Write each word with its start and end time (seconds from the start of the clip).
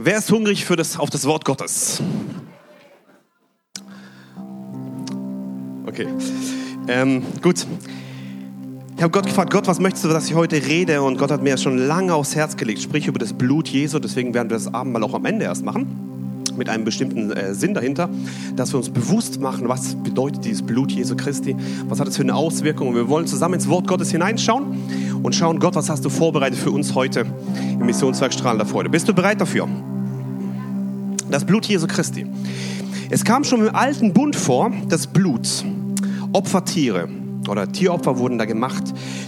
Wer 0.00 0.18
ist 0.18 0.30
hungrig 0.30 0.64
für 0.64 0.76
das, 0.76 0.96
auf 0.96 1.10
das 1.10 1.24
Wort 1.24 1.44
Gottes? 1.44 2.00
Okay, 5.86 6.06
ähm, 6.86 7.24
gut. 7.42 7.66
Ich 8.96 9.02
habe 9.02 9.10
Gott 9.10 9.26
gefragt, 9.26 9.50
Gott, 9.50 9.66
was 9.66 9.80
möchtest 9.80 10.04
du, 10.04 10.08
dass 10.08 10.28
ich 10.28 10.36
heute 10.36 10.64
rede? 10.64 11.02
Und 11.02 11.18
Gott 11.18 11.32
hat 11.32 11.42
mir 11.42 11.58
schon 11.58 11.78
lange 11.78 12.14
aufs 12.14 12.36
Herz 12.36 12.56
gelegt. 12.56 12.80
Sprich 12.80 13.08
über 13.08 13.18
das 13.18 13.32
Blut 13.32 13.66
Jesu. 13.66 13.98
Deswegen 13.98 14.34
werden 14.34 14.48
wir 14.50 14.56
das 14.56 14.72
Abendmahl 14.72 15.02
auch 15.02 15.14
am 15.14 15.24
Ende 15.24 15.46
erst 15.46 15.64
machen 15.64 16.08
mit 16.58 16.68
einem 16.68 16.84
bestimmten 16.84 17.30
äh, 17.30 17.54
Sinn 17.54 17.72
dahinter, 17.72 18.10
dass 18.56 18.72
wir 18.72 18.78
uns 18.78 18.90
bewusst 18.90 19.40
machen, 19.40 19.68
was 19.68 19.94
bedeutet 19.94 20.44
dieses 20.44 20.62
Blut 20.62 20.92
Jesu 20.92 21.16
Christi, 21.16 21.56
was 21.88 22.00
hat 22.00 22.08
es 22.08 22.16
für 22.16 22.24
eine 22.24 22.34
Auswirkung. 22.34 22.88
Und 22.88 22.94
wir 22.96 23.08
wollen 23.08 23.26
zusammen 23.26 23.54
ins 23.54 23.68
Wort 23.68 23.86
Gottes 23.86 24.10
hineinschauen 24.10 24.76
und 25.22 25.34
schauen, 25.34 25.58
Gott, 25.58 25.74
was 25.74 25.90
hast 25.90 26.04
du 26.04 26.10
vorbereitet 26.10 26.58
für 26.58 26.70
uns 26.70 26.94
heute 26.94 27.26
im 27.72 27.86
Missionswerk 27.86 28.32
Strahlen 28.32 28.58
der 28.58 28.66
Freude. 28.66 28.90
Bist 28.90 29.08
du 29.08 29.14
bereit 29.14 29.40
dafür? 29.40 29.68
Das 31.30 31.44
Blut 31.44 31.66
Jesu 31.66 31.86
Christi. 31.86 32.26
Es 33.10 33.24
kam 33.24 33.44
schon 33.44 33.66
im 33.66 33.74
alten 33.74 34.12
Bund 34.12 34.36
vor, 34.36 34.72
das 34.88 35.06
Blut, 35.06 35.64
Opfertiere, 36.32 37.08
oder 37.48 37.70
Tieropfer 37.70 38.18
wurden 38.18 38.38
da 38.38 38.44
gemacht. 38.44 38.82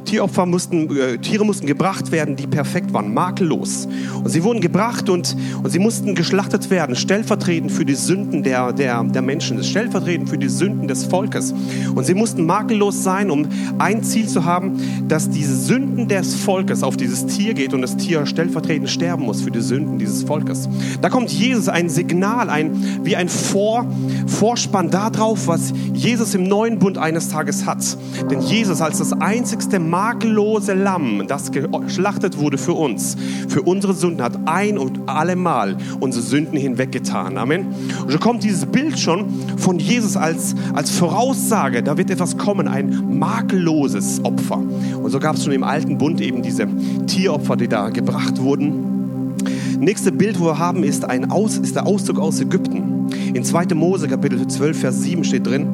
Tieropfer 0.04 0.46
mussten, 0.46 0.96
äh, 0.96 1.18
Tiere 1.18 1.44
mussten 1.44 1.66
gebracht 1.66 2.12
werden, 2.12 2.36
die 2.36 2.46
perfekt 2.46 2.92
waren, 2.92 3.12
makellos. 3.12 3.88
Und 4.22 4.28
sie 4.28 4.42
wurden 4.44 4.60
gebracht 4.60 5.08
und, 5.08 5.36
und 5.62 5.70
sie 5.70 5.78
mussten 5.78 6.14
geschlachtet 6.14 6.70
werden, 6.70 6.96
stellvertretend 6.96 7.72
für 7.72 7.84
die 7.84 7.94
Sünden 7.94 8.42
der, 8.42 8.72
der, 8.72 9.02
der 9.04 9.22
Menschen, 9.22 9.62
stellvertretend 9.62 10.28
für 10.28 10.38
die 10.38 10.48
Sünden 10.48 10.88
des 10.88 11.04
Volkes. 11.04 11.54
Und 11.94 12.04
sie 12.04 12.14
mussten 12.14 12.46
makellos 12.46 13.02
sein, 13.02 13.30
um 13.30 13.46
ein 13.78 14.02
Ziel 14.02 14.28
zu 14.28 14.44
haben, 14.44 15.06
dass 15.08 15.30
diese 15.30 15.56
Sünden 15.56 16.08
des 16.08 16.34
Volkes 16.34 16.82
auf 16.82 16.96
dieses 16.96 17.26
Tier 17.26 17.54
geht 17.54 17.74
und 17.74 17.82
das 17.82 17.96
Tier 17.96 18.26
stellvertretend 18.26 18.90
sterben 18.90 19.24
muss 19.24 19.42
für 19.42 19.50
die 19.50 19.60
Sünden 19.60 19.98
dieses 19.98 20.22
Volkes. 20.24 20.68
Da 21.00 21.08
kommt 21.08 21.30
Jesus 21.30 21.68
ein 21.68 21.88
Signal, 21.88 22.50
ein, 22.50 23.00
wie 23.04 23.16
ein 23.16 23.28
Vor, 23.28 23.86
Vorspann 24.26 24.90
darauf, 24.90 25.46
was 25.46 25.72
Jesus 25.92 26.34
im 26.34 26.44
neuen 26.44 26.78
Bund 26.78 26.98
eines 26.98 27.28
Tages 27.28 27.66
hat. 27.66 27.96
Denn 28.30 28.40
Jesus 28.40 28.80
als 28.80 28.98
das 28.98 29.12
einzigste 29.12 29.78
makellose 29.78 30.74
Lamm, 30.74 31.24
das 31.26 31.50
geschlachtet 31.50 32.38
wurde 32.38 32.58
für 32.58 32.72
uns, 32.72 33.16
für 33.48 33.62
unsere 33.62 33.94
Sünden, 33.94 34.22
hat 34.22 34.38
ein 34.46 34.78
und 34.78 35.08
allemal 35.08 35.76
unsere 36.00 36.24
Sünden 36.24 36.58
hinweggetan. 36.58 37.38
Amen. 37.38 37.66
Und 38.02 38.10
so 38.10 38.18
kommt 38.18 38.44
dieses 38.44 38.66
Bild 38.66 38.98
schon 38.98 39.26
von 39.56 39.78
Jesus 39.78 40.16
als, 40.16 40.54
als 40.74 40.90
Voraussage, 40.90 41.82
da 41.82 41.96
wird 41.96 42.10
etwas 42.10 42.36
kommen, 42.36 42.68
ein 42.68 43.18
makelloses 43.18 44.24
Opfer. 44.24 44.58
Und 44.58 45.10
so 45.10 45.18
gab 45.18 45.36
es 45.36 45.44
schon 45.44 45.52
im 45.52 45.64
alten 45.64 45.98
Bund 45.98 46.20
eben 46.20 46.42
diese 46.42 46.66
Tieropfer, 47.06 47.56
die 47.56 47.68
da 47.68 47.88
gebracht 47.90 48.40
wurden. 48.40 49.34
Nächste 49.78 50.12
Bild, 50.12 50.38
wo 50.38 50.44
wir 50.44 50.58
haben, 50.58 50.84
ist, 50.84 51.04
ein 51.04 51.30
Aus, 51.30 51.56
ist 51.56 51.74
der 51.74 51.86
Auszug 51.86 52.18
aus 52.18 52.40
Ägypten. 52.40 52.99
In 53.34 53.44
2. 53.44 53.74
Mose 53.74 54.08
Kapitel 54.08 54.46
12, 54.46 54.78
Vers 54.78 55.02
7 55.02 55.24
steht 55.24 55.46
drin, 55.46 55.66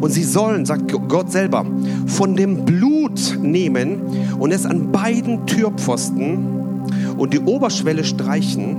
und 0.00 0.10
sie 0.10 0.24
sollen, 0.24 0.66
sagt 0.66 0.92
Gott 1.08 1.30
selber, 1.30 1.66
von 2.06 2.36
dem 2.36 2.64
Blut 2.64 3.38
nehmen 3.40 4.00
und 4.38 4.52
es 4.52 4.66
an 4.66 4.92
beiden 4.92 5.46
Türpfosten 5.46 6.82
und 7.16 7.32
die 7.32 7.40
Oberschwelle 7.40 8.04
streichen 8.04 8.76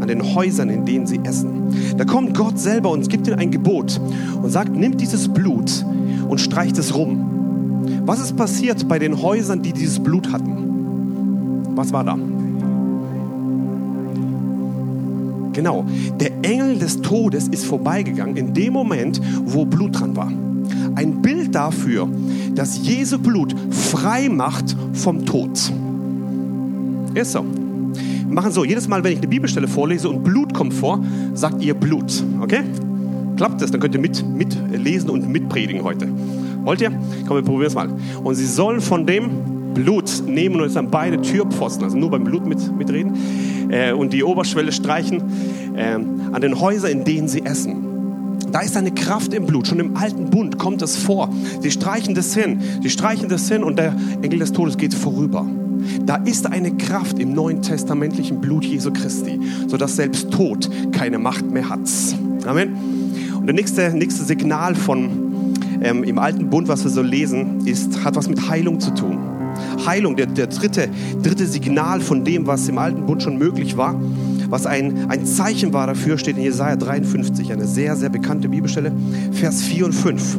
an 0.00 0.08
den 0.08 0.34
Häusern, 0.34 0.68
in 0.68 0.84
denen 0.84 1.06
sie 1.06 1.20
essen. 1.24 1.94
Da 1.96 2.04
kommt 2.04 2.36
Gott 2.36 2.58
selber 2.58 2.90
und 2.90 3.08
gibt 3.08 3.26
ihnen 3.26 3.38
ein 3.38 3.50
Gebot 3.50 4.00
und 4.42 4.50
sagt, 4.50 4.74
nimmt 4.74 5.00
dieses 5.00 5.28
Blut 5.28 5.84
und 6.28 6.40
streicht 6.40 6.76
es 6.78 6.94
rum. 6.94 7.28
Was 8.04 8.20
ist 8.20 8.36
passiert 8.36 8.88
bei 8.88 8.98
den 8.98 9.22
Häusern, 9.22 9.62
die 9.62 9.72
dieses 9.72 10.00
Blut 10.00 10.32
hatten? 10.32 11.72
Was 11.74 11.92
war 11.92 12.04
da? 12.04 12.18
Genau, 15.52 15.84
der 16.18 16.30
Engel 16.42 16.78
des 16.78 17.02
Todes 17.02 17.48
ist 17.48 17.64
vorbeigegangen 17.64 18.36
in 18.36 18.54
dem 18.54 18.72
Moment, 18.72 19.20
wo 19.44 19.64
Blut 19.64 20.00
dran 20.00 20.16
war. 20.16 20.32
Ein 20.94 21.22
Bild 21.22 21.54
dafür, 21.54 22.08
dass 22.54 22.78
Jesu 22.86 23.18
Blut 23.18 23.54
frei 23.70 24.28
macht 24.28 24.76
vom 24.92 25.24
Tod. 25.24 25.50
Ist 27.14 27.32
so. 27.32 27.44
Wir 27.44 28.34
machen 28.34 28.52
so, 28.52 28.64
jedes 28.64 28.88
Mal, 28.88 29.04
wenn 29.04 29.12
ich 29.12 29.18
eine 29.18 29.28
Bibelstelle 29.28 29.68
vorlese 29.68 30.08
und 30.08 30.24
Blut 30.24 30.54
kommt 30.54 30.72
vor, 30.72 31.04
sagt 31.34 31.62
ihr 31.62 31.74
Blut. 31.74 32.24
Okay? 32.40 32.60
Klappt 33.36 33.60
das? 33.60 33.70
Dann 33.70 33.80
könnt 33.80 33.94
ihr 33.94 34.00
mit, 34.00 34.24
mitlesen 34.26 35.10
und 35.10 35.28
mitpredigen 35.28 35.82
heute. 35.82 36.08
Wollt 36.64 36.80
ihr? 36.80 36.90
Komm, 37.26 37.36
wir 37.36 37.42
probieren 37.42 37.66
es 37.66 37.74
mal. 37.74 37.88
Und 38.22 38.34
sie 38.36 38.46
sollen 38.46 38.80
von 38.80 39.06
dem 39.06 39.74
Blut 39.74 40.22
nehmen 40.26 40.60
und 40.60 40.66
es 40.66 40.76
an 40.76 40.90
beide 40.90 41.20
Türpfosten, 41.20 41.84
also 41.84 41.96
nur 41.96 42.10
beim 42.10 42.24
Blut 42.24 42.46
mit, 42.46 42.76
mitreden, 42.76 43.12
äh, 43.72 43.92
und 43.92 44.12
die 44.12 44.22
Oberschwelle 44.22 44.70
streichen, 44.70 45.22
äh, 45.74 45.94
an 45.94 46.40
den 46.40 46.60
Häusern, 46.60 46.92
in 46.92 47.04
denen 47.04 47.28
sie 47.28 47.44
essen. 47.44 47.88
Da 48.52 48.60
ist 48.60 48.76
eine 48.76 48.92
Kraft 48.92 49.32
im 49.32 49.46
Blut. 49.46 49.66
Schon 49.66 49.80
im 49.80 49.96
alten 49.96 50.28
Bund 50.30 50.58
kommt 50.58 50.82
es 50.82 50.96
vor. 50.96 51.30
Sie 51.60 51.70
streichen 51.70 52.14
das 52.14 52.34
hin. 52.34 52.60
Sie 52.82 52.90
streichen 52.90 53.28
das 53.28 53.48
hin 53.48 53.64
und 53.64 53.78
der 53.78 53.96
Engel 54.20 54.40
des 54.40 54.52
Todes 54.52 54.76
geht 54.76 54.92
vorüber. 54.92 55.46
Da 56.04 56.16
ist 56.16 56.46
eine 56.46 56.76
Kraft 56.76 57.18
im 57.18 57.32
neuen 57.32 57.62
testamentlichen 57.62 58.40
Blut 58.40 58.64
Jesu 58.64 58.92
Christi, 58.92 59.40
sodass 59.68 59.96
selbst 59.96 60.30
Tod 60.30 60.68
keine 60.92 61.18
Macht 61.18 61.50
mehr 61.50 61.68
hat. 61.68 61.80
Amen. 62.46 62.76
Und 63.34 63.46
das 63.46 63.56
nächste, 63.56 63.90
nächste 63.90 64.24
Signal 64.24 64.74
von 64.74 65.54
ähm, 65.80 66.04
im 66.04 66.18
alten 66.18 66.50
Bund, 66.50 66.68
was 66.68 66.84
wir 66.84 66.90
so 66.90 67.02
lesen, 67.02 67.66
ist, 67.66 68.04
hat 68.04 68.16
was 68.16 68.28
mit 68.28 68.48
Heilung 68.48 68.78
zu 68.78 68.92
tun. 68.92 69.18
Heilung, 69.86 70.16
der, 70.16 70.26
der 70.26 70.46
dritte, 70.46 70.88
dritte 71.22 71.46
Signal 71.46 72.00
von 72.00 72.24
dem, 72.24 72.46
was 72.46 72.68
im 72.68 72.78
alten 72.78 73.06
Bund 73.06 73.22
schon 73.22 73.38
möglich 73.38 73.76
war, 73.76 74.00
was 74.48 74.66
ein, 74.66 75.10
ein 75.10 75.26
Zeichen 75.26 75.72
war 75.72 75.86
dafür, 75.86 76.18
steht 76.18 76.36
in 76.36 76.42
Jesaja 76.42 76.76
53, 76.76 77.52
eine 77.52 77.66
sehr, 77.66 77.96
sehr 77.96 78.08
bekannte 78.08 78.48
Bibelstelle, 78.48 78.92
Vers 79.32 79.62
4 79.62 79.86
und 79.86 79.92
5. 79.92 80.38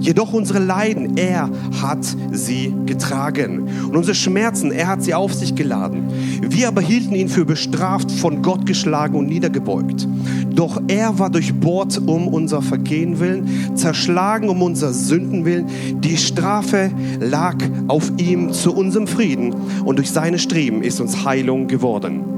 Jedoch 0.00 0.32
unsere 0.32 0.58
Leiden, 0.58 1.16
er 1.16 1.50
hat 1.80 2.04
sie 2.32 2.74
getragen. 2.86 3.68
Und 3.88 3.96
unsere 3.96 4.14
Schmerzen, 4.14 4.72
er 4.72 4.88
hat 4.88 5.02
sie 5.02 5.14
auf 5.14 5.34
sich 5.34 5.54
geladen. 5.54 6.04
Wir 6.42 6.68
aber 6.68 6.80
hielten 6.80 7.14
ihn 7.14 7.28
für 7.28 7.44
bestraft, 7.44 8.10
von 8.10 8.42
Gott 8.42 8.66
geschlagen 8.66 9.16
und 9.16 9.26
niedergebeugt. 9.26 10.06
Doch 10.50 10.80
er 10.88 11.18
war 11.18 11.30
durchbohrt 11.30 11.98
um 12.06 12.28
unser 12.28 12.62
Vergehen 12.62 13.20
willen, 13.20 13.76
zerschlagen 13.76 14.48
um 14.48 14.62
unser 14.62 14.92
Sünden 14.92 15.44
willen. 15.44 15.66
Die 16.00 16.16
Strafe 16.16 16.90
lag 17.20 17.56
auf 17.88 18.12
ihm 18.18 18.52
zu 18.52 18.74
unserem 18.74 19.06
Frieden 19.06 19.54
und 19.84 19.96
durch 19.96 20.10
seine 20.10 20.38
Streben 20.38 20.82
ist 20.82 21.00
uns 21.00 21.24
Heilung 21.24 21.68
geworden. 21.68 22.31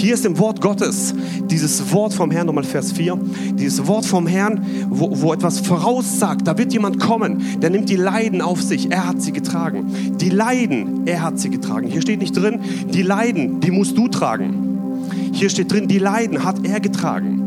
Hier 0.00 0.14
ist 0.14 0.24
im 0.24 0.38
Wort 0.38 0.62
Gottes 0.62 1.14
dieses 1.42 1.92
Wort 1.92 2.14
vom 2.14 2.30
Herrn, 2.30 2.46
nochmal 2.46 2.64
Vers 2.64 2.90
4, 2.92 3.18
dieses 3.52 3.86
Wort 3.86 4.06
vom 4.06 4.26
Herrn, 4.26 4.64
wo, 4.88 5.10
wo 5.20 5.34
etwas 5.34 5.60
voraussagt, 5.60 6.48
da 6.48 6.56
wird 6.56 6.72
jemand 6.72 6.98
kommen, 6.98 7.60
der 7.60 7.68
nimmt 7.68 7.90
die 7.90 7.96
Leiden 7.96 8.40
auf 8.40 8.62
sich, 8.62 8.90
er 8.90 9.06
hat 9.06 9.20
sie 9.20 9.30
getragen. 9.30 10.16
Die 10.16 10.30
Leiden, 10.30 11.06
er 11.06 11.20
hat 11.20 11.38
sie 11.38 11.50
getragen. 11.50 11.86
Hier 11.86 12.00
steht 12.00 12.18
nicht 12.18 12.34
drin, 12.34 12.60
die 12.94 13.02
Leiden, 13.02 13.60
die 13.60 13.70
musst 13.70 13.98
du 13.98 14.08
tragen. 14.08 15.10
Hier 15.34 15.50
steht 15.50 15.70
drin, 15.70 15.86
die 15.86 15.98
Leiden 15.98 16.44
hat 16.44 16.66
er 16.66 16.80
getragen. 16.80 17.39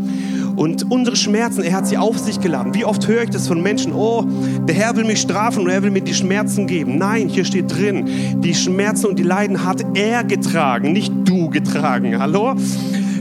Und 0.56 0.92
unsere 0.92 1.16
Schmerzen, 1.16 1.64
er 1.64 1.74
hat 1.74 1.88
sie 1.88 1.98
auf 1.98 2.18
sich 2.18 2.40
geladen. 2.40 2.74
Wie 2.76 2.86
oft 2.86 3.08
höre 3.08 3.24
ich 3.24 3.30
das 3.32 3.48
von 3.48 3.62
Menschen, 3.62 3.94
oh, 3.94 4.24
der 4.68 4.76
Herr 4.76 4.96
will 4.96 5.04
mich 5.04 5.22
strafen 5.22 5.64
und 5.64 5.70
er 5.70 5.82
will 5.82 5.92
mir 5.92 6.02
die 6.02 6.14
Schmerzen 6.14 6.68
geben. 6.68 6.98
Nein, 6.98 7.28
hier 7.28 7.46
steht 7.46 7.76
drin, 7.76 8.42
die 8.42 8.54
Schmerzen 8.54 9.08
und 9.08 9.18
die 9.18 9.24
Leiden 9.24 9.66
hat 9.66 9.84
er 9.96 10.24
getragen, 10.24 10.94
nicht 10.94 11.12
du 11.26 11.50
getragen. 11.50 12.20
Hallo? 12.20 12.56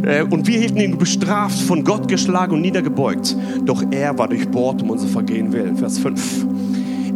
Äh, 0.03 0.25
und 0.25 0.47
wir 0.47 0.59
hielten 0.59 0.79
ihn 0.79 0.99
bestraft, 0.99 1.61
von 1.61 1.85
Gott 1.85 2.09
geschlagen 2.09 2.55
und 2.55 2.61
niedergebeugt. 2.61 3.37
Doch 3.65 3.83
er 3.91 4.19
war 4.19 4.29
durchbohrt 4.29 4.83
um 4.83 4.91
unser 4.91 5.09
Vergehen 5.09 5.53
willen. 5.53 5.77
Vers 5.77 5.99
5. 5.99 6.47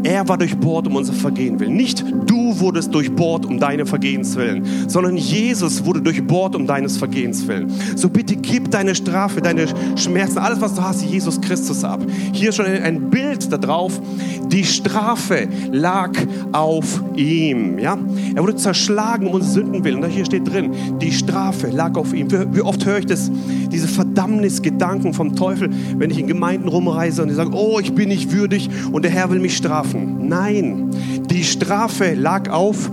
Er 0.06 0.28
war 0.28 0.38
durchbohrt 0.38 0.86
um 0.86 0.94
unser 0.94 1.12
Vergehen 1.12 1.58
willen. 1.58 1.74
Nicht 1.74 2.04
du 2.26 2.60
wurdest 2.60 2.94
durchbohrt 2.94 3.44
um 3.44 3.58
deine 3.58 3.86
Vergehens 3.86 4.36
willen, 4.36 4.64
sondern 4.86 5.16
Jesus 5.16 5.84
wurde 5.84 6.00
durchbohrt 6.00 6.54
um 6.54 6.64
deines 6.64 6.96
Vergehens 6.96 7.48
willen. 7.48 7.72
So 7.96 8.08
bitte 8.08 8.36
gib 8.36 8.70
deine 8.70 8.94
Strafe, 8.94 9.40
deine 9.40 9.66
Schmerzen, 9.96 10.38
alles 10.38 10.60
was 10.60 10.74
du 10.74 10.82
hast, 10.82 11.02
Jesus 11.02 11.40
Christus 11.40 11.82
ab. 11.82 12.00
Hier 12.32 12.50
ist 12.50 12.54
schon 12.54 12.66
ein 12.66 13.10
Bild 13.10 13.50
darauf. 13.50 14.00
Die 14.46 14.62
Strafe 14.62 15.48
lag 15.72 16.12
auf 16.52 17.02
ihm. 17.16 17.80
Ja? 17.80 17.98
Er 18.36 18.42
wurde 18.44 18.54
zerschlagen 18.54 19.26
um 19.26 19.34
unsere 19.34 19.54
Sünden 19.54 19.82
willen. 19.82 20.04
Und 20.04 20.10
hier 20.10 20.24
steht 20.24 20.46
drin, 20.46 20.70
die 21.00 21.10
Strafe 21.10 21.66
lag 21.66 21.96
auf 21.96 22.14
ihm. 22.14 22.28
Wie 22.54 22.60
oft 22.60 22.86
höre 22.86 22.98
ich 22.98 23.06
das, 23.06 23.28
diese 23.72 23.88
Verdammnisgedanken 23.88 25.14
vom 25.14 25.34
Teufel, 25.34 25.68
wenn 25.98 26.12
ich 26.12 26.20
in 26.20 26.28
Gemeinden 26.28 26.68
rumreise 26.68 27.22
und 27.22 27.28
die 27.28 27.34
sagen, 27.34 27.54
oh, 27.54 27.80
ich 27.80 27.92
bin 27.92 28.10
nicht 28.10 28.30
würdig 28.30 28.70
und 28.92 29.04
der 29.04 29.10
Herr 29.10 29.30
will 29.30 29.40
mich 29.40 29.56
strafen 29.56 29.95
strafen. 29.96 30.28
Nein, 30.28 30.90
die 31.30 31.44
Strafe 31.44 32.14
lag 32.14 32.50
auf 32.50 32.90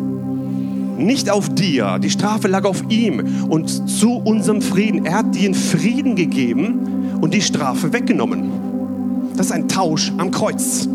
nicht 0.98 1.30
auf 1.32 1.50
dir, 1.50 1.98
die 2.00 2.12
Strafe 2.12 2.48
lag 2.48 2.66
auf 2.66 2.84
ihm 2.90 3.48
und 3.50 3.68
zu 3.68 4.18
unserem 4.18 4.62
Frieden. 4.62 5.06
Er 5.06 5.20
hat 5.20 5.36
dir 5.36 5.50
den 5.50 5.56
Frieden 5.56 6.16
gegeben 6.16 7.18
und 7.20 7.34
die 7.34 7.42
Strafe 7.42 7.92
weggenommen. 7.94 9.32
Das 9.36 9.48
ist 9.48 9.52
ein 9.52 9.68
Tausch 9.68 10.12
am 10.18 10.30
Kreuz. 10.30 10.88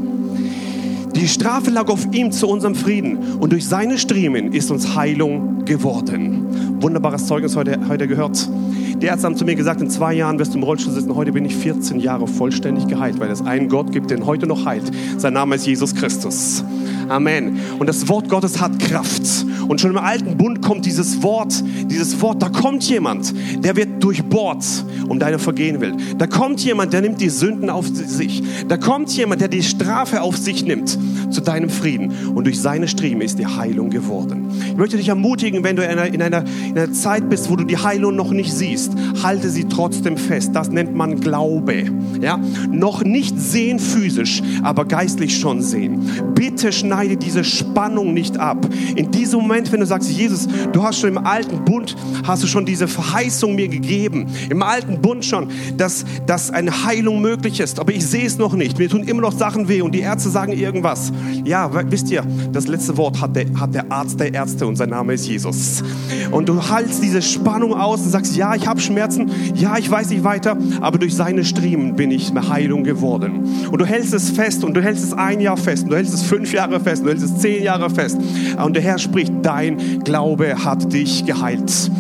Die 1.17 1.27
Strafe 1.27 1.71
lag 1.71 1.89
auf 1.89 2.07
ihm 2.13 2.31
zu 2.31 2.47
unserem 2.47 2.77
Frieden 2.77 3.19
und 3.41 3.53
durch 3.53 3.67
seine 3.67 3.99
Striemen 3.99 4.53
ist 4.53 4.71
uns 4.71 4.95
Heilung 4.95 5.65
geworden. 5.65 6.81
Wunderbares 6.81 7.27
Zeugnis 7.27 7.57
heute, 7.57 7.81
heute 7.89 8.07
gehört. 8.07 8.49
Die 8.97 9.07
Ärzte 9.07 9.27
haben 9.27 9.37
zu 9.37 9.45
mir 9.45 9.55
gesagt, 9.55 9.81
in 9.81 9.91
zwei 9.91 10.15
Jahren 10.15 10.39
wirst 10.39 10.55
du 10.55 10.59
im 10.59 10.65
Rollstuhl 10.65 10.93
sitzen. 10.93 11.15
Heute 11.15 11.33
bin 11.33 11.45
ich 11.45 11.55
14 11.55 12.01
Jahre 12.01 12.27
vollständig 12.27 12.87
geheilt, 12.87 13.21
weil 13.21 13.31
es 13.31 13.43
einen 13.43 13.69
Gott 13.69 13.93
gibt, 13.93 14.11
der 14.11 14.25
heute 14.27 14.47
noch 14.47 14.65
heilt. 14.65 14.91
Sein 15.19 15.35
Name 15.35 15.57
ist 15.57 15.67
Jesus 15.67 15.95
Christus. 15.95 16.65
Amen. 17.09 17.61
Und 17.79 17.87
das 17.89 18.09
Wort 18.09 18.29
Gottes 18.29 18.61
hat 18.61 18.79
Kraft. 18.79 19.23
Und 19.69 19.81
schon 19.81 19.91
im 19.91 19.99
alten 19.99 20.37
Bund 20.37 20.63
kommt 20.63 20.87
dieses 20.87 21.23
Wort, 21.23 21.63
dieses 21.91 22.21
Wort, 22.21 22.43
da 22.43 22.49
kommt 22.49 22.85
jemand, 22.89 23.35
der 23.65 23.77
wird 23.77 23.98
durchbohrt, 24.01 24.65
um 25.09 25.19
deine 25.19 25.39
Vergehen 25.39 25.81
will. 25.81 25.95
Da 26.17 26.27
kommt 26.27 26.61
jemand, 26.61 26.93
der 26.93 27.01
nimmt 27.01 27.21
die 27.21 27.29
Sünden 27.29 27.71
auf 27.71 27.87
sich. 27.89 28.43
Da 28.69 28.77
kommt 28.77 29.11
jemand, 29.17 29.41
der 29.41 29.49
die 29.49 29.63
Strafe 29.63 30.23
auf 30.23 30.37
sich 30.37 30.65
nimmt 30.65 30.99
zu 31.31 31.41
deinem 31.41 31.71
Frieden. 31.71 32.13
Und 32.35 32.45
durch 32.45 32.61
seine 32.61 32.89
Striemen 32.89 33.23
ist 33.23 33.39
die 33.39 33.47
Heilung 33.47 33.91
geworden. 33.91 34.51
Ich 34.67 34.77
möchte 34.77 34.97
dich 34.97 35.09
ermutigen, 35.09 35.65
wenn 35.65 35.77
du 35.77 35.83
in 35.83 35.91
einer, 35.91 36.07
in 36.07 36.23
einer, 36.23 36.45
in 36.67 36.79
einer 36.79 36.93
Zeit 36.93 37.29
bist, 37.29 37.51
wo 37.51 37.57
du 37.57 37.65
die 37.65 37.77
Heilung 37.77 38.17
noch 38.17 38.31
nicht 38.31 38.53
siehst, 38.53 38.93
halte 39.23 39.51
sie 39.51 39.65
trotzdem 39.65 40.17
fest. 40.17 40.51
Das 40.55 40.71
nennt 40.71 40.95
man 40.95 41.21
Glaube. 41.21 41.85
Ja? 42.21 42.39
Noch 42.71 43.03
nicht 43.05 43.39
sehen 43.39 43.79
physisch, 43.79 44.43
aber 44.63 44.85
geistlich 44.85 45.39
schon 45.39 45.63
sehen. 45.63 46.33
Bitte 46.35 46.73
schneide 46.73 47.17
diese 47.17 47.45
Spannung 47.45 48.15
nicht 48.15 48.39
ab. 48.39 48.67
In 48.97 49.11
diesem 49.11 49.41
Moment, 49.41 49.73
wenn 49.73 49.81
du 49.81 49.87
sagst, 49.87 50.11
Jesus, 50.11 50.49
du 50.73 50.83
hast 50.83 51.01
schon 51.01 51.11
im 51.11 51.19
alten 51.19 51.65
Bund, 51.65 51.97
hast 52.25 52.43
du 52.43 52.47
schon 52.47 52.65
diese 52.65 52.89
Verheißung 52.89 53.55
mir 53.55 53.69
gegeben. 53.69 53.88
Im 53.89 54.63
alten 54.63 55.01
Bund 55.01 55.25
schon, 55.25 55.49
dass, 55.77 56.05
dass 56.27 56.51
eine 56.51 56.85
Heilung 56.85 57.21
möglich 57.21 57.61
ist. 57.61 57.81
Aber 57.81 57.93
ich 57.93 58.07
sehe 58.07 58.27
es 58.27 58.39
noch 58.39 58.55
nicht. 58.55 58.79
Mir 58.79 58.89
tun 58.89 59.03
immer 59.03 59.23
noch 59.23 59.33
Sachen 59.33 59.69
weh 59.69 59.83
und 59.83 59.95
die 59.95 60.01
Ärzte 60.01 60.29
sagen 60.29 60.53
irgendwas. 60.53 61.13
Ja, 61.45 61.71
wisst 61.91 62.11
ihr, 62.11 62.23
das 62.53 62.67
letzte 62.67 62.97
Wort 62.97 63.21
hat 63.21 63.35
der, 63.37 63.47
hat 63.59 63.75
der 63.75 63.91
Arzt 63.91 64.21
der 64.21 64.35
Ärzte 64.35 64.67
und 64.67 64.77
sein 64.77 64.91
Name 64.91 65.15
ist 65.15 65.27
Jesus. 65.27 65.83
Und 66.31 66.49
du 66.49 66.69
haltst 66.69 67.03
diese 67.03 67.23
Spannung 67.23 67.75
aus 67.75 68.03
und 68.03 68.11
sagst, 68.11 68.37
ja, 68.37 68.55
ich 68.55 68.67
habe 68.67 68.81
Schmerzen, 68.81 69.31
ja, 69.55 69.79
ich 69.79 69.91
weiß 69.91 70.11
nicht 70.11 70.25
weiter, 70.25 70.57
aber 70.81 70.99
durch 70.99 71.15
seine 71.15 71.45
Striemen 71.45 71.97
bin 71.97 72.11
ich 72.11 72.31
eine 72.31 72.49
Heilung 72.49 72.85
geworden. 72.85 73.45
Und 73.71 73.81
du 73.81 73.87
hältst 73.87 74.13
es 74.13 74.31
fest 74.31 74.65
und 74.65 74.75
du 74.75 74.83
hältst 74.83 75.05
es 75.05 75.13
ein 75.13 75.41
Jahr 75.41 75.57
fest 75.57 75.85
und 75.85 75.91
du 75.91 75.97
hältst 75.97 76.15
es 76.15 76.23
fünf 76.23 76.53
Jahre 76.53 76.81
fest 76.81 77.03
und 77.03 77.07
du 77.07 77.11
hältst 77.13 77.25
es 77.25 77.41
zehn 77.41 77.63
Jahre 77.63 77.91
fest. 77.91 78.19
Und 78.63 78.75
der 78.75 78.83
Herr 78.83 78.99
spricht, 78.99 79.33
dein 79.43 80.01
Glaube 80.05 80.65
hat 80.65 80.93
dich 80.93 81.25
geheilt. 81.25 81.91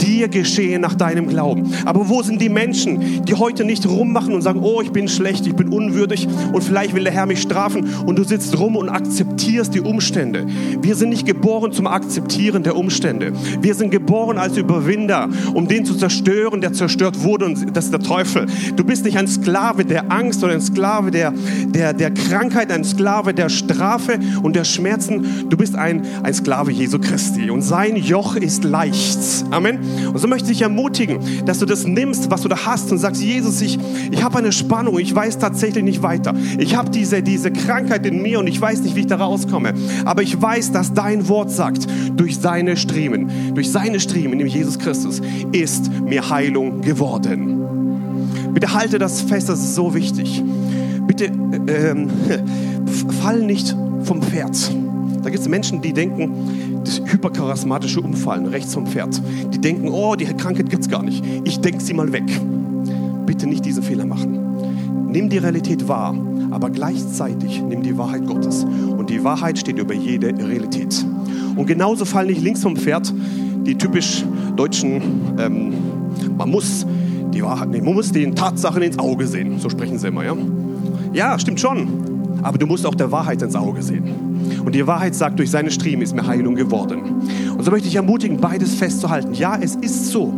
Dir 0.00 0.28
geschehen 0.28 0.82
nach 0.82 0.94
deinem 0.94 1.28
Glauben. 1.28 1.37
Aber 1.84 2.08
wo 2.08 2.22
sind 2.22 2.40
die 2.40 2.48
Menschen, 2.48 3.24
die 3.24 3.34
heute 3.34 3.64
nicht 3.64 3.86
rummachen 3.86 4.34
und 4.34 4.42
sagen, 4.42 4.60
oh, 4.62 4.80
ich 4.82 4.90
bin 4.90 5.08
schlecht, 5.08 5.46
ich 5.46 5.54
bin 5.54 5.68
unwürdig 5.68 6.28
und 6.52 6.62
vielleicht 6.62 6.94
will 6.94 7.04
der 7.04 7.12
Herr 7.12 7.26
mich 7.26 7.42
strafen 7.42 7.88
und 8.06 8.18
du 8.18 8.24
sitzt 8.24 8.58
rum 8.58 8.76
und 8.76 8.88
akzeptierst 8.88 9.74
die 9.74 9.80
Umstände. 9.80 10.46
Wir 10.80 10.94
sind 10.94 11.10
nicht 11.10 11.26
geboren 11.26 11.72
zum 11.72 11.86
Akzeptieren 11.86 12.62
der 12.62 12.76
Umstände. 12.76 13.32
Wir 13.60 13.74
sind 13.74 13.90
geboren 13.90 14.38
als 14.38 14.56
Überwinder, 14.56 15.28
um 15.54 15.68
den 15.68 15.84
zu 15.84 15.94
zerstören, 15.94 16.60
der 16.60 16.72
zerstört 16.72 17.22
wurde 17.22 17.46
und 17.46 17.76
das 17.76 17.86
ist 17.86 17.92
der 17.92 18.00
Teufel. 18.00 18.46
Du 18.76 18.84
bist 18.84 19.04
nicht 19.04 19.16
ein 19.16 19.28
Sklave 19.28 19.84
der 19.84 20.10
Angst 20.10 20.42
oder 20.42 20.52
ein 20.52 20.60
Sklave 20.60 21.10
der, 21.10 21.32
der, 21.66 21.92
der 21.92 22.10
Krankheit, 22.10 22.72
ein 22.72 22.84
Sklave 22.84 23.34
der 23.34 23.48
Strafe 23.48 24.18
und 24.42 24.56
der 24.56 24.64
Schmerzen. 24.64 25.48
Du 25.48 25.56
bist 25.56 25.76
ein, 25.76 26.02
ein 26.22 26.34
Sklave 26.34 26.72
Jesu 26.72 26.98
Christi 26.98 27.50
und 27.50 27.62
sein 27.62 27.96
Joch 27.96 28.36
ist 28.36 28.64
leicht. 28.64 29.18
Amen. 29.50 29.78
Und 30.12 30.18
so 30.18 30.28
möchte 30.28 30.52
ich 30.52 30.62
ermutigen, 30.62 31.18
dass 31.44 31.58
du 31.58 31.66
das 31.66 31.86
nimmst, 31.86 32.30
was 32.30 32.42
du 32.42 32.48
da 32.48 32.66
hast 32.66 32.90
und 32.92 32.98
sagst, 32.98 33.22
Jesus, 33.22 33.60
ich, 33.60 33.78
ich 34.10 34.22
habe 34.22 34.38
eine 34.38 34.52
Spannung, 34.52 34.98
ich 34.98 35.14
weiß 35.14 35.38
tatsächlich 35.38 35.84
nicht 35.84 36.02
weiter. 36.02 36.34
Ich 36.58 36.76
habe 36.76 36.90
diese, 36.90 37.22
diese 37.22 37.50
Krankheit 37.50 38.06
in 38.06 38.22
mir 38.22 38.38
und 38.38 38.46
ich 38.46 38.60
weiß 38.60 38.80
nicht, 38.80 38.94
wie 38.94 39.00
ich 39.00 39.06
da 39.06 39.16
rauskomme. 39.16 39.74
Aber 40.04 40.22
ich 40.22 40.40
weiß, 40.40 40.72
dass 40.72 40.94
dein 40.94 41.28
Wort 41.28 41.50
sagt, 41.50 41.86
durch 42.16 42.38
seine 42.38 42.76
Striemen, 42.76 43.54
durch 43.54 43.70
seine 43.70 44.00
Striemen 44.00 44.40
in 44.40 44.46
Jesus 44.46 44.78
Christus 44.78 45.20
ist 45.52 45.90
mir 46.02 46.30
Heilung 46.30 46.80
geworden. 46.80 47.58
Bitte 48.52 48.74
halte 48.74 48.98
das 48.98 49.20
fest, 49.20 49.48
das 49.48 49.60
ist 49.60 49.74
so 49.74 49.94
wichtig. 49.94 50.42
Bitte 51.06 51.26
äh, 51.26 51.90
ähm, 51.90 52.10
fall 53.22 53.40
nicht 53.40 53.74
vom 54.02 54.22
Pferd. 54.22 54.56
Da 55.22 55.30
gibt 55.30 55.40
es 55.40 55.48
Menschen, 55.48 55.82
die 55.82 55.92
denken, 55.92 56.82
das 56.84 57.00
hypercharismatische 57.04 58.00
Umfallen 58.00 58.46
rechts 58.46 58.74
vom 58.74 58.86
Pferd. 58.86 59.20
Die 59.52 59.60
denken, 59.60 59.88
oh, 59.88 60.14
die 60.16 60.24
Krankheit 60.24 60.70
gibt 60.70 60.82
es 60.82 60.88
gar 60.88 61.02
nicht. 61.02 61.24
Ich 61.44 61.60
denke 61.60 61.82
sie 61.82 61.94
mal 61.94 62.12
weg. 62.12 62.24
Bitte 63.26 63.46
nicht 63.46 63.64
diesen 63.64 63.82
Fehler 63.82 64.06
machen. 64.06 65.10
Nimm 65.10 65.28
die 65.28 65.38
Realität 65.38 65.88
wahr, 65.88 66.14
aber 66.50 66.70
gleichzeitig 66.70 67.62
nimm 67.62 67.82
die 67.82 67.96
Wahrheit 67.96 68.26
Gottes. 68.26 68.64
Und 68.64 69.10
die 69.10 69.24
Wahrheit 69.24 69.58
steht 69.58 69.78
über 69.78 69.94
jede 69.94 70.28
Realität. 70.28 71.04
Und 71.56 71.66
genauso 71.66 72.04
fallen 72.04 72.28
nicht 72.28 72.42
links 72.42 72.62
vom 72.62 72.76
Pferd 72.76 73.12
die 73.68 73.76
typisch 73.76 74.24
deutschen, 74.56 75.02
ähm, 75.38 75.74
man 76.38 76.50
muss 76.50 76.86
die 77.34 77.42
Wahrheit, 77.42 77.68
nee, 77.68 77.82
man 77.82 77.94
muss 77.94 78.10
den 78.10 78.34
Tatsachen 78.34 78.80
ins 78.80 78.98
Auge 78.98 79.26
sehen. 79.26 79.58
So 79.58 79.68
sprechen 79.68 79.98
sie 79.98 80.08
immer, 80.08 80.24
ja? 80.24 80.34
Ja, 81.12 81.38
stimmt 81.38 81.60
schon. 81.60 82.07
Aber 82.42 82.58
du 82.58 82.66
musst 82.66 82.86
auch 82.86 82.94
der 82.94 83.10
Wahrheit 83.10 83.42
ins 83.42 83.54
Auge 83.54 83.82
sehen. 83.82 84.62
Und 84.64 84.74
die 84.74 84.86
Wahrheit 84.86 85.14
sagt, 85.14 85.38
durch 85.38 85.50
seine 85.50 85.70
Striemen 85.70 86.02
ist 86.02 86.14
mir 86.14 86.26
Heilung 86.26 86.54
geworden. 86.54 87.00
Und 87.56 87.64
so 87.64 87.70
möchte 87.70 87.88
ich 87.88 87.96
ermutigen, 87.96 88.38
beides 88.38 88.74
festzuhalten. 88.74 89.34
Ja, 89.34 89.58
es 89.60 89.74
ist 89.76 90.08
so. 90.08 90.32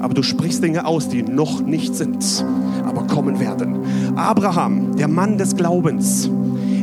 Aber 0.00 0.14
du 0.14 0.22
sprichst 0.22 0.62
Dinge 0.62 0.86
aus, 0.86 1.08
die 1.08 1.22
noch 1.22 1.60
nicht 1.62 1.94
sind, 1.94 2.44
aber 2.84 3.06
kommen 3.06 3.40
werden. 3.40 3.76
Abraham, 4.14 4.94
der 4.96 5.08
Mann 5.08 5.38
des 5.38 5.56
Glaubens, 5.56 6.30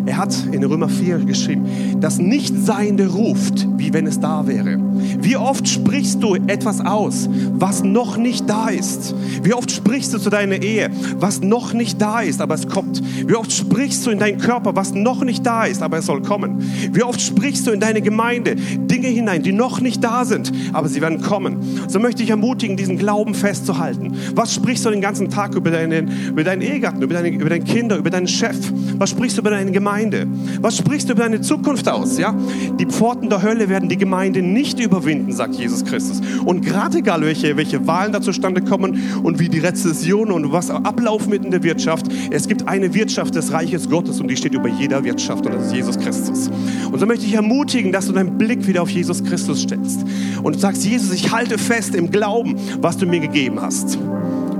er 0.06 0.18
hat 0.18 0.35
in 0.51 0.63
Römer 0.63 0.89
4 0.89 1.19
geschrieben, 1.19 1.65
das 2.00 2.18
Nichtseiende 2.18 3.07
ruft, 3.07 3.68
wie 3.83 3.94
wenn 3.94 4.07
es 4.07 4.19
da 4.19 4.47
wäre. 4.47 4.80
Wie 5.19 5.35
oft 5.35 5.68
sprichst 5.68 6.24
du 6.24 6.35
etwas 6.35 6.80
aus, 6.80 7.27
was 7.53 7.83
noch 7.83 8.15
nicht 8.15 8.50
da 8.50 8.69
ist? 8.69 9.13
Wie 9.44 9.53
oft 9.53 9.69
sprichst 9.71 10.13
du 10.13 10.19
zu 10.19 10.30
deiner 10.30 10.62
Ehe, 10.62 10.89
was 11.18 11.41
noch 11.41 11.74
nicht 11.74 12.01
da 12.01 12.21
ist, 12.21 12.39
aber 12.39 12.56
es 12.56 12.68
kommt? 12.69 13.01
Wie 13.27 13.35
oft 13.35 13.51
sprichst 13.51 14.06
du 14.06 14.12
in 14.12 14.19
deinen 14.19 14.38
Körper, 14.38 14.75
was 14.77 14.94
noch 14.94 15.24
nicht 15.25 15.45
da 15.45 15.65
ist, 15.65 15.81
aber 15.81 15.97
es 15.97 16.06
soll 16.06 16.21
kommen? 16.21 16.63
Wie 16.94 17.03
oft 17.03 17.19
sprichst 17.19 17.68
du 17.68 17.71
in 17.71 17.81
deine 17.81 18.01
Gemeinde 18.01 18.56
Dinge 18.56 19.07
hinein, 19.07 19.44
die 19.44 19.51
noch 19.51 19.81
nicht 19.81 20.01
da 20.01 20.24
sind, 20.24 20.53
aber 20.71 20.88
sie 20.88 21.01
werden 21.01 21.21
kommen? 21.21 21.57
So 21.89 22.00
möchte 22.00 22.24
ich 22.24 22.30
ermutigen, 22.30 22.77
diesen 22.77 22.97
Glauben 22.97 23.35
festzuhalten. 23.35 24.13
Was 24.33 24.53
sprichst 24.53 24.85
du 24.85 24.91
den 24.91 25.01
ganzen 25.01 25.30
Tag 25.30 25.56
über 25.56 25.71
deinen, 25.71 26.30
über 26.30 26.45
deinen 26.45 26.62
Ehegatten, 26.62 27.01
über 27.01 27.15
deine, 27.15 27.30
über 27.30 27.50
deine 27.50 27.65
Kinder, 27.65 27.97
über 27.97 28.09
deinen 28.09 28.30
Chef? 28.30 28.56
Was 28.97 29.09
sprichst 29.09 29.38
du 29.38 29.41
über 29.41 29.50
deine 29.50 29.71
Gemeinde? 29.71 30.25
Was 30.62 30.77
sprichst 30.77 31.09
du 31.09 31.13
über 31.13 31.24
deine 31.24 31.41
Zukunft 31.41 31.89
aus? 31.89 32.18
Ja? 32.18 32.33
Die 32.80 32.85
Pforten 32.85 33.30
der 33.30 33.41
Hölle 33.41 33.72
werden 33.73 33.89
die 33.89 33.97
Gemeinde 33.97 34.43
nicht 34.43 34.79
überwinden, 34.79 35.31
sagt 35.31 35.55
Jesus 35.55 35.83
Christus. 35.83 36.21
Und 36.45 36.63
gerade 36.63 36.99
egal, 36.99 37.21
welche, 37.21 37.57
welche 37.57 37.87
Wahlen 37.87 38.13
da 38.13 38.21
zustande 38.21 38.61
kommen 38.61 39.01
und 39.23 39.39
wie 39.39 39.49
die 39.49 39.57
Rezession 39.57 40.29
und 40.31 40.51
was 40.51 40.69
ablaufen 40.69 41.31
mit 41.31 41.44
in 41.44 41.49
der 41.49 41.63
Wirtschaft, 41.63 42.06
es 42.30 42.47
gibt 42.47 42.68
eine 42.68 42.94
Wirtschaft 42.94 43.33
des 43.33 43.51
Reiches 43.51 43.89
Gottes 43.89 44.21
und 44.21 44.27
die 44.27 44.37
steht 44.37 44.53
über 44.53 44.69
jeder 44.69 45.03
Wirtschaft 45.03 45.47
und 45.47 45.56
das 45.56 45.65
ist 45.65 45.73
Jesus 45.73 45.97
Christus. 45.97 46.51
Und 46.92 46.99
so 46.99 47.07
möchte 47.07 47.25
ich 47.25 47.33
ermutigen, 47.33 47.92
dass 47.92 48.06
du 48.06 48.13
deinen 48.13 48.37
Blick 48.37 48.68
wieder 48.68 48.83
auf 48.83 48.92
Jesus 48.92 49.23
Christus 49.23 49.63
stellst 49.63 50.06
und 50.44 50.59
sagst, 50.59 50.85
Jesus, 50.85 51.11
ich 51.11 51.31
halte 51.31 51.57
fest 51.57 51.95
im 51.95 52.11
Glauben, 52.11 52.56
was 52.80 52.97
du 52.97 53.07
mir 53.07 53.21
gegeben 53.21 53.59
hast. 53.59 53.97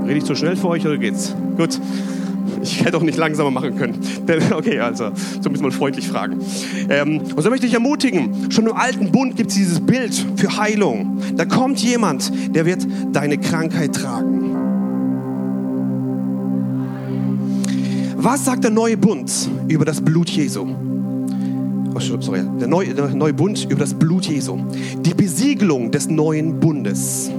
Rede 0.04 0.18
ich 0.18 0.24
zu 0.24 0.34
schnell 0.34 0.56
für 0.56 0.70
euch 0.70 0.84
oder 0.84 0.98
geht's? 0.98 1.36
Gut. 1.56 1.78
Ich 2.64 2.82
hätte 2.82 2.96
auch 2.96 3.02
nicht 3.02 3.18
langsamer 3.18 3.50
machen 3.50 3.76
können. 3.76 4.00
Okay, 4.54 4.78
also, 4.78 5.10
so 5.40 5.50
müssen 5.50 5.64
wir 5.64 5.72
freundlich 5.72 6.08
fragen. 6.08 6.38
Ähm, 6.88 7.20
und 7.20 7.42
so 7.42 7.50
möchte 7.50 7.66
ich 7.66 7.74
ermutigen, 7.74 8.50
schon 8.50 8.66
im 8.66 8.72
alten 8.74 9.10
Bund 9.10 9.36
gibt 9.36 9.50
es 9.50 9.56
dieses 9.56 9.80
Bild 9.80 10.14
für 10.36 10.56
Heilung. 10.56 11.18
Da 11.36 11.44
kommt 11.44 11.80
jemand, 11.80 12.32
der 12.54 12.64
wird 12.66 12.86
deine 13.12 13.38
Krankheit 13.38 13.94
tragen. 13.94 14.56
Was 18.16 18.44
sagt 18.44 18.64
der 18.64 18.70
neue 18.70 18.96
Bund 18.96 19.30
über 19.68 19.84
das 19.84 20.00
Blut 20.00 20.30
Jesu? 20.30 20.66
Oh, 21.94 22.00
sorry, 22.00 22.40
der 22.60 22.68
neue, 22.68 22.94
der 22.94 23.08
neue 23.08 23.34
Bund 23.34 23.66
über 23.68 23.80
das 23.80 23.94
Blut 23.94 24.26
Jesu. 24.26 24.58
Die 25.00 25.14
Besiegelung 25.14 25.90
des 25.90 26.08
neuen 26.08 26.58
Bundes. 26.58 27.30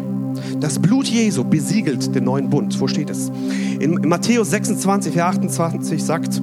Das 0.60 0.80
Blut 0.80 1.08
Jesu 1.08 1.44
besiegelt 1.44 2.16
den 2.16 2.24
neuen 2.24 2.50
Bund. 2.50 2.80
Wo 2.80 2.88
steht 2.88 3.10
es? 3.10 3.32
In, 3.80 3.94
Matthäus 4.08 4.52
26, 4.52 5.14
Vers 5.14 5.36
28 5.36 6.04
sagt, 6.04 6.42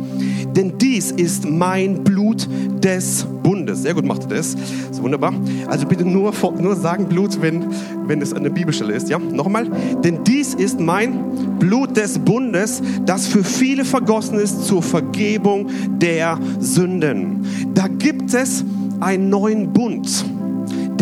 denn 0.56 0.76
dies 0.78 1.10
ist 1.10 1.48
mein 1.48 2.04
Blut 2.04 2.48
des 2.82 3.26
Bundes. 3.42 3.82
Sehr 3.82 3.94
gut 3.94 4.04
macht 4.04 4.24
er 4.24 4.28
das. 4.28 4.54
ist 4.54 5.02
wunderbar. 5.02 5.32
Also 5.66 5.86
bitte 5.86 6.04
nur, 6.04 6.32
nur 6.58 6.76
sagen 6.76 7.06
Blut, 7.06 7.40
wenn, 7.40 7.64
wenn 8.06 8.20
es 8.20 8.32
an 8.32 8.42
der 8.42 8.50
Bibelstelle 8.50 8.92
ist. 8.92 9.08
Ja, 9.08 9.18
nochmal. 9.18 9.66
Denn 10.04 10.24
dies 10.24 10.54
ist 10.54 10.78
mein 10.78 11.58
Blut 11.58 11.96
des 11.96 12.18
Bundes, 12.18 12.82
das 13.06 13.26
für 13.26 13.44
viele 13.44 13.84
vergossen 13.84 14.38
ist 14.38 14.66
zur 14.66 14.82
Vergebung 14.82 15.68
der 15.98 16.38
Sünden. 16.60 17.46
Da 17.74 17.88
gibt 17.88 18.34
es 18.34 18.64
einen 19.00 19.30
neuen 19.30 19.72
Bund. 19.72 20.24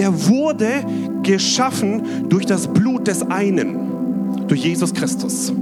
Der 0.00 0.26
wurde 0.28 0.82
geschaffen 1.22 2.30
durch 2.30 2.46
das 2.46 2.68
Blut 2.68 3.06
des 3.06 3.20
einen, 3.20 4.48
durch 4.48 4.64
Jesus 4.64 4.94
Christus. 4.94 5.52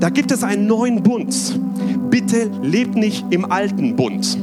Da 0.00 0.10
gibt 0.10 0.32
es 0.32 0.42
einen 0.42 0.66
neuen 0.66 1.04
Bund. 1.04 1.60
Bitte 2.10 2.50
lebt 2.60 2.96
nicht 2.96 3.24
im 3.30 3.44
alten 3.44 3.94
Bund. 3.94 4.36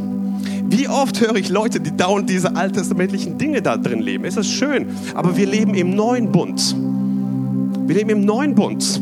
Wie 0.70 0.88
oft 0.88 1.20
höre 1.20 1.36
ich 1.36 1.50
Leute, 1.50 1.82
die 1.82 1.98
dauernd 1.98 2.30
diese 2.30 2.56
alttestamentlichen 2.56 3.38
Dinge 3.38 3.62
da 3.62 3.76
drin 3.76 4.00
leben. 4.00 4.24
Es 4.24 4.38
ist 4.38 4.52
schön, 4.52 4.86
aber 5.16 5.36
wir 5.36 5.48
leben 5.48 5.74
im 5.74 5.96
neuen 5.96 6.32
Bund. 6.32 6.74
Wir 7.88 7.98
leben 7.98 8.12
im 8.12 8.24
neuen 8.24 8.56
Bund. 8.56 9.02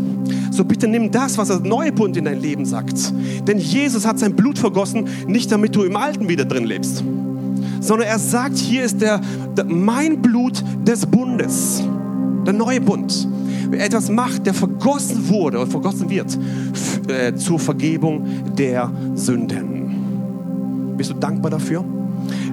So 0.50 0.66
bitte 0.66 0.88
nimm 0.88 1.12
das, 1.12 1.38
was 1.38 1.50
der 1.50 1.60
neue 1.60 1.92
Bund 1.92 2.18
in 2.18 2.26
dein 2.26 2.42
Leben 2.42 2.66
sagt. 2.66 3.14
Denn 3.48 3.60
Jesus 3.60 4.08
hat 4.08 4.18
sein 4.18 4.36
Blut 4.36 4.58
vergossen, 4.58 5.08
nicht 5.28 5.52
damit 5.52 5.76
du 5.76 5.84
im 5.84 5.96
alten 5.96 6.28
wieder 6.28 6.46
drin 6.46 6.66
lebst, 6.66 7.04
sondern 7.80 8.08
er 8.08 8.20
sagt, 8.20 8.58
hier 8.58 8.84
ist 8.84 9.02
der, 9.02 9.22
der 9.56 9.66
mein 9.66 10.22
Blut 10.22 10.64
des 10.86 11.06
Bundes, 11.06 11.84
der 12.46 12.54
neue 12.54 12.82
Bund. 12.82 13.28
Wer 13.70 13.84
etwas 13.86 14.10
macht, 14.10 14.46
der 14.46 14.54
vergossen 14.54 15.28
wurde 15.28 15.58
oder 15.58 15.68
vergossen 15.68 16.10
wird 16.10 16.38
äh, 17.10 17.36
zur 17.36 17.60
Vergebung 17.60 18.26
der 18.58 18.90
Sünden. 19.16 20.96
Bist 20.96 21.10
du 21.10 21.16
dankbar 21.16 21.52
dafür? 21.52 21.84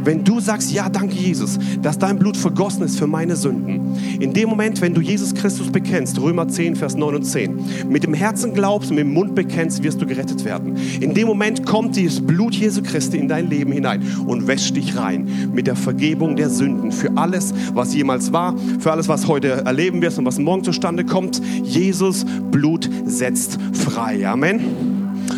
Wenn 0.04 0.23
du 0.23 0.40
sagst, 0.40 0.73
ja, 0.73 0.88
danke 0.88 1.14
Jesus, 1.14 1.58
dass 1.82 1.99
dein 1.99 2.18
Blut 2.18 2.37
vergossen 2.37 2.82
ist 2.82 2.99
für 2.99 3.06
meine 3.06 3.37
Sünden. 3.37 3.96
In 4.20 4.32
dem 4.32 4.49
Moment, 4.49 4.80
wenn 4.80 4.94
du 4.94 5.00
Jesus 5.00 5.34
Christus 5.34 5.70
bekennst, 5.70 6.20
Römer 6.20 6.46
10, 6.46 6.76
Vers 6.76 6.94
9 6.94 7.14
und 7.14 7.25
10, 7.25 7.88
mit 7.88 8.04
dem 8.04 8.14
Herzen 8.14 8.52
glaubst 8.52 8.90
und 8.90 8.96
mit 8.96 9.06
dem 9.06 9.14
Mund 9.14 9.34
bekennst, 9.34 9.82
wirst 9.82 10.00
du 10.00 10.06
gerettet 10.06 10.44
werden. 10.44 10.76
In 11.00 11.14
dem 11.14 11.26
Moment 11.26 11.64
kommt 11.64 11.96
dieses 11.96 12.20
Blut 12.20 12.54
Jesu 12.54 12.82
Christi 12.82 13.16
in 13.16 13.28
dein 13.28 13.49
Leben 13.49 13.73
hinein 13.73 14.02
und 14.26 14.46
wäscht 14.46 14.76
dich 14.76 14.96
rein 14.96 15.50
mit 15.54 15.66
der 15.66 15.76
Vergebung 15.76 16.37
der 16.37 16.50
Sünden 16.50 16.92
für 16.92 17.11
alles, 17.16 17.54
was 17.73 17.94
jemals 17.94 18.32
war, 18.32 18.54
für 18.78 18.92
alles, 18.92 19.08
was 19.08 19.26
heute 19.26 19.64
erleben 19.64 20.02
wirst 20.02 20.18
und 20.18 20.26
was 20.26 20.38
morgen 20.38 20.64
zustande 20.64 21.04
kommt. 21.04 21.40
Jesus 21.62 22.26
Blut 22.50 22.88
setzt 23.06 23.58
frei. 23.73 24.26
Amen. 24.28 24.61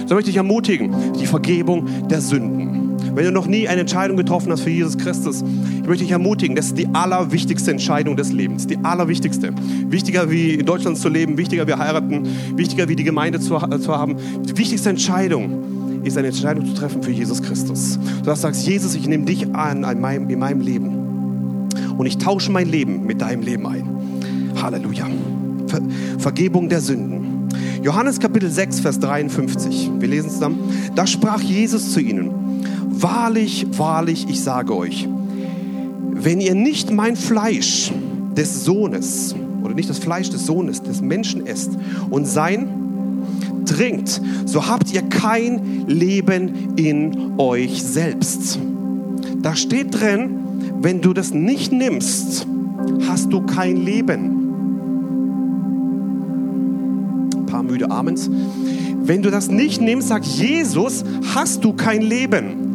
So 0.07 0.15
möchte 0.15 0.31
ich 0.31 0.37
ermutigen, 0.37 0.95
die 1.19 1.27
Vergebung 1.27 2.09
der 2.09 2.21
Sünden. 2.21 2.66
Wenn 3.17 3.25
du 3.25 3.33
noch 3.33 3.47
nie 3.47 3.67
eine 3.67 3.81
Entscheidung 3.81 4.19
getroffen 4.19 4.53
hast 4.53 4.61
für 4.61 4.69
Jesus 4.69 4.99
Christus, 4.99 5.43
ich 5.43 5.89
möchte 5.89 6.05
dich 6.05 6.11
ermutigen, 6.11 6.55
das 6.55 6.67
ist 6.67 6.77
die 6.77 6.87
allerwichtigste 6.93 7.71
Entscheidung 7.71 8.15
des 8.15 8.31
Lebens. 8.31 8.67
Die 8.67 8.77
allerwichtigste. 8.77 9.55
Wichtiger 9.89 10.31
wie 10.31 10.53
in 10.53 10.67
Deutschland 10.67 10.99
zu 10.99 11.09
leben, 11.09 11.39
wichtiger 11.39 11.67
wie 11.67 11.73
heiraten, 11.73 12.29
wichtiger 12.57 12.91
wie 12.91 12.95
die 12.95 13.05
Gemeinde 13.05 13.41
zu, 13.41 13.57
zu 13.57 13.97
haben. 13.97 14.17
Die 14.43 14.59
wichtigste 14.59 14.91
Entscheidung 14.91 16.03
ist 16.05 16.19
eine 16.19 16.27
Entscheidung 16.27 16.67
zu 16.67 16.75
treffen 16.75 17.03
für 17.03 17.11
Jesus 17.11 17.43
Christus. 17.43 17.99
Du 18.23 18.35
sagst, 18.35 18.67
Jesus, 18.67 18.95
ich 18.95 19.09
nehme 19.09 19.25
dich 19.25 19.47
an, 19.55 19.83
in 19.83 20.39
meinem 20.39 20.61
Leben. 20.61 21.71
Und 21.97 22.05
ich 22.05 22.19
tausche 22.19 22.53
mein 22.53 22.69
Leben 22.69 23.07
mit 23.07 23.23
deinem 23.23 23.41
Leben 23.41 23.67
ein. 23.67 23.89
Halleluja. 24.61 25.07
Ver 25.69 25.81
Vergebung 26.19 26.69
der 26.69 26.83
Sünden. 26.83 27.49
Johannes 27.83 28.21
Kapitel 28.21 28.51
6, 28.51 28.81
Vers 28.81 29.01
53. 29.01 29.91
Wir 30.01 30.09
lesen 30.09 30.29
zusammen. 30.29 30.59
Da 30.95 31.07
sprach 31.07 31.41
Jesus 31.41 31.93
zu 31.93 32.01
ihnen. 32.01 32.46
Wahrlich, 32.99 33.67
wahrlich, 33.73 34.27
ich 34.27 34.43
sage 34.43 34.75
euch, 34.75 35.07
wenn 36.13 36.41
ihr 36.41 36.55
nicht 36.55 36.91
mein 36.91 37.15
Fleisch 37.15 37.93
des 38.35 38.65
Sohnes 38.65 39.35
oder 39.63 39.75
nicht 39.75 39.91
das 39.91 39.99
Fleisch 39.99 40.31
des 40.31 40.47
Sohnes, 40.47 40.83
des 40.83 41.03
Menschen 41.03 41.47
esst 41.47 41.73
und 42.09 42.27
sein 42.27 42.69
trinkt, 43.67 44.23
so 44.47 44.67
habt 44.67 44.95
ihr 44.95 45.03
kein 45.03 45.87
Leben 45.87 46.75
in 46.77 47.35
euch 47.37 47.83
selbst. 47.83 48.59
Da 49.43 49.55
steht 49.55 50.01
drin, 50.01 50.39
wenn 50.81 51.03
du 51.03 51.13
das 51.13 51.35
nicht 51.35 51.73
nimmst, 51.73 52.47
hast 53.07 53.31
du 53.31 53.43
kein 53.43 53.77
Leben. 53.77 54.33
Ein 57.37 57.47
paar 57.47 57.63
müde 57.63 57.91
Amens. 57.91 58.31
Wenn 59.03 59.21
du 59.21 59.31
das 59.31 59.51
nicht 59.51 59.83
nimmst, 59.83 60.09
sagt 60.09 60.25
Jesus, 60.25 61.05
hast 61.35 61.63
du 61.63 61.75
kein 61.75 62.01
Leben 62.01 62.66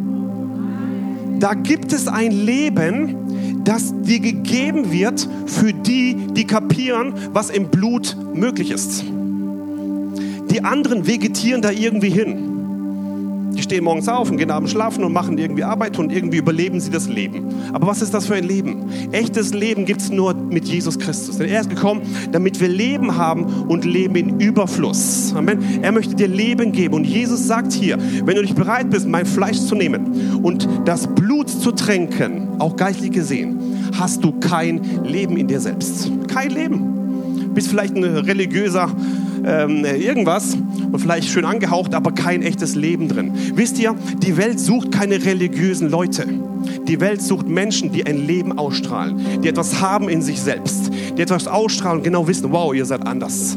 da 1.42 1.54
gibt 1.54 1.92
es 1.92 2.06
ein 2.06 2.30
Leben, 2.30 3.64
das 3.64 3.92
dir 4.02 4.20
gegeben 4.20 4.92
wird 4.92 5.28
für 5.46 5.72
die, 5.72 6.28
die 6.36 6.46
kapieren, 6.46 7.14
was 7.32 7.50
im 7.50 7.68
Blut 7.68 8.16
möglich 8.32 8.70
ist. 8.70 9.02
Die 10.50 10.62
anderen 10.62 11.04
vegetieren 11.08 11.60
da 11.60 11.72
irgendwie 11.72 12.10
hin. 12.10 12.51
Die 13.54 13.62
stehen 13.62 13.84
morgens 13.84 14.08
auf 14.08 14.30
und 14.30 14.36
gehen 14.38 14.50
abends 14.50 14.72
schlafen 14.72 15.04
und 15.04 15.12
machen 15.12 15.38
irgendwie 15.38 15.64
Arbeit 15.64 15.98
und 15.98 16.12
irgendwie 16.12 16.38
überleben 16.38 16.80
sie 16.80 16.90
das 16.90 17.08
Leben. 17.08 17.48
Aber 17.72 17.86
was 17.86 18.02
ist 18.02 18.14
das 18.14 18.26
für 18.26 18.34
ein 18.34 18.44
Leben? 18.44 18.90
Echtes 19.12 19.52
Leben 19.52 19.84
gibt 19.84 20.00
es 20.00 20.10
nur 20.10 20.34
mit 20.34 20.66
Jesus 20.66 20.98
Christus. 20.98 21.38
Denn 21.38 21.48
er 21.48 21.60
ist 21.60 21.70
gekommen, 21.70 22.02
damit 22.32 22.60
wir 22.60 22.68
Leben 22.68 23.16
haben 23.16 23.44
und 23.44 23.84
Leben 23.84 24.16
in 24.16 24.40
Überfluss. 24.40 25.34
Amen. 25.36 25.82
Er 25.82 25.92
möchte 25.92 26.14
dir 26.14 26.28
Leben 26.28 26.72
geben. 26.72 26.94
Und 26.94 27.04
Jesus 27.04 27.46
sagt 27.46 27.72
hier, 27.72 27.98
wenn 28.24 28.36
du 28.36 28.42
nicht 28.42 28.56
bereit 28.56 28.90
bist, 28.90 29.06
mein 29.06 29.26
Fleisch 29.26 29.58
zu 29.58 29.74
nehmen 29.74 30.40
und 30.42 30.68
das 30.84 31.06
Blut 31.06 31.48
zu 31.48 31.72
tränken, 31.72 32.48
auch 32.58 32.76
geistlich 32.76 33.12
gesehen, 33.12 33.60
hast 33.98 34.24
du 34.24 34.32
kein 34.40 35.04
Leben 35.04 35.36
in 35.36 35.48
dir 35.48 35.60
selbst. 35.60 36.10
Kein 36.28 36.50
Leben. 36.50 37.52
Bist 37.54 37.68
vielleicht 37.68 37.94
ein 37.94 38.04
religiöser 38.04 38.90
ähm, 39.44 39.84
irgendwas 39.84 40.54
und 40.54 40.98
vielleicht 40.98 41.28
schön 41.28 41.44
angehaucht, 41.44 41.94
aber 41.94 42.12
kein 42.12 42.42
echtes 42.42 42.74
Leben 42.74 43.08
drin. 43.08 43.32
Wisst 43.54 43.78
ihr, 43.78 43.94
die 44.18 44.36
Welt 44.36 44.60
sucht 44.60 44.92
keine 44.92 45.24
religiösen 45.24 45.90
Leute. 45.90 46.26
Die 46.86 47.00
Welt 47.00 47.22
sucht 47.22 47.48
Menschen, 47.48 47.92
die 47.92 48.06
ein 48.06 48.26
Leben 48.26 48.56
ausstrahlen, 48.58 49.40
die 49.42 49.48
etwas 49.48 49.80
haben 49.80 50.08
in 50.08 50.22
sich 50.22 50.40
selbst, 50.40 50.90
die 51.16 51.22
etwas 51.22 51.46
ausstrahlen 51.48 51.98
und 51.98 52.04
genau 52.04 52.26
wissen, 52.28 52.50
wow, 52.52 52.74
ihr 52.74 52.84
seid 52.84 53.06
anders. 53.06 53.56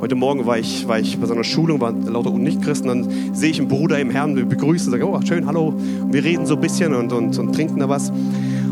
Heute 0.00 0.14
Morgen 0.14 0.46
war 0.46 0.58
ich, 0.58 0.86
war 0.86 1.00
ich 1.00 1.18
bei 1.18 1.26
so 1.26 1.34
einer 1.34 1.42
Schulung, 1.42 1.80
waren 1.80 2.06
lauter 2.06 2.30
Nicht-Christen, 2.30 2.86
dann 2.86 3.34
sehe 3.34 3.50
ich 3.50 3.58
einen 3.58 3.66
Bruder 3.66 3.98
im 3.98 4.10
Herrn, 4.10 4.36
wir 4.36 4.44
begrüßen, 4.44 4.92
sage, 4.92 5.08
oh, 5.08 5.20
schön, 5.26 5.46
hallo. 5.46 5.74
Und 6.02 6.12
wir 6.12 6.22
reden 6.22 6.46
so 6.46 6.54
ein 6.54 6.60
bisschen 6.60 6.94
und, 6.94 7.12
und, 7.12 7.36
und 7.36 7.52
trinken 7.52 7.80
da 7.80 7.88
was. 7.88 8.12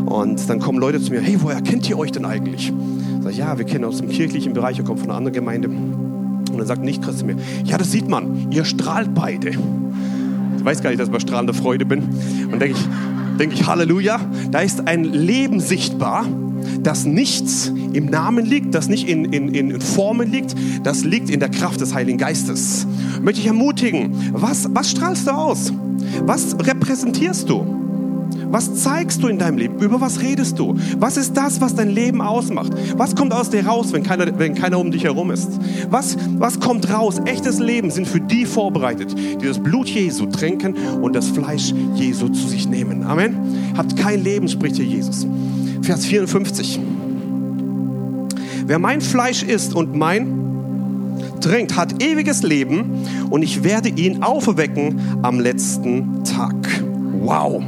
Und 0.05 0.49
dann 0.49 0.59
kommen 0.59 0.79
Leute 0.79 1.01
zu 1.01 1.11
mir, 1.11 1.19
hey, 1.19 1.35
woher 1.41 1.61
kennt 1.61 1.89
ihr 1.89 1.99
euch 1.99 2.13
denn 2.13 2.23
eigentlich? 2.23 2.71
Sag 3.21 3.33
ich, 3.33 3.39
ja, 3.39 3.57
wir 3.57 3.65
kennen 3.65 3.83
aus 3.83 3.97
dem 3.97 4.07
kirchlichen 4.07 4.53
Bereich, 4.53 4.77
ihr 4.77 4.85
kommt 4.85 5.01
von 5.01 5.09
einer 5.09 5.17
anderen 5.17 5.33
Gemeinde. 5.33 5.69
Und 6.57 6.61
dann 6.61 6.75
sagt 6.75 6.83
nicht 6.83 7.03
Christ 7.03 7.19
zu 7.19 7.25
mir, 7.25 7.35
ja, 7.65 7.77
das 7.77 7.91
sieht 7.91 8.09
man, 8.09 8.51
ihr 8.51 8.65
strahlt 8.65 9.13
beide. 9.13 9.49
Ich 9.49 10.65
weiß 10.65 10.81
gar 10.81 10.89
nicht, 10.89 10.99
dass 10.99 11.07
ich 11.07 11.13
bei 11.13 11.19
strahlender 11.19 11.53
Freude 11.53 11.85
bin. 11.85 12.01
Und 12.51 12.59
denke 12.59 12.75
ich, 12.79 13.37
denke 13.37 13.53
ich, 13.53 13.67
Halleluja, 13.67 14.19
da 14.49 14.61
ist 14.61 14.87
ein 14.87 15.03
Leben 15.03 15.59
sichtbar, 15.59 16.25
das 16.81 17.05
nichts 17.05 17.71
im 17.93 18.07
Namen 18.07 18.43
liegt, 18.43 18.73
das 18.73 18.89
nicht 18.89 19.07
in, 19.07 19.25
in, 19.25 19.49
in 19.53 19.79
Formen 19.79 20.31
liegt, 20.31 20.55
das 20.83 21.03
liegt 21.03 21.29
in 21.29 21.39
der 21.39 21.49
Kraft 21.49 21.79
des 21.79 21.93
Heiligen 21.93 22.17
Geistes. 22.17 22.87
Möchte 23.21 23.39
ich 23.39 23.45
ermutigen, 23.45 24.31
was, 24.31 24.67
was 24.73 24.89
strahlst 24.89 25.27
du 25.27 25.31
aus? 25.31 25.71
Was 26.25 26.57
repräsentierst 26.59 27.47
du? 27.47 27.86
Was 28.49 28.75
zeigst 28.75 29.21
du 29.21 29.27
in 29.27 29.37
deinem 29.37 29.57
Leben? 29.57 29.79
Über 29.79 29.99
was 29.99 30.21
redest 30.21 30.57
du? 30.57 30.75
Was 30.99 31.17
ist 31.17 31.35
das, 31.35 31.59
was 31.59 31.75
dein 31.75 31.89
Leben 31.89 32.21
ausmacht? 32.21 32.71
Was 32.95 33.15
kommt 33.15 33.33
aus 33.33 33.49
dir 33.49 33.65
raus, 33.65 33.91
wenn 33.91 34.03
keiner, 34.03 34.37
wenn 34.39 34.55
keiner 34.55 34.79
um 34.79 34.91
dich 34.91 35.03
herum 35.03 35.31
ist? 35.31 35.49
Was, 35.89 36.17
was 36.37 36.59
kommt 36.59 36.91
raus? 36.91 37.19
Echtes 37.25 37.59
Leben 37.59 37.91
sind 37.91 38.07
für 38.07 38.21
die 38.21 38.45
vorbereitet, 38.45 39.13
die 39.41 39.45
das 39.45 39.59
Blut 39.59 39.87
Jesu 39.87 40.27
trinken 40.27 40.75
und 41.01 41.13
das 41.13 41.27
Fleisch 41.27 41.73
Jesu 41.95 42.29
zu 42.29 42.47
sich 42.47 42.67
nehmen. 42.67 43.03
Amen. 43.03 43.35
Habt 43.75 43.97
kein 43.97 44.23
Leben, 44.23 44.47
spricht 44.47 44.77
hier 44.77 44.85
Jesus. 44.85 45.27
Vers 45.81 46.05
54. 46.05 46.79
Wer 48.65 48.79
mein 48.79 49.01
Fleisch 49.01 49.43
isst 49.43 49.75
und 49.75 49.95
mein 49.95 50.45
trinkt, 51.41 51.75
hat 51.75 52.01
ewiges 52.01 52.43
Leben 52.43 53.05
und 53.29 53.41
ich 53.41 53.63
werde 53.63 53.89
ihn 53.89 54.23
auferwecken 54.23 54.99
am 55.21 55.39
letzten 55.39 56.23
Tag. 56.23 56.55
Wow 57.19 57.61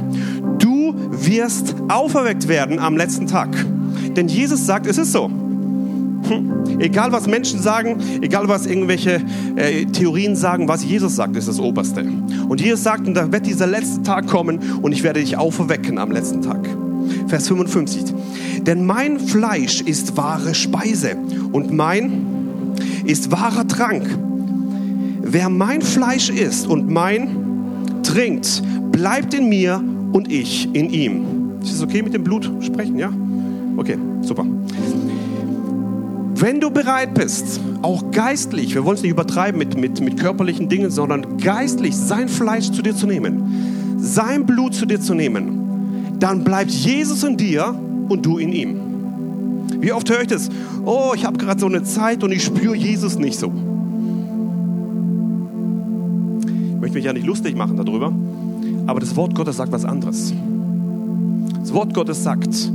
wirst 1.26 1.74
auferweckt 1.88 2.48
werden 2.48 2.78
am 2.78 2.96
letzten 2.96 3.26
Tag. 3.26 3.48
Denn 4.16 4.28
Jesus 4.28 4.66
sagt, 4.66 4.86
es 4.86 4.98
ist 4.98 5.12
so. 5.12 5.26
Hm. 5.26 6.78
Egal 6.78 7.12
was 7.12 7.26
Menschen 7.26 7.60
sagen, 7.60 7.98
egal 8.20 8.48
was 8.48 8.66
irgendwelche 8.66 9.20
äh, 9.56 9.84
Theorien 9.86 10.36
sagen, 10.36 10.68
was 10.68 10.84
Jesus 10.84 11.16
sagt, 11.16 11.36
ist 11.36 11.48
das 11.48 11.58
Oberste. 11.58 12.04
Und 12.48 12.60
Jesus 12.60 12.82
sagt, 12.82 13.06
und 13.06 13.14
da 13.14 13.32
wird 13.32 13.46
dieser 13.46 13.66
letzte 13.66 14.02
Tag 14.02 14.26
kommen 14.26 14.60
und 14.82 14.92
ich 14.92 15.02
werde 15.02 15.20
dich 15.20 15.36
auferwecken 15.36 15.98
am 15.98 16.10
letzten 16.10 16.42
Tag. 16.42 16.68
Vers 17.26 17.48
55. 17.48 18.14
Denn 18.62 18.86
mein 18.86 19.18
Fleisch 19.18 19.80
ist 19.80 20.16
wahre 20.16 20.54
Speise 20.54 21.16
und 21.52 21.72
mein 21.72 22.26
ist 23.04 23.30
wahrer 23.32 23.66
Trank. 23.66 24.06
Wer 25.22 25.48
mein 25.48 25.82
Fleisch 25.82 26.30
isst 26.30 26.66
und 26.66 26.88
mein 26.88 27.36
trinkt, 28.02 28.62
bleibt 28.92 29.34
in 29.34 29.48
mir 29.48 29.82
und 30.12 30.30
ich 30.30 30.68
in 30.74 30.90
ihm. 30.90 31.60
Ist 31.62 31.72
es 31.72 31.82
okay 31.82 32.02
mit 32.02 32.14
dem 32.14 32.24
Blut 32.24 32.50
sprechen? 32.60 32.98
Ja? 32.98 33.12
Okay, 33.76 33.98
super. 34.22 34.44
Wenn 36.34 36.58
du 36.58 36.70
bereit 36.70 37.12
bist, 37.12 37.60
auch 37.82 38.10
geistlich, 38.12 38.74
wir 38.74 38.84
wollen 38.84 38.96
es 38.96 39.02
nicht 39.02 39.10
übertreiben 39.10 39.58
mit, 39.58 39.76
mit, 39.76 40.00
mit 40.00 40.18
körperlichen 40.18 40.70
Dingen, 40.70 40.90
sondern 40.90 41.36
geistlich 41.36 41.94
sein 41.94 42.28
Fleisch 42.28 42.70
zu 42.70 42.80
dir 42.80 42.96
zu 42.96 43.06
nehmen, 43.06 43.98
sein 43.98 44.46
Blut 44.46 44.74
zu 44.74 44.86
dir 44.86 45.00
zu 45.00 45.12
nehmen, 45.14 46.16
dann 46.18 46.42
bleibt 46.42 46.70
Jesus 46.70 47.24
in 47.24 47.36
dir 47.36 47.74
und 48.08 48.24
du 48.24 48.38
in 48.38 48.52
ihm. 48.52 48.80
Wie 49.80 49.92
oft 49.92 50.08
höre 50.10 50.22
ich 50.22 50.28
das? 50.28 50.48
Oh, 50.84 51.12
ich 51.14 51.24
habe 51.24 51.36
gerade 51.38 51.60
so 51.60 51.66
eine 51.66 51.82
Zeit 51.82 52.24
und 52.24 52.32
ich 52.32 52.42
spüre 52.42 52.74
Jesus 52.74 53.18
nicht 53.18 53.38
so. 53.38 53.52
Ich 56.46 56.80
möchte 56.80 56.96
mich 56.96 57.04
ja 57.04 57.12
nicht 57.12 57.26
lustig 57.26 57.54
machen 57.54 57.76
darüber, 57.76 58.12
aber 58.86 59.00
das 59.00 59.16
Wort 59.16 59.34
Gottes 59.34 59.56
sagt 59.56 59.72
was 59.72 59.84
anderes. 59.84 60.32
Das 61.60 61.72
Wort 61.72 61.94
Gottes 61.94 62.22
sagt, 62.22 62.72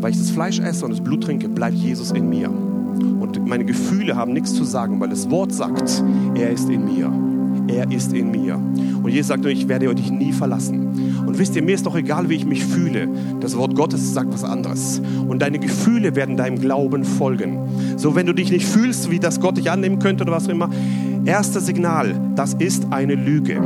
weil 0.00 0.12
ich 0.12 0.18
das 0.18 0.30
Fleisch 0.30 0.58
esse 0.60 0.84
und 0.84 0.92
das 0.92 1.00
Blut 1.00 1.24
trinke, 1.24 1.48
bleibt 1.48 1.76
Jesus 1.76 2.10
in 2.10 2.28
mir. 2.28 2.50
Und 2.50 3.46
meine 3.46 3.64
Gefühle 3.64 4.16
haben 4.16 4.32
nichts 4.32 4.54
zu 4.54 4.64
sagen, 4.64 5.00
weil 5.00 5.08
das 5.08 5.30
Wort 5.30 5.52
sagt, 5.52 6.02
er 6.34 6.50
ist 6.50 6.68
in 6.68 6.84
mir. 6.84 7.12
Er 7.68 7.90
ist 7.90 8.12
in 8.12 8.30
mir. 8.30 8.56
Und 8.56 9.08
Jesus 9.08 9.28
sagt, 9.28 9.44
ich 9.46 9.66
werde 9.66 9.88
euch 9.88 10.10
nie 10.10 10.32
verlassen. 10.32 11.24
Und 11.26 11.38
wisst 11.38 11.56
ihr, 11.56 11.62
mir 11.62 11.74
ist 11.74 11.86
doch 11.86 11.96
egal, 11.96 12.28
wie 12.28 12.34
ich 12.34 12.46
mich 12.46 12.64
fühle. 12.64 13.08
Das 13.40 13.56
Wort 13.56 13.74
Gottes 13.74 14.14
sagt 14.14 14.32
was 14.32 14.44
anderes. 14.44 15.02
Und 15.26 15.42
deine 15.42 15.58
Gefühle 15.58 16.14
werden 16.14 16.36
deinem 16.36 16.60
Glauben 16.60 17.04
folgen. 17.04 17.58
So, 17.96 18.14
wenn 18.14 18.26
du 18.26 18.32
dich 18.32 18.50
nicht 18.52 18.66
fühlst, 18.66 19.10
wie 19.10 19.18
das 19.18 19.40
Gott 19.40 19.56
dich 19.56 19.70
annehmen 19.70 19.98
könnte 19.98 20.22
oder 20.22 20.32
was 20.32 20.46
auch 20.46 20.52
immer, 20.52 20.70
Erstes 21.26 21.66
Signal, 21.66 22.14
das 22.36 22.54
ist 22.54 22.86
eine 22.92 23.16
Lüge. 23.16 23.60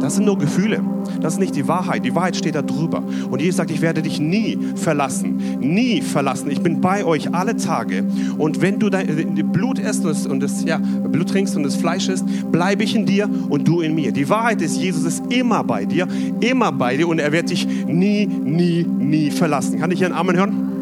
Das 0.00 0.14
sind 0.14 0.24
nur 0.24 0.38
Gefühle. 0.38 0.80
Das 1.20 1.34
ist 1.34 1.40
nicht 1.40 1.56
die 1.56 1.66
Wahrheit. 1.66 2.04
Die 2.04 2.14
Wahrheit 2.14 2.36
steht 2.36 2.54
da 2.54 2.62
drüber. 2.62 3.02
Und 3.30 3.40
Jesus 3.40 3.56
sagt, 3.56 3.70
ich 3.70 3.80
werde 3.80 4.02
dich 4.02 4.20
nie 4.20 4.58
verlassen. 4.76 5.58
Nie 5.60 6.00
verlassen. 6.00 6.50
Ich 6.50 6.60
bin 6.60 6.80
bei 6.80 7.04
euch 7.04 7.34
alle 7.34 7.56
Tage. 7.56 8.04
Und 8.38 8.60
wenn 8.60 8.78
du 8.78 8.90
dein 8.90 9.06
Blut 9.52 9.78
isst 9.78 10.04
und 10.04 10.40
das, 10.40 10.64
ja, 10.64 10.78
Blut 10.78 11.30
trinkst 11.30 11.56
und 11.56 11.64
das 11.64 11.76
Fleisch 11.76 12.08
isst, 12.08 12.24
bleibe 12.52 12.84
ich 12.84 12.94
in 12.94 13.06
dir 13.06 13.28
und 13.48 13.66
du 13.66 13.80
in 13.80 13.94
mir. 13.94 14.12
Die 14.12 14.28
Wahrheit 14.28 14.62
ist, 14.62 14.76
Jesus 14.76 15.04
ist 15.04 15.32
immer 15.32 15.64
bei 15.64 15.84
dir, 15.84 16.06
immer 16.40 16.70
bei 16.70 16.96
dir 16.96 17.08
und 17.08 17.18
er 17.18 17.32
wird 17.32 17.50
dich 17.50 17.66
nie, 17.86 18.26
nie, 18.26 18.84
nie 18.84 19.30
verlassen. 19.30 19.80
Kann 19.80 19.90
ich 19.90 19.98
hier 19.98 20.06
einen 20.06 20.16
Amen 20.16 20.36
hören? 20.36 20.78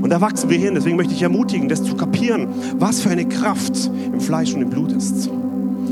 Und 0.00 0.10
da 0.10 0.20
wachsen 0.20 0.50
wir 0.50 0.58
hin. 0.58 0.74
Deswegen 0.74 0.96
möchte 0.96 1.14
ich 1.14 1.22
ermutigen, 1.22 1.68
das 1.68 1.82
zu 1.82 1.94
kapieren, 1.96 2.48
was 2.78 3.00
für 3.00 3.10
eine 3.10 3.26
Kraft 3.26 3.90
im 4.12 4.20
Fleisch 4.20 4.52
und 4.54 4.62
im 4.62 4.70
Blut 4.70 4.92
ist. 4.92 5.30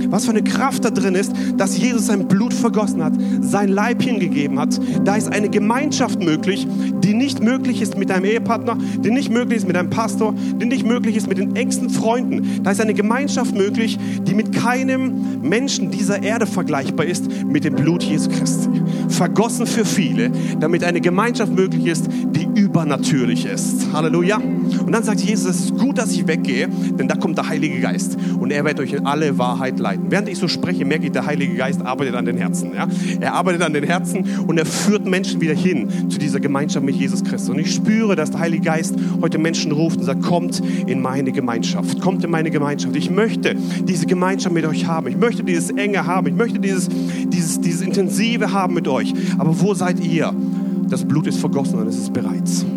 Was 0.08 0.24
für 0.24 0.30
eine 0.30 0.42
Kraft 0.42 0.84
da 0.84 0.90
drin 0.90 1.14
ist, 1.14 1.32
dass 1.56 1.76
Jesus 1.76 2.06
sein 2.06 2.28
Blut 2.28 2.54
vergossen 2.54 3.02
hat, 3.02 3.14
sein 3.40 3.68
Leib 3.68 4.02
hingegeben 4.02 4.58
hat. 4.58 4.78
Da 5.04 5.16
ist 5.16 5.32
eine 5.32 5.48
Gemeinschaft 5.48 6.20
möglich, 6.22 6.66
die 7.02 7.14
nicht 7.14 7.42
möglich 7.42 7.82
ist 7.82 7.96
mit 7.96 8.10
deinem 8.10 8.24
Ehepartner, 8.24 8.78
die 8.98 9.10
nicht 9.10 9.30
möglich 9.30 9.58
ist 9.58 9.66
mit 9.66 9.76
deinem 9.76 9.90
Pastor, 9.90 10.34
die 10.60 10.66
nicht 10.66 10.86
möglich 10.86 11.16
ist 11.16 11.28
mit 11.28 11.38
den 11.38 11.56
engsten 11.56 11.90
Freunden. 11.90 12.62
Da 12.62 12.70
ist 12.70 12.80
eine 12.80 12.94
Gemeinschaft 12.94 13.54
möglich, 13.54 13.98
die 14.26 14.34
mit 14.34 14.52
keinem 14.52 15.40
Menschen 15.42 15.90
dieser 15.90 16.22
Erde 16.22 16.46
vergleichbar 16.46 17.06
ist 17.06 17.28
mit 17.44 17.64
dem 17.64 17.74
Blut 17.74 18.02
Jesu 18.02 18.30
Christi. 18.30 18.68
Vergossen 19.08 19.66
für 19.66 19.84
viele, 19.84 20.30
damit 20.60 20.84
eine 20.84 21.00
Gemeinschaft 21.00 21.52
möglich 21.54 21.86
ist, 21.86 22.08
die 22.10 22.48
übernatürlich 22.60 23.46
ist. 23.46 23.92
Halleluja. 23.92 24.40
Und 24.84 24.92
dann 24.92 25.02
sagt 25.02 25.20
Jesus, 25.20 25.48
es 25.48 25.64
ist 25.64 25.78
gut, 25.78 25.98
dass 25.98 26.12
ich 26.12 26.26
weggehe, 26.26 26.68
denn 26.68 27.08
da 27.08 27.14
kommt 27.14 27.38
der 27.38 27.48
Heilige 27.48 27.80
Geist 27.80 28.16
und 28.38 28.50
er 28.50 28.64
wird 28.64 28.80
euch 28.80 28.92
in 28.92 29.06
alle 29.06 29.38
Wahrheit 29.38 29.78
leiten. 29.78 30.06
Während 30.10 30.28
ich 30.28 30.38
so 30.38 30.48
spreche, 30.48 30.84
merke 30.84 31.06
ich, 31.06 31.12
der 31.12 31.26
Heilige 31.26 31.54
Geist 31.54 31.84
arbeitet 31.84 32.14
an 32.14 32.24
den 32.24 32.36
Herzen. 32.36 32.72
Ja? 32.74 32.88
Er 33.20 33.34
arbeitet 33.34 33.62
an 33.62 33.72
den 33.72 33.84
Herzen 33.84 34.24
und 34.46 34.58
er 34.58 34.66
führt 34.66 35.06
Menschen 35.06 35.40
wieder 35.40 35.54
hin 35.54 35.88
zu 36.08 36.18
dieser 36.18 36.40
Gemeinschaft 36.40 36.84
mit 36.84 36.96
Jesus 36.96 37.22
Christus. 37.22 37.50
Und 37.50 37.58
ich 37.58 37.74
spüre, 37.74 38.16
dass 38.16 38.30
der 38.30 38.40
Heilige 38.40 38.64
Geist 38.64 38.94
heute 39.20 39.38
Menschen 39.38 39.72
ruft 39.72 39.98
und 39.98 40.04
sagt, 40.04 40.22
kommt 40.22 40.62
in 40.86 41.00
meine 41.00 41.32
Gemeinschaft, 41.32 42.00
kommt 42.00 42.24
in 42.24 42.30
meine 42.30 42.50
Gemeinschaft. 42.50 42.96
Ich 42.96 43.10
möchte 43.10 43.54
diese 43.84 44.06
Gemeinschaft 44.06 44.54
mit 44.54 44.64
euch 44.64 44.86
haben. 44.86 45.08
Ich 45.08 45.16
möchte 45.16 45.44
dieses 45.44 45.70
Enge 45.70 46.06
haben. 46.06 46.26
Ich 46.26 46.34
möchte 46.34 46.58
dieses, 46.58 46.88
dieses, 47.26 47.60
dieses 47.60 47.82
Intensive 47.82 48.52
haben 48.52 48.74
mit 48.74 48.88
euch. 48.88 49.14
Aber 49.38 49.60
wo 49.60 49.74
seid 49.74 50.04
ihr? 50.04 50.32
Das 50.88 51.04
Blut 51.04 51.26
ist 51.26 51.38
vergossen 51.38 51.78
und 51.78 51.86
es 51.86 51.96
ist 51.96 52.12
bereit. 52.12 52.42
Nimm 52.42 52.56
es 52.56 52.68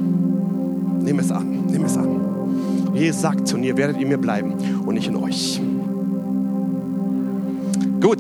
an, 0.63 1.03
nimm 1.03 1.19
es 1.19 1.31
an. 1.31 1.54
Jesus 2.95 3.21
sagt, 3.21 3.53
und 3.53 3.63
ihr 3.63 3.77
werdet 3.77 4.01
in 4.01 4.07
mir 4.07 4.17
bleiben 4.17 4.53
und 4.85 4.95
nicht 4.95 5.07
in 5.07 5.15
euch. 5.15 5.61
Gut. 8.01 8.19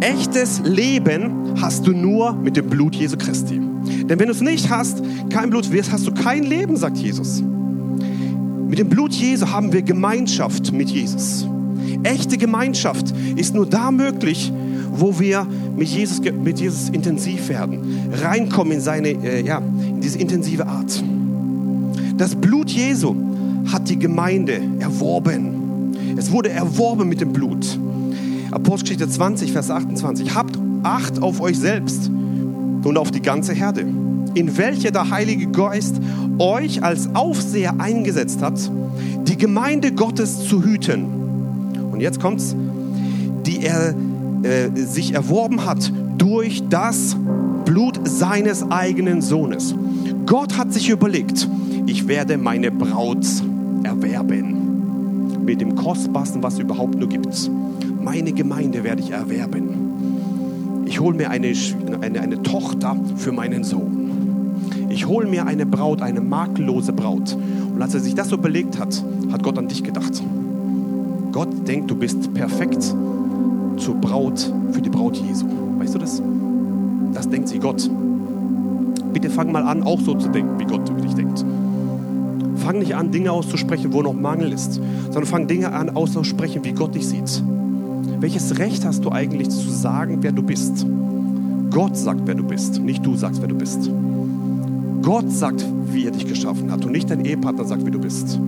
Echtes 0.00 0.60
Leben 0.64 1.54
hast 1.60 1.86
du 1.86 1.92
nur 1.92 2.32
mit 2.32 2.56
dem 2.56 2.68
Blut 2.68 2.94
Jesu 2.94 3.16
Christi. 3.16 3.58
Denn 3.58 4.18
wenn 4.18 4.26
du 4.26 4.32
es 4.32 4.40
nicht 4.40 4.70
hast, 4.70 5.02
kein 5.30 5.50
Blut 5.50 5.72
wirst, 5.72 5.90
hast 5.90 6.06
du 6.06 6.12
kein 6.12 6.44
Leben, 6.44 6.76
sagt 6.76 6.98
Jesus. 6.98 7.42
Mit 7.42 8.78
dem 8.78 8.88
Blut 8.88 9.12
Jesu 9.12 9.48
haben 9.48 9.72
wir 9.72 9.82
Gemeinschaft 9.82 10.72
mit 10.72 10.88
Jesus. 10.90 11.48
Echte 12.04 12.38
Gemeinschaft 12.38 13.12
ist 13.34 13.54
nur 13.54 13.66
da 13.66 13.90
möglich, 13.90 14.52
wo 14.92 15.18
wir 15.18 15.46
mit 15.76 15.88
Jesus, 15.88 16.20
mit 16.20 16.60
Jesus 16.60 16.90
intensiv 16.90 17.48
werden, 17.48 17.80
reinkommen 18.12 18.74
in, 18.74 18.80
seine, 18.80 19.08
äh, 19.08 19.44
ja, 19.44 19.58
in 19.58 20.00
diese 20.00 20.18
intensive 20.18 20.66
Art. 20.66 21.02
Das 22.16 22.34
Blut 22.34 22.70
Jesu 22.70 23.14
hat 23.72 23.88
die 23.88 23.98
Gemeinde 23.98 24.60
erworben. 24.78 26.16
Es 26.16 26.32
wurde 26.32 26.50
erworben 26.50 27.08
mit 27.08 27.20
dem 27.20 27.32
Blut. 27.32 27.78
Apostelgeschichte 28.50 29.08
20, 29.08 29.52
Vers 29.52 29.70
28. 29.70 30.34
Habt 30.34 30.58
Acht 30.82 31.22
auf 31.22 31.40
euch 31.40 31.58
selbst 31.58 32.08
und 32.08 32.96
auf 32.96 33.10
die 33.10 33.20
ganze 33.20 33.52
Herde, 33.52 33.80
in 34.34 34.56
welcher 34.56 34.90
der 34.90 35.10
Heilige 35.10 35.48
Geist 35.48 35.96
euch 36.38 36.82
als 36.82 37.14
Aufseher 37.14 37.80
eingesetzt 37.80 38.42
hat, 38.42 38.70
die 39.26 39.36
Gemeinde 39.36 39.92
Gottes 39.92 40.46
zu 40.46 40.62
hüten. 40.62 41.04
Und 41.90 42.00
jetzt 42.00 42.20
kommt's, 42.20 42.54
die 43.44 43.64
er 43.64 43.94
äh, 44.42 44.70
sich 44.76 45.14
erworben 45.14 45.64
hat 45.64 45.92
durch 46.16 46.62
das 46.68 47.16
Blut 47.64 48.00
seines 48.04 48.70
eigenen 48.70 49.20
Sohnes. 49.20 49.74
Gott 50.26 50.56
hat 50.56 50.72
sich 50.72 50.90
überlegt, 50.90 51.48
ich 51.86 52.06
werde 52.06 52.38
meine 52.38 52.70
Braut 52.70 53.26
erwerben 53.84 55.44
mit 55.44 55.60
dem 55.60 55.74
kostbarsten, 55.74 56.42
was 56.42 56.54
es 56.54 56.60
überhaupt 56.60 56.96
nur 56.96 57.08
gibt 57.08 57.50
meine 58.08 58.32
Gemeinde 58.32 58.84
werde 58.84 59.02
ich 59.02 59.10
erwerben. 59.10 60.84
Ich 60.86 60.98
hole 60.98 61.14
mir 61.14 61.28
eine, 61.28 61.52
eine, 62.00 62.20
eine 62.20 62.42
Tochter 62.42 62.96
für 63.16 63.32
meinen 63.32 63.64
Sohn. 63.64 64.56
Ich 64.88 65.06
hole 65.06 65.28
mir 65.28 65.46
eine 65.46 65.66
Braut, 65.66 66.00
eine 66.00 66.22
makellose 66.22 66.94
Braut. 66.94 67.36
Und 67.74 67.82
als 67.82 67.92
er 67.92 68.00
sich 68.00 68.14
das 68.14 68.30
so 68.30 68.36
überlegt 68.36 68.78
hat, 68.78 69.04
hat 69.30 69.42
Gott 69.42 69.58
an 69.58 69.68
dich 69.68 69.84
gedacht. 69.84 70.22
Gott 71.32 71.68
denkt, 71.68 71.90
du 71.90 71.96
bist 71.96 72.32
perfekt 72.32 72.82
zur 73.76 73.94
Braut 74.00 74.52
für 74.72 74.80
die 74.80 74.88
Braut 74.88 75.16
Jesu. 75.16 75.46
Weißt 75.78 75.94
du 75.94 75.98
das? 75.98 76.22
Das 77.12 77.28
denkt 77.28 77.48
sich 77.48 77.60
Gott. 77.60 77.90
Bitte 79.12 79.28
fang 79.28 79.52
mal 79.52 79.64
an, 79.64 79.82
auch 79.82 80.00
so 80.00 80.14
zu 80.14 80.30
denken, 80.30 80.58
wie 80.58 80.64
Gott 80.64 80.88
über 80.88 81.02
dich 81.02 81.12
denkt. 81.12 81.44
Fang 82.68 82.80
nicht 82.80 82.94
an, 82.94 83.10
Dinge 83.10 83.32
auszusprechen, 83.32 83.94
wo 83.94 84.02
noch 84.02 84.12
Mangel 84.12 84.52
ist, 84.52 84.74
sondern 84.74 85.24
fang 85.24 85.46
Dinge 85.46 85.72
an, 85.72 85.88
auszusprechen, 85.88 86.64
wie 86.64 86.72
Gott 86.72 86.94
dich 86.94 87.08
sieht. 87.08 87.42
Welches 88.20 88.58
Recht 88.58 88.84
hast 88.84 89.06
du 89.06 89.10
eigentlich 89.10 89.48
zu 89.48 89.70
sagen, 89.70 90.18
wer 90.20 90.32
du 90.32 90.42
bist? 90.42 90.84
Gott 91.70 91.96
sagt, 91.96 92.20
wer 92.26 92.34
du 92.34 92.44
bist, 92.44 92.78
nicht 92.78 93.06
du 93.06 93.16
sagst, 93.16 93.40
wer 93.40 93.48
du 93.48 93.54
bist. 93.54 93.90
Gott 95.00 95.32
sagt, 95.32 95.64
wie 95.86 96.04
er 96.04 96.10
dich 96.10 96.26
geschaffen 96.26 96.70
hat 96.70 96.84
und 96.84 96.92
nicht 96.92 97.08
dein 97.08 97.24
Ehepartner 97.24 97.64
sagt, 97.64 97.86
wie 97.86 97.90
du 97.90 98.00
bist. 98.00 98.38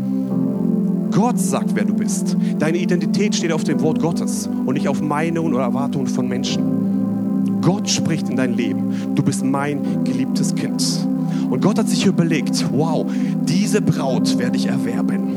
Gott 1.13 1.39
sagt, 1.39 1.75
wer 1.75 1.87
du 1.87 1.95
bist. 1.95 2.37
Deine 2.59 2.77
Identität 2.77 3.35
steht 3.35 3.53
auf 3.53 3.65
dem 3.65 3.81
Wort 3.81 4.03
Gottes 4.03 4.51
und 4.67 4.75
nicht 4.75 4.89
auf 4.89 5.01
Meinungen 5.01 5.55
oder 5.55 5.65
Erwartungen 5.65 6.09
von 6.09 6.29
Menschen. 6.29 7.63
Gott 7.63 7.89
spricht 7.89 8.29
in 8.29 8.37
dein 8.37 8.53
Leben. 8.53 9.15
Du 9.15 9.23
bist 9.23 9.43
mein 9.43 10.05
geliebtes 10.05 10.55
Kind. 10.55 11.09
Und 11.49 11.63
Gott 11.63 11.79
hat 11.79 11.89
sich 11.89 12.07
überlegt, 12.07 12.67
wow, 12.73 13.07
diese 13.43 13.83
Braut 13.83 14.39
werde 14.39 14.57
ich 14.57 14.67
erwerben. 14.67 15.37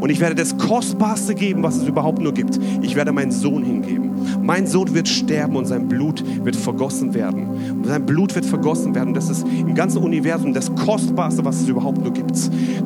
Und 0.00 0.10
ich 0.10 0.20
werde 0.20 0.34
das 0.34 0.58
Kostbarste 0.58 1.34
geben, 1.34 1.62
was 1.62 1.76
es 1.76 1.88
überhaupt 1.88 2.20
nur 2.20 2.34
gibt. 2.34 2.58
Ich 2.82 2.94
werde 2.94 3.12
meinen 3.12 3.32
Sohn 3.32 3.64
hingeben. 3.64 4.10
Mein 4.42 4.66
Sohn 4.66 4.94
wird 4.94 5.08
sterben 5.08 5.56
und 5.56 5.66
sein 5.66 5.88
Blut 5.88 6.22
wird 6.44 6.56
vergossen 6.56 7.14
werden. 7.14 7.46
Und 7.70 7.86
sein 7.86 8.04
Blut 8.04 8.34
wird 8.34 8.44
vergossen 8.44 8.94
werden. 8.94 9.14
Das 9.14 9.30
ist 9.30 9.46
im 9.46 9.74
ganzen 9.74 10.02
Universum 10.02 10.52
das 10.52 10.74
Kostbarste, 10.74 11.44
was 11.44 11.60
es 11.60 11.68
überhaupt 11.68 12.02
nur 12.02 12.12
gibt. 12.12 12.38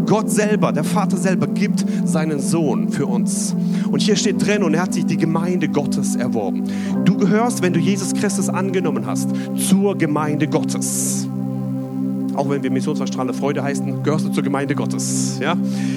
Gott 0.06 0.30
selber, 0.30 0.72
der 0.72 0.84
Vater 0.84 1.16
selber, 1.16 1.46
gibt 1.46 1.84
seinen 2.04 2.40
Sohn 2.40 2.88
für 2.88 3.06
uns. 3.06 3.54
Und 3.90 4.00
hier 4.00 4.16
steht 4.16 4.44
drin, 4.44 4.62
und 4.62 4.74
er 4.74 4.82
hat 4.82 4.94
sich 4.94 5.06
die 5.06 5.16
Gemeinde 5.16 5.68
Gottes 5.68 6.16
erworben. 6.16 6.64
Du 7.04 7.16
gehörst, 7.16 7.62
wenn 7.62 7.72
du 7.72 7.80
Jesus 7.80 8.14
Christus 8.14 8.48
angenommen 8.48 9.06
hast, 9.06 9.28
zur 9.56 9.96
Gemeinde 9.96 10.46
Gottes 10.46 11.27
auch 12.38 12.48
wenn 12.48 12.62
wir 12.62 12.70
Missionsverstrahlende 12.70 13.34
Freude 13.34 13.62
heißen, 13.62 14.02
gehörst 14.04 14.26
du 14.26 14.30
zur 14.30 14.44
Gemeinde 14.44 14.74
Gottes. 14.74 15.38
Ja? 15.40 15.56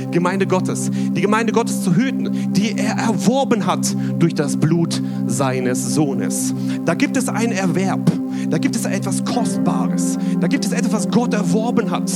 Gemeinde 0.09 0.47
Gottes. 0.47 0.89
Die 0.91 1.21
Gemeinde 1.21 1.53
Gottes 1.53 1.83
zu 1.83 1.95
hüten, 1.95 2.51
die 2.51 2.77
er 2.77 2.95
erworben 2.95 3.65
hat 3.65 3.95
durch 4.17 4.33
das 4.33 4.57
Blut 4.57 5.01
seines 5.27 5.93
Sohnes. 5.93 6.53
Da 6.83 6.95
gibt 6.95 7.15
es 7.15 7.29
einen 7.29 7.53
Erwerb. 7.53 8.11
Da 8.49 8.57
gibt 8.57 8.75
es 8.75 8.85
etwas 8.85 9.23
Kostbares. 9.23 10.17
Da 10.39 10.47
gibt 10.47 10.65
es 10.65 10.71
etwas, 10.71 10.91
was 10.91 11.11
Gott 11.11 11.33
erworben 11.33 11.91
hat. 11.91 12.11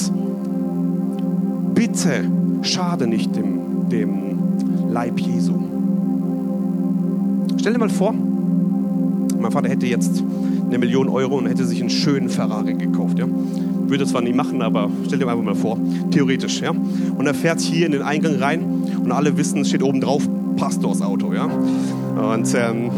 Bitte 1.75 2.25
schade 2.63 3.05
nicht 3.07 3.35
dem, 3.35 3.89
dem 3.89 4.39
Leib 4.89 5.19
Jesu. 5.19 5.53
Stell 7.59 7.73
dir 7.73 7.79
mal 7.79 7.89
vor, 7.89 8.13
mein 9.39 9.51
Vater 9.51 9.69
hätte 9.69 9.85
jetzt 9.85 10.23
eine 10.67 10.79
Million 10.79 11.09
Euro 11.09 11.37
und 11.37 11.45
hätte 11.45 11.65
sich 11.65 11.79
einen 11.79 11.89
schönen 11.89 12.29
Ferrari 12.29 12.73
gekauft. 12.73 13.19
Ja? 13.19 13.27
Würde 13.87 14.05
zwar 14.05 14.21
nie 14.21 14.33
machen, 14.33 14.61
aber 14.61 14.89
stell 15.05 15.19
dir 15.19 15.27
einfach 15.27 15.43
mal 15.43 15.55
vor, 15.55 15.77
theoretisch. 16.11 16.61
Ja? 16.61 16.71
Und 16.71 17.25
er 17.25 17.33
fährt 17.33 17.61
hier 17.61 17.85
in 17.85 17.91
den 17.91 18.01
Eingang 18.01 18.35
rein 18.35 18.63
und 19.03 19.11
alle 19.11 19.37
wissen, 19.37 19.61
es 19.61 19.69
steht 19.69 19.83
oben 19.83 20.01
drauf 20.01 20.27
Pastorsauto. 20.57 21.33
Ja? 21.33 21.45
Und 21.45 22.53
ähm, 22.55 22.89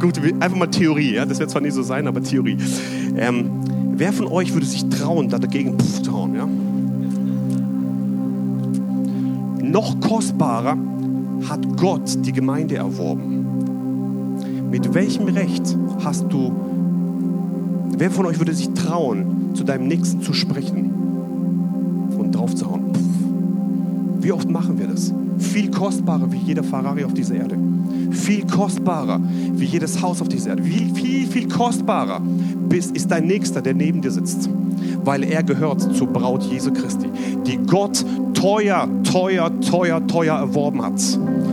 gut, 0.00 0.18
einfach 0.40 0.56
mal 0.56 0.66
Theorie. 0.66 1.14
Ja? 1.14 1.26
Das 1.26 1.38
wird 1.38 1.50
zwar 1.50 1.62
nie 1.62 1.70
so 1.70 1.82
sein, 1.82 2.06
aber 2.06 2.22
Theorie. 2.22 2.56
Ähm, 3.16 3.50
wer 3.94 4.12
von 4.12 4.26
euch 4.26 4.52
würde 4.52 4.66
sich 4.66 4.88
trauen, 4.88 5.28
da 5.28 5.38
dagegen 5.38 5.78
pff, 5.78 6.02
trauen? 6.02 6.34
Ja? 6.34 6.48
noch 9.74 9.98
kostbarer 10.00 10.78
hat 11.48 11.76
Gott 11.76 12.24
die 12.24 12.32
Gemeinde 12.32 12.76
erworben. 12.76 14.70
Mit 14.70 14.94
welchem 14.94 15.24
Recht 15.24 15.76
hast 16.04 16.26
du, 16.32 16.52
wer 17.98 18.12
von 18.12 18.26
euch 18.26 18.38
würde 18.38 18.54
sich 18.54 18.70
trauen, 18.84 19.54
zu 19.54 19.64
deinem 19.64 19.88
Nächsten 19.88 20.22
zu 20.22 20.32
sprechen 20.32 20.90
und 22.16 22.34
draufzuhauen? 22.34 22.84
Wie 24.20 24.32
oft 24.32 24.48
machen 24.48 24.78
wir 24.78 24.86
das? 24.86 25.12
Viel 25.38 25.70
kostbarer 25.70 26.30
wie 26.32 26.38
jeder 26.38 26.62
Ferrari 26.62 27.04
auf 27.04 27.12
dieser 27.12 27.34
Erde. 27.34 27.58
Viel 28.10 28.46
kostbarer 28.46 29.20
wie 29.54 29.64
jedes 29.64 30.00
Haus 30.00 30.22
auf 30.22 30.28
dieser 30.28 30.50
Erde. 30.50 30.62
Viel, 30.62 30.94
viel, 30.94 31.26
viel 31.26 31.48
kostbarer 31.48 32.20
ist 32.70 33.10
dein 33.10 33.26
Nächster, 33.26 33.60
der 33.60 33.74
neben 33.74 34.00
dir 34.00 34.10
sitzt. 34.10 34.48
Weil 35.04 35.24
er 35.24 35.42
gehört 35.42 35.94
zur 35.94 36.06
Braut 36.06 36.42
Jesu 36.44 36.72
Christi, 36.72 37.08
die 37.46 37.58
Gott 37.58 38.04
teuer, 38.32 38.88
teuer, 39.04 39.50
teuer, 39.60 40.06
teuer 40.06 40.36
erworben 40.36 40.82
hat 40.82 41.00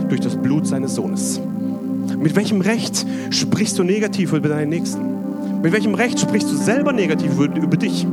durch 0.08 0.20
das 0.20 0.36
Blut 0.36 0.66
seines 0.66 0.94
Sohnes. 0.94 1.40
Mit 2.18 2.34
welchem 2.36 2.60
Recht 2.60 3.06
sprichst 3.30 3.78
du 3.78 3.84
negativ 3.84 4.32
über 4.32 4.48
deinen 4.48 4.70
Nächsten? 4.70 5.11
Mit 5.62 5.72
welchem 5.72 5.94
Recht 5.94 6.18
sprichst 6.18 6.50
du 6.50 6.56
selber 6.56 6.92
negativ 6.92 7.38
über, 7.38 7.76
dich? 7.76 8.04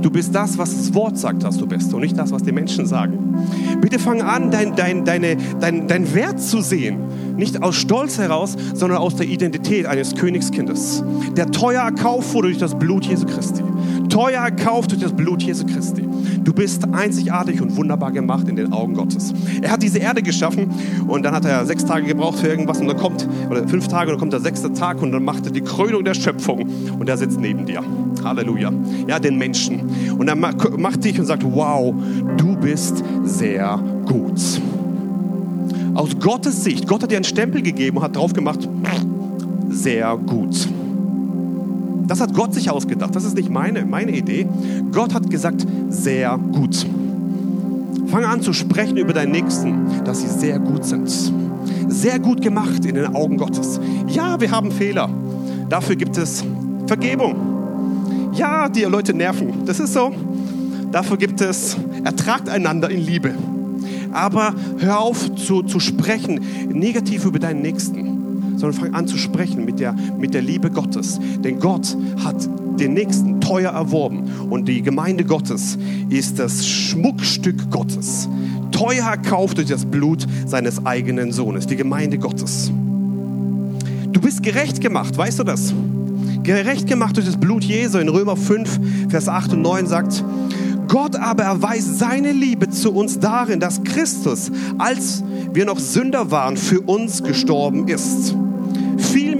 Du 0.00 0.10
bist 0.10 0.34
das, 0.34 0.56
was 0.56 0.74
das 0.74 0.94
Wort 0.94 1.18
sagt, 1.18 1.42
dass 1.42 1.58
du 1.58 1.66
bist 1.66 1.92
und 1.92 2.00
nicht 2.00 2.16
das, 2.16 2.32
was 2.32 2.42
die 2.42 2.52
Menschen 2.52 2.86
sagen. 2.86 3.36
Bitte 3.82 3.98
fang 3.98 4.22
an, 4.22 4.50
dein, 4.50 4.74
dein, 4.74 5.04
deine, 5.04 5.36
dein, 5.60 5.86
dein 5.88 6.14
Wert 6.14 6.40
zu 6.40 6.62
sehen. 6.62 7.36
Nicht 7.36 7.62
aus 7.62 7.74
Stolz 7.74 8.18
heraus, 8.18 8.56
sondern 8.72 8.98
aus 8.98 9.16
der 9.16 9.26
Identität 9.26 9.84
eines 9.84 10.14
Königskindes. 10.14 11.04
Der 11.36 11.50
teuer 11.50 11.82
erkauft 11.82 12.32
wurde 12.32 12.48
durch 12.48 12.58
das 12.58 12.78
Blut 12.78 13.04
Jesu 13.04 13.26
Christi. 13.26 13.62
Teuer 14.08 14.40
erkauft 14.40 14.92
durch 14.92 15.02
das 15.02 15.12
Blut 15.12 15.42
Jesu 15.42 15.66
Christi. 15.66 16.08
Du 16.44 16.52
bist 16.52 16.84
einzigartig 16.92 17.60
und 17.62 17.74
wunderbar 17.76 18.12
gemacht 18.12 18.48
in 18.48 18.56
den 18.56 18.72
Augen 18.72 18.94
Gottes. 18.94 19.32
Er 19.62 19.72
hat 19.72 19.82
diese 19.82 19.98
Erde 19.98 20.22
geschaffen 20.22 20.70
und 21.08 21.24
dann 21.24 21.34
hat 21.34 21.46
er 21.46 21.64
sechs 21.64 21.84
Tage 21.84 22.06
gebraucht 22.06 22.38
für 22.38 22.48
irgendwas 22.48 22.80
und 22.80 22.86
dann 22.86 22.98
kommt, 22.98 23.26
oder 23.50 23.66
fünf 23.66 23.88
Tage, 23.88 24.10
und 24.10 24.14
dann 24.14 24.20
kommt 24.20 24.32
der 24.34 24.40
sechste 24.40 24.72
Tag 24.72 25.00
und 25.02 25.12
dann 25.12 25.24
macht 25.24 25.46
er 25.46 25.52
die 25.52 25.62
Krönung 25.62 26.04
der 26.04 26.14
Schöpfung 26.14 26.68
und 26.98 27.08
er 27.08 27.16
sitzt 27.16 27.40
neben 27.40 27.64
dir. 27.64 27.82
Halleluja. 28.22 28.70
Ja, 29.08 29.18
den 29.18 29.38
Menschen. 29.38 29.80
Und 30.18 30.28
er 30.28 30.36
macht 30.36 31.04
dich 31.04 31.18
und 31.18 31.26
sagt, 31.26 31.44
wow, 31.44 31.94
du 32.36 32.56
bist 32.56 33.02
sehr 33.24 33.80
gut. 34.06 34.40
Aus 35.94 36.18
Gottes 36.20 36.62
Sicht, 36.62 36.86
Gott 36.86 37.02
hat 37.02 37.10
dir 37.10 37.16
einen 37.16 37.24
Stempel 37.24 37.62
gegeben 37.62 37.96
und 37.96 38.02
hat 38.02 38.16
drauf 38.16 38.32
gemacht, 38.32 38.68
sehr 39.70 40.16
gut. 40.16 40.68
Das 42.06 42.20
hat 42.20 42.34
Gott 42.34 42.54
sich 42.54 42.70
ausgedacht. 42.70 43.14
Das 43.14 43.24
ist 43.24 43.34
nicht 43.34 43.50
meine, 43.50 43.84
meine 43.84 44.12
Idee. 44.12 44.46
Gott 44.92 45.14
hat 45.14 45.30
gesagt, 45.30 45.66
sehr 45.88 46.38
gut. 46.38 46.86
Fange 48.08 48.28
an 48.28 48.42
zu 48.42 48.52
sprechen 48.52 48.96
über 48.96 49.12
deinen 49.12 49.32
Nächsten, 49.32 50.04
dass 50.04 50.20
sie 50.20 50.28
sehr 50.28 50.58
gut 50.58 50.84
sind. 50.84 51.08
Sehr 51.88 52.18
gut 52.18 52.42
gemacht 52.42 52.84
in 52.84 52.94
den 52.94 53.14
Augen 53.14 53.38
Gottes. 53.38 53.80
Ja, 54.08 54.40
wir 54.40 54.50
haben 54.50 54.70
Fehler. 54.70 55.08
Dafür 55.68 55.96
gibt 55.96 56.16
es 56.18 56.44
Vergebung. 56.86 58.30
Ja, 58.34 58.68
die 58.68 58.82
Leute 58.82 59.14
nerven. 59.14 59.64
Das 59.64 59.80
ist 59.80 59.94
so. 59.94 60.12
Dafür 60.92 61.16
gibt 61.16 61.40
es, 61.40 61.76
ertragt 62.04 62.48
einander 62.48 62.90
in 62.90 63.00
Liebe. 63.00 63.34
Aber 64.12 64.54
hör 64.78 65.00
auf 65.00 65.34
zu, 65.34 65.62
zu 65.62 65.80
sprechen 65.80 66.40
negativ 66.72 67.24
über 67.24 67.38
deinen 67.38 67.62
Nächsten 67.62 68.13
sondern 68.56 68.72
fang 68.72 68.94
an 68.94 69.06
zu 69.06 69.16
sprechen 69.16 69.64
mit 69.64 69.80
der, 69.80 69.94
mit 70.18 70.34
der 70.34 70.42
Liebe 70.42 70.70
Gottes. 70.70 71.20
Denn 71.42 71.60
Gott 71.60 71.96
hat 72.24 72.48
den 72.78 72.94
Nächsten 72.94 73.40
teuer 73.40 73.72
erworben 73.72 74.24
und 74.50 74.66
die 74.66 74.82
Gemeinde 74.82 75.24
Gottes 75.24 75.78
ist 76.08 76.38
das 76.38 76.66
Schmuckstück 76.66 77.70
Gottes. 77.70 78.28
Teuer 78.72 79.04
erkauft 79.04 79.58
durch 79.58 79.68
das 79.68 79.84
Blut 79.84 80.26
seines 80.46 80.84
eigenen 80.84 81.30
Sohnes, 81.30 81.66
die 81.66 81.76
Gemeinde 81.76 82.18
Gottes. 82.18 82.72
Du 84.12 84.20
bist 84.20 84.42
gerecht 84.42 84.80
gemacht, 84.80 85.16
weißt 85.16 85.38
du 85.38 85.44
das? 85.44 85.72
Gerecht 86.42 86.86
gemacht 86.86 87.16
durch 87.16 87.26
das 87.26 87.36
Blut 87.36 87.64
Jesu. 87.64 87.98
In 87.98 88.08
Römer 88.08 88.36
5, 88.36 88.80
Vers 89.08 89.28
8 89.28 89.54
und 89.54 89.62
9 89.62 89.86
sagt, 89.86 90.24
Gott 90.88 91.16
aber 91.16 91.44
erweist 91.44 91.98
seine 91.98 92.32
Liebe 92.32 92.68
zu 92.68 92.92
uns 92.92 93.18
darin, 93.18 93.60
dass 93.60 93.82
Christus, 93.82 94.50
als 94.78 95.24
wir 95.52 95.64
noch 95.64 95.78
Sünder 95.78 96.30
waren, 96.30 96.56
für 96.56 96.80
uns 96.80 97.22
gestorben 97.22 97.88
ist. 97.88 98.36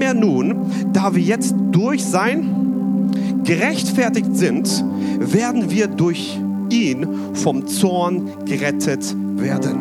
Vielmehr 0.05 0.21
nun, 0.21 0.55
da 0.93 1.15
wir 1.15 1.23
jetzt 1.23 1.55
durch 1.73 2.05
sein 2.05 3.41
gerechtfertigt 3.43 4.37
sind, 4.37 4.85
werden 5.19 5.71
wir 5.71 5.87
durch 5.87 6.39
ihn 6.69 7.07
vom 7.33 7.67
Zorn 7.67 8.29
gerettet 8.45 9.17
werden. 9.37 9.79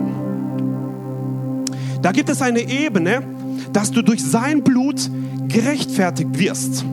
Da 2.02 2.14
gibt 2.14 2.30
es 2.30 2.42
eine 2.42 2.62
Ebene, 2.62 3.22
dass 3.74 3.92
du 3.92 4.02
durch 4.02 4.24
sein 4.24 4.64
Blut 4.64 5.12
gerechtfertigt 5.50 6.40
wirst. 6.40 6.86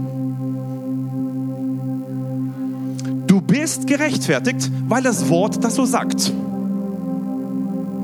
Du 3.28 3.40
bist 3.40 3.86
gerechtfertigt, 3.86 4.72
weil 4.88 5.04
das 5.04 5.28
Wort 5.28 5.62
das 5.62 5.76
so 5.76 5.84
sagt. 5.84 6.32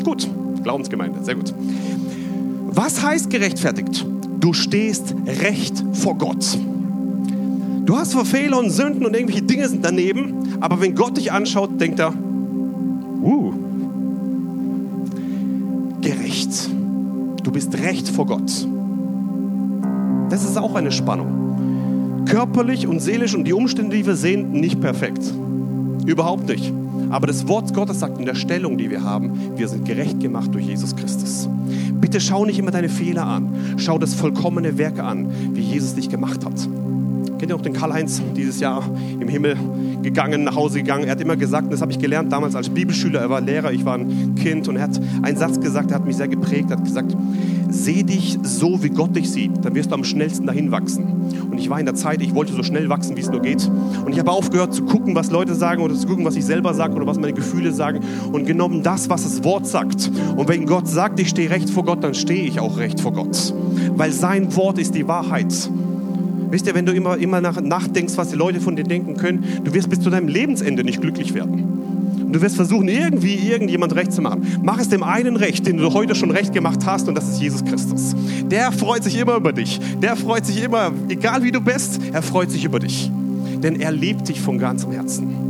Gut, 0.04 0.28
Glaubensgemeinde, 0.62 1.24
sehr 1.24 1.34
gut. 1.34 1.52
Was 2.68 3.02
heißt 3.02 3.28
gerechtfertigt? 3.28 4.06
Du 4.40 4.53
stehst 4.53 5.14
recht 5.27 5.83
vor 5.92 6.16
Gott. 6.16 6.59
Du 7.85 7.96
hast 7.96 8.12
zwar 8.12 8.25
Fehler 8.25 8.59
und 8.59 8.70
Sünden 8.70 9.07
und 9.07 9.14
irgendwelche 9.14 9.42
Dinge 9.42 9.68
sind 9.68 9.85
daneben, 9.85 10.59
aber 10.61 10.81
wenn 10.81 10.94
Gott 10.94 11.16
dich 11.16 11.31
anschaut, 11.31 11.81
denkt 11.81 12.01
er, 12.01 12.12
uh, 13.22 13.53
gerecht. 16.01 16.70
Du 17.42 17.53
bist 17.53 17.79
recht 17.79 18.09
vor 18.09 18.27
Gott. 18.27 18.66
Das 20.31 20.44
ist 20.44 20.59
auch 20.59 20.75
eine 20.75 20.90
Spannung. 20.90 22.25
Körperlich 22.27 22.87
und 22.88 23.01
seelisch 23.01 23.35
und 23.35 23.44
die 23.44 23.53
Umstände, 23.53 23.96
die 23.96 24.05
wir 24.05 24.16
sehen, 24.16 24.51
nicht 24.51 24.81
perfekt. 24.81 25.33
Überhaupt 26.05 26.49
nicht. 26.49 26.72
Aber 27.11 27.26
das 27.26 27.46
Wort 27.48 27.72
Gottes 27.74 28.00
sagt 28.00 28.18
in 28.18 28.26
der 28.26 28.35
Stellung, 28.35 28.78
die 28.78 28.90
wir 28.90 29.02
haben, 29.02 29.56
wir 29.56 29.68
sind 29.68 29.85
gerecht 29.85 30.20
gemacht 30.20 30.54
durch 30.54 30.66
Jesus 30.66 30.94
Christus. 30.96 31.48
Bitte 32.00 32.20
schau 32.20 32.44
nicht 32.44 32.59
immer 32.59 32.70
deine 32.70 32.88
Fehler 32.88 33.26
an. 33.26 33.74
Schau 33.76 33.98
das 33.98 34.14
vollkommene 34.14 34.78
Werk 34.78 34.98
an, 34.98 35.54
wie 35.54 35.61
Jesus 35.61 35.94
dich 35.94 36.09
gemacht 36.09 36.44
hat. 36.44 36.68
Kennt 37.38 37.51
ihr 37.51 37.57
auch 37.57 37.62
den 37.62 37.75
Karl-Heinz 37.75 38.22
dieses 38.35 38.61
Jahr 38.61 38.83
im 39.20 39.29
Himmel 39.29 39.57
gegangen, 40.03 40.44
nach 40.44 40.57
Hause 40.57 40.79
gegangen? 40.79 41.05
Er 41.05 41.12
hat 41.12 41.20
immer 41.20 41.37
gesagt, 41.37 41.70
das 41.70 41.83
habe 41.83 41.92
ich 41.92 41.99
gelernt 41.99 42.33
damals 42.33 42.55
als 42.55 42.70
Bibelschüler, 42.70 43.20
er 43.20 43.29
war 43.29 43.42
Lehrer, 43.42 43.72
ich 43.72 43.85
war 43.85 43.99
ein 43.99 44.35
Kind 44.37 44.68
und 44.68 44.77
er 44.77 44.85
hat 44.85 45.01
einen 45.22 45.37
Satz 45.37 45.61
gesagt, 45.61 45.90
der 45.90 45.99
hat 45.99 46.07
mich 46.07 46.16
sehr 46.16 46.29
geprägt, 46.29 46.70
er 46.70 46.79
hat 46.79 46.85
gesagt, 46.85 47.14
seh 47.68 48.03
dich 48.05 48.38
so, 48.42 48.83
wie 48.83 48.88
Gott 48.88 49.14
dich 49.14 49.31
sieht, 49.31 49.53
dann 49.62 49.75
wirst 49.75 49.90
du 49.90 49.94
am 49.94 50.05
schnellsten 50.05 50.46
dahin 50.46 50.70
wachsen. 50.70 51.05
Und 51.51 51.59
ich 51.59 51.68
war 51.68 51.79
in 51.79 51.85
der 51.85 51.94
Zeit, 51.94 52.22
ich 52.22 52.35
wollte 52.35 52.55
so 52.55 52.62
schnell 52.62 52.88
wachsen, 52.88 53.16
wie 53.16 53.20
es 53.20 53.31
nur 53.31 53.42
geht. 53.42 53.70
Und 54.05 54.12
ich 54.12 54.18
habe 54.18 54.31
aufgehört 54.31 54.72
zu 54.72 54.85
gucken, 54.85 55.14
was 55.14 55.31
Leute 55.31 55.55
sagen 55.55 55.83
oder 55.83 55.94
zu 55.94 56.07
gucken, 56.07 56.25
was 56.25 56.37
ich 56.37 56.44
selber 56.44 56.72
sage 56.72 56.94
oder 56.94 57.07
was 57.07 57.18
meine 57.18 57.35
Gefühle 57.35 57.72
sagen 57.72 58.01
und 58.33 58.46
genommen 58.46 58.83
das, 58.83 59.11
was 59.11 59.25
das 59.25 59.44
Wort 59.44 59.66
sagt. 59.66 60.11
Und 60.37 60.49
wenn 60.49 60.64
Gott 60.64 60.88
sagt, 60.88 61.20
ich 61.20 61.29
stehe 61.29 61.51
recht 61.51 61.68
vor 61.68 61.85
Gott, 61.85 62.03
dann 62.03 62.14
stehe 62.14 62.44
ich 62.44 62.61
auch 62.61 62.79
recht 62.79 63.01
vor 63.01 63.12
Gott. 63.12 63.55
Weil 63.94 64.12
sein 64.12 64.55
Wort 64.57 64.79
ist 64.79 64.94
die 64.94 65.07
Wahrheit. 65.07 65.70
Wisst 66.50 66.66
ihr, 66.66 66.74
wenn 66.74 66.87
du 66.87 66.92
immer, 66.92 67.16
immer 67.16 67.40
nach, 67.40 67.61
nachdenkst, 67.61 68.16
was 68.16 68.30
die 68.30 68.37
Leute 68.37 68.61
von 68.61 68.76
dir 68.76 68.85
denken 68.85 69.16
können, 69.16 69.44
du 69.64 69.74
wirst 69.74 69.90
bis 69.90 70.00
zu 70.00 70.11
deinem 70.11 70.28
Lebensende 70.28 70.85
nicht 70.85 71.00
glücklich 71.00 71.35
werden. 71.35 71.76
Und 72.26 72.32
du 72.32 72.40
wirst 72.40 72.56
versuchen, 72.56 72.88
irgendwie 72.88 73.35
irgendjemand 73.35 73.94
recht 73.94 74.12
zu 74.12 74.20
machen. 74.20 74.46
Mach 74.62 74.80
es 74.80 74.88
dem 74.88 75.02
einen 75.02 75.37
recht, 75.37 75.66
den 75.66 75.76
du 75.76 75.92
heute 75.92 76.14
schon 76.14 76.30
recht 76.30 76.52
gemacht 76.52 76.80
hast, 76.85 77.09
und 77.09 77.14
das 77.14 77.28
ist 77.28 77.40
Jesus 77.40 77.64
Christus. 77.64 78.14
Der 78.50 78.72
freut 78.72 79.04
sich 79.04 79.18
immer 79.18 79.37
über 79.37 79.52
dich. 79.52 79.80
Der 80.02 80.16
freut 80.16 80.44
sich 80.44 80.62
immer, 80.62 80.92
egal 81.09 81.42
wie 81.42 81.52
du 81.52 81.61
bist, 81.61 82.00
er 82.12 82.22
freut 82.22 82.50
sich 82.50 82.64
über 82.64 82.78
dich. 82.78 83.11
Denn 83.62 83.80
er 83.80 83.92
liebt 83.92 84.28
dich 84.28 84.40
von 84.40 84.59
ganzem 84.59 84.92
Herzen. 84.92 85.46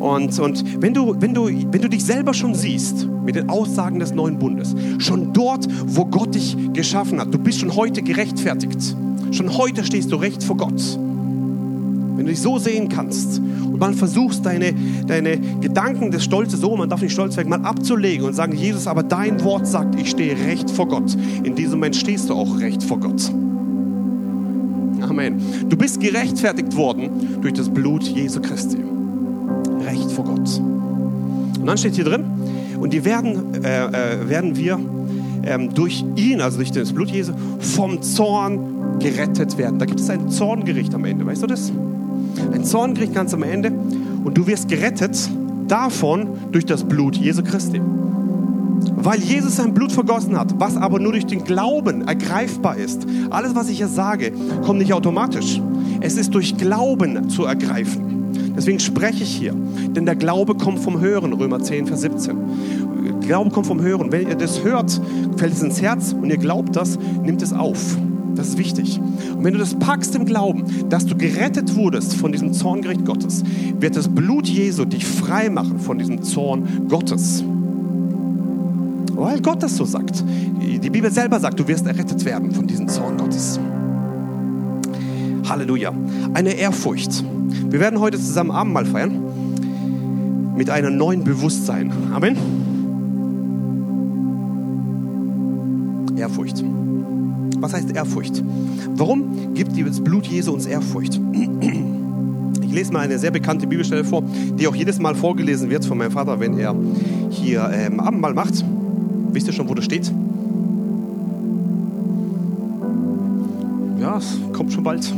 Und, 0.00 0.38
und 0.38 0.82
wenn, 0.82 0.92
du, 0.92 1.14
wenn, 1.18 1.32
du, 1.32 1.46
wenn 1.46 1.80
du 1.80 1.88
dich 1.88 2.04
selber 2.04 2.34
schon 2.34 2.54
siehst 2.54 3.08
mit 3.24 3.36
den 3.36 3.48
Aussagen 3.48 4.00
des 4.00 4.12
neuen 4.12 4.38
Bundes, 4.38 4.74
schon 4.98 5.32
dort, 5.32 5.66
wo 5.86 6.04
Gott 6.04 6.34
dich 6.34 6.56
geschaffen 6.72 7.20
hat, 7.20 7.32
du 7.32 7.38
bist 7.38 7.60
schon 7.60 7.74
heute 7.74 8.02
gerechtfertigt. 8.02 8.96
Schon 9.34 9.58
heute 9.58 9.82
stehst 9.82 10.12
du 10.12 10.16
recht 10.16 10.44
vor 10.44 10.56
Gott. 10.56 10.80
Wenn 10.96 12.18
du 12.18 12.26
dich 12.26 12.40
so 12.40 12.58
sehen 12.58 12.88
kannst 12.88 13.38
und 13.38 13.80
man 13.80 13.94
versuchst, 13.94 14.46
deine, 14.46 14.72
deine 15.08 15.38
Gedanken 15.60 16.12
des 16.12 16.22
Stolzes, 16.22 16.60
so, 16.60 16.76
man 16.76 16.88
darf 16.88 17.02
nicht 17.02 17.12
stolz 17.12 17.36
werden, 17.36 17.48
mal 17.48 17.64
abzulegen 17.64 18.24
und 18.26 18.34
sagen, 18.34 18.56
Jesus, 18.56 18.86
aber 18.86 19.02
dein 19.02 19.42
Wort 19.42 19.66
sagt, 19.66 19.98
ich 20.00 20.10
stehe 20.10 20.36
recht 20.46 20.70
vor 20.70 20.86
Gott. 20.86 21.16
In 21.42 21.56
diesem 21.56 21.80
Moment 21.80 21.96
stehst 21.96 22.30
du 22.30 22.34
auch 22.34 22.60
recht 22.60 22.84
vor 22.84 23.00
Gott. 23.00 23.28
Amen. 25.00 25.40
Du 25.68 25.76
bist 25.76 25.98
gerechtfertigt 25.98 26.76
worden 26.76 27.40
durch 27.42 27.54
das 27.54 27.68
Blut 27.68 28.04
Jesu 28.04 28.40
Christi. 28.40 28.78
Recht 29.80 30.12
vor 30.12 30.26
Gott. 30.26 30.60
Und 30.60 31.66
dann 31.66 31.76
steht 31.76 31.96
hier 31.96 32.04
drin, 32.04 32.24
und 32.78 32.92
die 32.92 33.04
werden, 33.04 33.64
äh, 33.64 33.86
äh, 33.86 34.28
werden 34.28 34.56
wir 34.56 34.78
ähm, 35.46 35.72
durch 35.74 36.04
ihn, 36.16 36.40
also 36.40 36.58
durch 36.58 36.72
das 36.72 36.92
Blut 36.92 37.10
Jesu, 37.10 37.32
vom 37.58 38.02
Zorn 38.02 38.98
gerettet 38.98 39.58
werden. 39.58 39.78
Da 39.78 39.86
gibt 39.86 40.00
es 40.00 40.10
ein 40.10 40.28
Zorngericht 40.30 40.94
am 40.94 41.04
Ende, 41.04 41.26
weißt 41.26 41.42
du 41.42 41.46
das? 41.46 41.72
Ein 42.52 42.64
Zorngericht 42.64 43.14
ganz 43.14 43.34
am 43.34 43.42
Ende 43.42 43.72
und 44.24 44.36
du 44.36 44.46
wirst 44.46 44.68
gerettet 44.68 45.16
davon 45.68 46.28
durch 46.52 46.66
das 46.66 46.84
Blut 46.84 47.16
Jesu 47.16 47.42
Christi. 47.42 47.80
weil 48.96 49.20
Jesus 49.20 49.56
sein 49.56 49.74
Blut 49.74 49.92
vergossen 49.92 50.38
hat, 50.38 50.58
was 50.58 50.76
aber 50.76 50.98
nur 50.98 51.12
durch 51.12 51.26
den 51.26 51.44
Glauben 51.44 52.06
ergreifbar 52.06 52.76
ist. 52.76 53.06
Alles, 53.30 53.54
was 53.54 53.68
ich 53.68 53.78
hier 53.78 53.88
sage, 53.88 54.32
kommt 54.64 54.78
nicht 54.78 54.92
automatisch. 54.92 55.60
Es 56.00 56.16
ist 56.16 56.34
durch 56.34 56.56
Glauben 56.56 57.28
zu 57.28 57.44
ergreifen. 57.44 58.14
Deswegen 58.56 58.80
spreche 58.80 59.22
ich 59.22 59.34
hier. 59.34 59.54
Denn 59.54 60.06
der 60.06 60.16
Glaube 60.16 60.54
kommt 60.54 60.78
vom 60.80 61.00
Hören, 61.00 61.32
Römer 61.32 61.60
10, 61.60 61.86
Vers 61.86 62.02
17. 62.02 62.36
Glaube 63.26 63.50
kommt 63.50 63.66
vom 63.66 63.80
Hören. 63.80 64.12
Wenn 64.12 64.28
ihr 64.28 64.34
das 64.34 64.62
hört, 64.62 65.00
fällt 65.36 65.52
es 65.52 65.62
ins 65.62 65.80
Herz 65.80 66.12
und 66.12 66.30
ihr 66.30 66.36
glaubt 66.36 66.76
das, 66.76 66.98
nimmt 67.22 67.42
es 67.42 67.52
auf. 67.52 67.96
Das 68.34 68.48
ist 68.48 68.58
wichtig. 68.58 69.00
Und 69.36 69.44
wenn 69.44 69.52
du 69.52 69.58
das 69.58 69.74
packst 69.74 70.14
im 70.16 70.24
Glauben, 70.24 70.64
dass 70.88 71.06
du 71.06 71.16
gerettet 71.16 71.74
wurdest 71.76 72.14
von 72.14 72.32
diesem 72.32 72.52
Zorngericht 72.52 73.04
Gottes, 73.04 73.44
wird 73.78 73.96
das 73.96 74.08
Blut 74.08 74.48
Jesu 74.48 74.84
dich 74.84 75.06
frei 75.06 75.50
machen 75.50 75.78
von 75.78 75.98
diesem 75.98 76.22
Zorn 76.22 76.88
Gottes. 76.88 77.44
Weil 79.12 79.40
Gott 79.40 79.62
das 79.62 79.76
so 79.76 79.84
sagt. 79.84 80.24
Die 80.60 80.90
Bibel 80.90 81.10
selber 81.10 81.38
sagt, 81.38 81.60
du 81.60 81.68
wirst 81.68 81.86
errettet 81.86 82.24
werden 82.24 82.50
von 82.52 82.66
diesem 82.66 82.88
Zorn 82.88 83.16
Gottes. 83.16 83.60
Halleluja. 85.48 85.92
Eine 86.34 86.54
Ehrfurcht. 86.54 87.24
Wir 87.70 87.78
werden 87.80 88.00
heute 88.00 88.18
zusammen 88.18 88.50
Abendmahl 88.50 88.86
feiern 88.86 89.20
mit 90.56 90.70
einem 90.70 90.96
neuen 90.96 91.24
Bewusstsein. 91.24 91.92
Amen. 92.12 92.63
Ehrfurcht. 96.16 96.64
Was 97.58 97.72
heißt 97.72 97.94
Ehrfurcht? 97.94 98.42
Warum 98.96 99.54
gibt 99.54 99.72
das 99.86 100.00
Blut 100.00 100.26
Jesu 100.26 100.52
uns 100.52 100.66
Ehrfurcht? 100.66 101.20
Ich 102.62 102.72
lese 102.72 102.92
mal 102.92 103.00
eine 103.00 103.18
sehr 103.18 103.30
bekannte 103.30 103.66
Bibelstelle 103.66 104.04
vor, 104.04 104.24
die 104.58 104.66
auch 104.66 104.74
jedes 104.74 104.98
Mal 104.98 105.14
vorgelesen 105.14 105.70
wird 105.70 105.84
von 105.84 105.96
meinem 105.96 106.10
Vater, 106.10 106.40
wenn 106.40 106.58
er 106.58 106.74
hier 107.30 107.70
ähm, 107.72 108.00
Abendmahl 108.00 108.34
macht. 108.34 108.64
Wisst 109.32 109.46
ihr 109.46 109.52
schon, 109.52 109.68
wo 109.68 109.74
das 109.74 109.84
steht? 109.84 110.12
Ja, 114.00 114.18
es 114.18 114.38
kommt 114.52 114.72
schon 114.72 114.84
bald. 114.84 115.12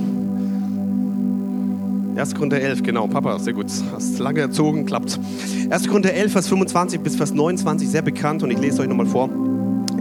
1. 2.17 2.35
Korinther 2.35 2.61
11, 2.61 2.83
genau, 2.83 3.07
Papa, 3.07 3.39
sehr 3.39 3.53
gut. 3.53 3.67
Hast 3.93 4.19
lange 4.19 4.41
erzogen, 4.41 4.87
klappt. 4.87 5.19
1. 5.69 5.89
Korinther 5.89 6.15
11, 6.15 6.33
Vers 6.33 6.49
25 6.49 7.01
bis 7.01 7.17
Vers 7.17 7.35
29, 7.35 7.89
sehr 7.89 8.03
bekannt 8.03 8.43
und 8.43 8.51
ich 8.51 8.59
lese 8.59 8.83
euch 8.83 8.89
nochmal 8.89 9.07
vor. 9.07 9.29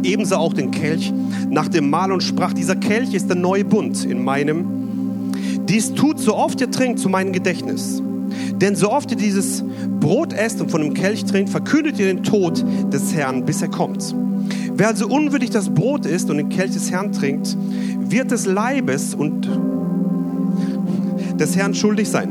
Ebenso 0.05 0.35
auch 0.35 0.53
den 0.53 0.71
Kelch 0.71 1.11
nach 1.49 1.67
dem 1.67 1.89
Mahl 1.89 2.11
und 2.11 2.21
sprach, 2.21 2.53
dieser 2.53 2.75
Kelch 2.75 3.13
ist 3.13 3.27
der 3.27 3.35
neue 3.35 3.65
Bund 3.65 4.05
in 4.05 4.23
meinem. 4.23 5.31
Dies 5.67 5.93
tut 5.93 6.19
so 6.19 6.35
oft 6.35 6.61
ihr 6.61 6.69
trinkt 6.69 6.99
zu 6.99 7.09
meinem 7.09 7.33
Gedächtnis. 7.33 8.01
Denn 8.61 8.75
so 8.75 8.91
oft 8.91 9.11
ihr 9.11 9.17
dieses 9.17 9.63
Brot 9.99 10.33
esst 10.33 10.61
und 10.61 10.69
von 10.69 10.81
dem 10.81 10.93
Kelch 10.93 11.25
trinkt, 11.25 11.49
verkündet 11.49 11.99
ihr 11.99 12.05
den 12.05 12.23
Tod 12.23 12.63
des 12.93 13.15
Herrn, 13.15 13.45
bis 13.45 13.61
er 13.61 13.69
kommt. 13.69 14.15
Wer 14.75 14.89
also 14.89 15.07
unwürdig 15.07 15.49
das 15.49 15.69
Brot 15.73 16.05
isst 16.05 16.29
und 16.29 16.37
den 16.37 16.49
Kelch 16.49 16.71
des 16.71 16.91
Herrn 16.91 17.11
trinkt, 17.11 17.57
wird 17.99 18.31
des 18.31 18.45
Leibes 18.45 19.15
und 19.15 19.49
des 21.39 21.55
Herrn 21.55 21.73
schuldig 21.73 22.09
sein. 22.09 22.29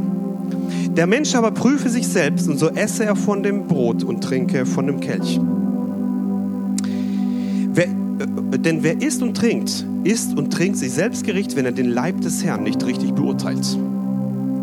Der 0.96 1.06
Mensch 1.06 1.34
aber 1.34 1.50
prüfe 1.50 1.88
sich 1.88 2.06
selbst 2.06 2.48
und 2.48 2.58
so 2.58 2.68
esse 2.68 3.04
er 3.04 3.16
von 3.16 3.42
dem 3.42 3.66
Brot 3.66 4.04
und 4.04 4.22
trinke 4.22 4.64
von 4.64 4.86
dem 4.86 5.00
Kelch. 5.00 5.40
Denn 8.64 8.82
wer 8.82 9.00
isst 9.02 9.22
und 9.22 9.36
trinkt, 9.36 9.86
isst 10.04 10.36
und 10.36 10.52
trinkt 10.52 10.78
sich 10.78 10.92
selbst 10.92 11.24
Gericht, 11.24 11.54
wenn 11.56 11.66
er 11.66 11.72
den 11.72 11.88
Leib 11.88 12.20
des 12.22 12.44
Herrn 12.44 12.62
nicht 12.62 12.84
richtig 12.84 13.12
beurteilt. 13.12 13.78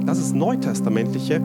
Das 0.06 0.18
ist 0.18 0.36
neutestamentliche 0.36 1.42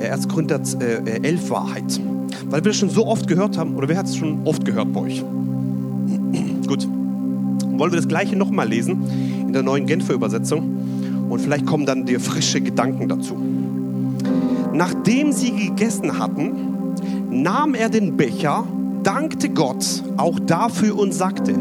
1. 0.00 0.28
Korinther 0.28 0.60
11 0.80 1.50
Wahrheit. 1.50 2.00
Weil 2.46 2.64
wir 2.64 2.70
das 2.70 2.76
schon 2.76 2.90
so 2.90 3.06
oft 3.06 3.26
gehört 3.26 3.58
haben, 3.58 3.74
oder 3.74 3.88
wer 3.88 3.98
hat 3.98 4.06
es 4.06 4.16
schon 4.16 4.46
oft 4.46 4.64
gehört 4.64 4.92
bei 4.92 5.00
euch? 5.00 5.24
Gut. 6.66 6.86
Wollen 6.86 7.92
wir 7.92 7.96
das 7.96 8.08
gleiche 8.08 8.36
nochmal 8.36 8.68
lesen 8.68 9.02
in 9.46 9.52
der 9.52 9.62
neuen 9.62 9.86
Genfer 9.86 10.14
Übersetzung? 10.14 11.26
Und 11.28 11.40
vielleicht 11.40 11.66
kommen 11.66 11.84
dann 11.84 12.06
dir 12.06 12.20
frische 12.20 12.60
Gedanken 12.60 13.08
dazu. 13.08 13.36
Nachdem 14.72 15.32
sie 15.32 15.52
gegessen 15.52 16.18
hatten, 16.18 16.52
nahm 17.30 17.74
er 17.74 17.88
den 17.88 18.16
Becher, 18.16 18.64
dankte 19.08 19.48
Gott 19.48 20.02
auch 20.18 20.38
dafür 20.38 20.98
und 20.98 21.14
sagte, 21.14 21.54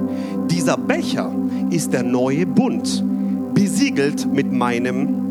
dieser 0.52 0.76
Becher 0.76 1.32
ist 1.70 1.94
der 1.94 2.04
neue 2.04 2.46
Bund, 2.46 3.02
besiegelt 3.54 4.32
mit 4.32 4.52
meinem 4.52 5.28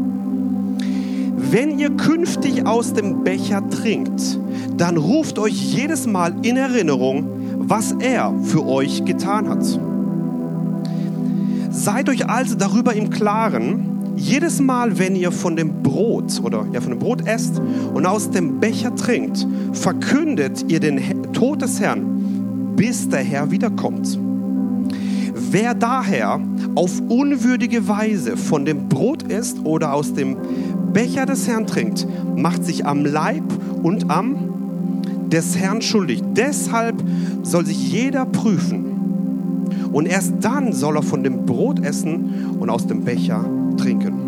wenn 1.51 1.79
ihr 1.79 1.91
künftig 1.91 2.67
aus 2.67 2.93
dem 2.93 3.23
Becher 3.23 3.69
trinkt, 3.71 4.41
dann 4.77 4.97
ruft 4.97 5.39
euch 5.39 5.53
jedes 5.53 6.07
Mal 6.07 6.35
in 6.43 6.57
Erinnerung, 6.57 7.29
was 7.69 7.93
er 7.93 8.33
für 8.43 8.67
euch 8.67 9.05
getan 9.05 9.49
hat. 9.49 9.65
Seid 11.71 12.09
euch 12.09 12.29
also 12.29 12.57
darüber 12.57 12.95
im 12.95 13.11
Klaren, 13.11 13.96
jedes 14.17 14.61
Mal, 14.61 14.99
wenn 14.99 15.15
ihr 15.15 15.31
von 15.31 15.57
dem 15.57 15.83
Brot 15.83 16.41
oder 16.43 16.67
ja 16.73 16.81
von 16.81 16.91
dem 16.91 16.99
Brot 16.99 17.27
esst 17.27 17.61
und 17.95 18.07
aus 18.07 18.31
dem 18.31 18.59
Becher 18.61 18.95
trinkt, 18.95 19.47
verkündet 19.73 20.65
ihr 20.69 20.81
den 20.81 21.01
Tod 21.33 21.63
des 21.63 21.81
Herrn, 21.81 22.75
bis 22.77 23.09
der 23.09 23.21
Herr 23.21 23.51
wiederkommt. 23.51 24.19
Wer 25.51 25.75
daher 25.75 26.41
auf 26.75 27.01
unwürdige 27.09 27.87
Weise 27.89 28.37
von 28.37 28.65
dem 28.65 28.89
Brot 28.89 29.23
isst 29.25 29.65
oder 29.65 29.93
aus 29.93 30.15
dem 30.15 30.37
Becher 30.93 31.27
des 31.27 31.47
Herrn 31.47 31.67
trinkt, 31.67 32.07
macht 32.35 32.65
sich 32.65 32.87
am 32.87 33.05
Leib 33.05 33.45
und 33.83 34.11
am 34.11 34.37
des 35.29 35.57
Herrn 35.57 35.83
schuldig. 35.83 36.23
Deshalb 36.35 37.03
soll 37.43 37.67
sich 37.67 37.93
jeder 37.93 38.25
prüfen. 38.25 38.85
Und 39.93 40.07
erst 40.07 40.35
dann 40.41 40.73
soll 40.73 40.97
er 40.97 41.03
von 41.03 41.23
dem 41.23 41.47
Brot 41.47 41.85
essen 41.85 42.57
und 42.59 42.71
aus 42.71 42.87
dem 42.87 43.05
Becher 43.05 43.45
trinken. 43.77 44.27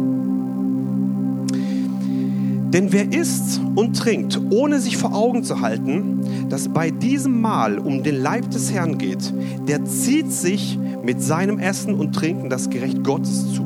Denn 2.73 2.93
wer 2.93 3.13
isst 3.13 3.61
und 3.77 3.97
trinkt, 3.97 4.39
ohne 4.51 4.79
sich 4.79 4.99
vor 4.99 5.15
Augen 5.15 5.43
zu 5.43 5.61
halten, 5.61 6.21
dass 6.51 6.69
bei 6.69 6.91
diesem 6.91 7.41
Mahl 7.41 7.79
um 7.79 8.03
den 8.03 8.21
Leib 8.23 8.51
des 8.51 8.73
Herrn 8.73 8.99
geht, 8.99 9.33
der 9.67 9.85
zieht 9.87 10.31
sich 10.31 10.79
mit 11.03 11.23
seinem 11.23 11.59
Essen 11.59 11.95
und 11.95 12.15
Trinken 12.15 12.51
das 12.51 12.69
Gerecht 12.69 13.03
Gottes 13.05 13.55
zu. 13.55 13.63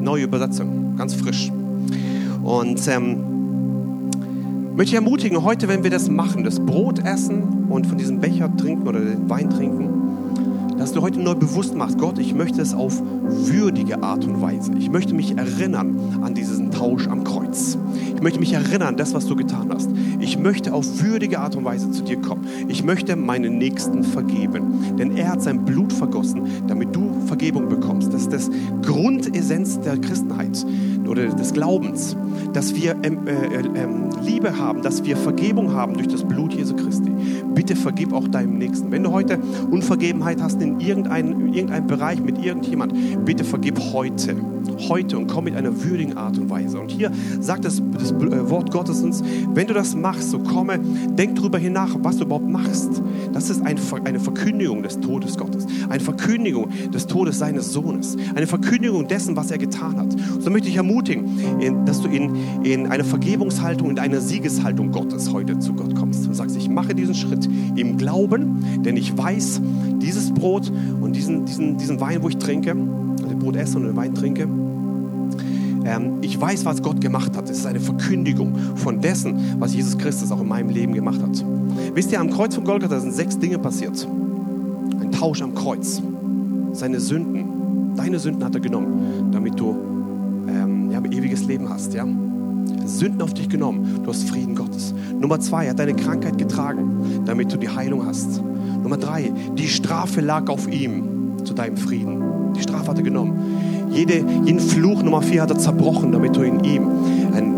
Neue 0.00 0.24
Übersetzung, 0.24 0.94
ganz 0.96 1.14
frisch. 1.14 1.50
Und 2.44 2.86
ähm, 2.86 3.16
möchte 4.76 4.90
ich 4.90 4.94
ermutigen, 4.94 5.42
heute, 5.42 5.66
wenn 5.66 5.82
wir 5.82 5.90
das 5.90 6.08
machen, 6.08 6.44
das 6.44 6.60
Brot 6.60 7.04
essen 7.04 7.66
und 7.68 7.86
von 7.86 7.98
diesem 7.98 8.20
Becher 8.20 8.54
trinken 8.56 8.86
oder 8.86 9.00
den 9.00 9.28
Wein 9.28 9.50
trinken, 9.50 9.91
dass 10.82 10.92
du 10.92 11.00
heute 11.00 11.20
neu 11.20 11.36
bewusst 11.36 11.76
machst, 11.76 11.96
Gott, 11.96 12.18
ich 12.18 12.34
möchte 12.34 12.60
es 12.60 12.74
auf 12.74 13.00
würdige 13.22 14.02
Art 14.02 14.24
und 14.24 14.42
Weise. 14.42 14.72
Ich 14.76 14.90
möchte 14.90 15.14
mich 15.14 15.38
erinnern 15.38 16.18
an 16.22 16.34
diesen 16.34 16.72
Tausch 16.72 17.06
am 17.06 17.22
Kreuz. 17.22 17.78
Ich 18.16 18.20
möchte 18.20 18.40
mich 18.40 18.52
erinnern 18.52 18.88
an 18.88 18.96
das, 18.96 19.14
was 19.14 19.26
du 19.26 19.36
getan 19.36 19.70
hast. 19.72 19.90
Ich 20.18 20.38
möchte 20.38 20.74
auf 20.74 21.00
würdige 21.00 21.38
Art 21.38 21.54
und 21.54 21.64
Weise 21.64 21.92
zu 21.92 22.02
dir 22.02 22.20
kommen. 22.20 22.48
Ich 22.66 22.82
möchte 22.82 23.14
meinen 23.14 23.58
Nächsten 23.58 24.02
vergeben. 24.02 24.96
Denn 24.98 25.16
er 25.16 25.28
hat 25.28 25.42
sein 25.42 25.64
Blut 25.64 25.92
vergossen, 25.92 26.42
damit 26.66 26.96
du 26.96 27.12
Vergebung 27.26 27.68
bekommst. 27.68 28.12
Das 28.12 28.22
ist 28.22 28.32
das 28.32 28.50
Grundessenz 28.84 29.78
der 29.78 29.98
Christenheit 29.98 30.66
oder 31.06 31.26
des 31.28 31.52
Glaubens, 31.52 32.16
dass 32.52 32.74
wir 32.74 32.96
ähm, 33.04 33.26
äh, 33.26 33.32
äh, 33.32 33.88
Liebe 34.24 34.58
haben, 34.58 34.82
dass 34.82 35.04
wir 35.04 35.16
Vergebung 35.16 35.72
haben 35.72 35.94
durch 35.94 36.08
das 36.08 36.24
Blut 36.24 36.54
Jesu 36.54 36.74
Christi. 36.74 37.10
Bitte 37.54 37.76
vergib 37.76 38.12
auch 38.12 38.28
deinem 38.28 38.58
Nächsten. 38.58 38.90
Wenn 38.90 39.04
du 39.04 39.12
heute 39.12 39.38
Unvergebenheit 39.70 40.40
hast 40.40 40.60
in 40.62 40.71
irgendeinem, 40.80 41.46
in 41.46 41.54
irgendeinem 41.54 41.86
Bereich 41.86 42.20
mit 42.20 42.42
irgendjemand, 42.42 43.24
bitte 43.24 43.44
vergib 43.44 43.78
heute. 43.92 44.36
Heute 44.88 45.18
und 45.18 45.26
komm 45.26 45.44
mit 45.44 45.56
einer 45.56 45.84
würdigen 45.84 46.16
Art 46.16 46.38
und 46.38 46.50
Weise. 46.50 46.80
Und 46.80 46.90
hier 46.90 47.10
sagt 47.40 47.64
das, 47.64 47.82
das 47.92 48.12
äh, 48.12 48.50
Wort 48.50 48.70
Gottes 48.70 49.02
uns, 49.02 49.22
wenn 49.54 49.66
du 49.66 49.74
das 49.74 49.94
machst, 49.94 50.30
so 50.30 50.38
komme, 50.38 50.78
denk 50.78 51.36
darüber 51.36 51.58
hinach, 51.58 51.96
was 52.00 52.16
du 52.16 52.24
überhaupt 52.24 52.48
machst. 52.48 53.02
Das 53.32 53.50
ist 53.50 53.62
ein, 53.62 53.78
eine 54.04 54.20
Verkündigung 54.20 54.82
des 54.82 55.00
Todes 55.00 55.36
Gottes. 55.36 55.66
Eine 55.88 56.00
Verkündigung 56.00 56.68
des 56.92 57.06
Todes 57.06 57.38
seines 57.38 57.72
Sohnes. 57.72 58.16
Eine 58.34 58.46
Verkündigung 58.46 59.08
dessen, 59.08 59.36
was 59.36 59.50
er 59.50 59.58
getan 59.58 59.96
hat. 59.96 60.14
So 60.40 60.50
möchte 60.50 60.68
ich 60.68 60.76
ermutigen, 60.76 61.84
dass 61.86 62.00
du 62.00 62.08
in, 62.08 62.34
in 62.62 62.86
eine 62.86 63.04
Vergebungshaltung, 63.04 63.90
in 63.90 63.98
eine 63.98 64.20
Siegeshaltung 64.20 64.92
Gottes 64.92 65.32
heute 65.32 65.58
zu 65.58 65.74
Gott 65.74 65.94
kommst 65.94 66.26
und 66.26 66.34
sagst, 66.34 66.56
ich 66.56 66.68
mache 66.68 66.94
diesen 66.94 67.14
Schritt 67.14 67.48
im 67.76 67.96
Glauben, 67.96 68.82
denn 68.84 68.96
ich 68.96 69.16
weiß, 69.16 69.60
dieses 70.00 70.32
Brot 70.32 70.70
und 71.00 71.14
diesen, 71.14 71.44
diesen, 71.44 71.78
diesen 71.78 72.00
Wein, 72.00 72.22
wo 72.22 72.28
ich 72.28 72.38
trinke, 72.38 72.76
Brot 73.42 73.56
esse 73.56 73.76
und 73.76 73.96
Wein 73.96 74.14
trinke, 74.14 74.48
ähm, 75.84 76.18
ich 76.20 76.40
weiß, 76.40 76.64
was 76.64 76.80
Gott 76.80 77.00
gemacht 77.00 77.36
hat. 77.36 77.50
Es 77.50 77.58
ist 77.58 77.66
eine 77.66 77.80
Verkündigung 77.80 78.54
von 78.76 79.00
dessen, 79.00 79.56
was 79.58 79.74
Jesus 79.74 79.98
Christus 79.98 80.30
auch 80.30 80.40
in 80.40 80.48
meinem 80.48 80.70
Leben 80.70 80.94
gemacht 80.94 81.20
hat. 81.20 81.44
Wisst 81.94 82.12
ihr, 82.12 82.20
am 82.20 82.30
Kreuz 82.30 82.54
von 82.54 82.64
Golgatha 82.64 83.00
sind 83.00 83.12
sechs 83.12 83.36
Dinge 83.38 83.58
passiert. 83.58 84.06
Ein 85.00 85.10
Tausch 85.10 85.42
am 85.42 85.54
Kreuz. 85.54 86.00
Seine 86.72 87.00
Sünden, 87.00 87.96
deine 87.96 88.18
Sünden 88.20 88.44
hat 88.44 88.54
er 88.54 88.60
genommen, 88.60 89.30
damit 89.32 89.58
du 89.58 89.74
ähm, 90.48 90.90
ja, 90.92 91.00
ewiges 91.00 91.44
Leben 91.44 91.68
hast. 91.68 91.92
Ja? 91.94 92.06
Sünden 92.86 93.20
auf 93.22 93.34
dich 93.34 93.48
genommen, 93.48 94.00
du 94.04 94.10
hast 94.10 94.28
Frieden 94.28 94.54
Gottes. 94.54 94.94
Nummer 95.18 95.40
zwei, 95.40 95.64
er 95.64 95.70
hat 95.70 95.80
deine 95.80 95.94
Krankheit 95.94 96.38
getragen, 96.38 97.22
damit 97.26 97.52
du 97.52 97.56
die 97.56 97.68
Heilung 97.68 98.06
hast. 98.06 98.40
Nummer 98.82 98.96
drei, 98.96 99.32
die 99.58 99.68
Strafe 99.68 100.20
lag 100.20 100.48
auf 100.48 100.68
ihm 100.68 101.11
zu 101.44 101.54
deinem 101.54 101.76
Frieden. 101.76 102.22
Die 102.56 102.62
Strafe 102.62 102.88
hat 102.88 102.98
er 102.98 103.02
genommen. 103.02 103.88
Jede, 103.90 104.24
jeden 104.44 104.60
Fluch 104.60 105.02
Nummer 105.02 105.22
vier 105.22 105.42
hat 105.42 105.50
er 105.50 105.58
zerbrochen, 105.58 106.12
damit 106.12 106.36
du 106.36 106.42
in 106.42 106.64
ihm 106.64 106.88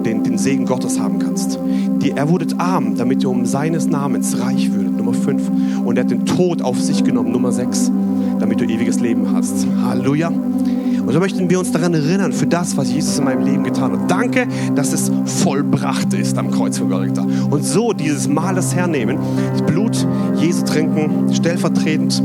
den, 0.04 0.22
den 0.22 0.38
Segen 0.38 0.66
Gottes 0.66 0.98
haben 1.00 1.18
kannst. 1.18 1.58
Die, 2.02 2.10
er 2.10 2.28
wurde 2.28 2.46
arm, 2.58 2.96
damit 2.96 3.22
du 3.24 3.30
um 3.30 3.46
seines 3.46 3.86
Namens 3.86 4.38
reich 4.40 4.72
würdet. 4.72 4.96
Nummer 4.96 5.14
fünf. 5.14 5.50
Und 5.84 5.96
er 5.96 6.04
hat 6.04 6.10
den 6.10 6.26
Tod 6.26 6.62
auf 6.62 6.80
sich 6.80 7.04
genommen. 7.04 7.32
Nummer 7.32 7.52
sechs. 7.52 7.90
Damit 8.38 8.60
du 8.60 8.64
ewiges 8.64 9.00
Leben 9.00 9.32
hast. 9.32 9.66
Halleluja. 9.84 10.28
Und 10.28 11.12
so 11.12 11.18
möchten 11.20 11.50
wir 11.50 11.58
uns 11.58 11.70
daran 11.70 11.92
erinnern, 11.92 12.32
für 12.32 12.46
das, 12.46 12.78
was 12.78 12.90
Jesus 12.90 13.18
in 13.18 13.24
meinem 13.24 13.44
Leben 13.44 13.62
getan 13.62 13.92
hat. 13.92 14.10
Danke, 14.10 14.46
dass 14.74 14.92
es 14.94 15.12
vollbracht 15.26 16.14
ist 16.14 16.38
am 16.38 16.50
Kreuz 16.50 16.78
von 16.78 16.88
Golgatha. 16.88 17.26
Und 17.50 17.62
so 17.62 17.92
dieses 17.92 18.26
Mahl 18.26 18.54
des 18.54 18.74
Herrn 18.74 18.94
das 18.94 19.62
Blut 19.62 20.06
Jesu 20.36 20.64
trinken, 20.64 21.32
stellvertretend 21.34 22.22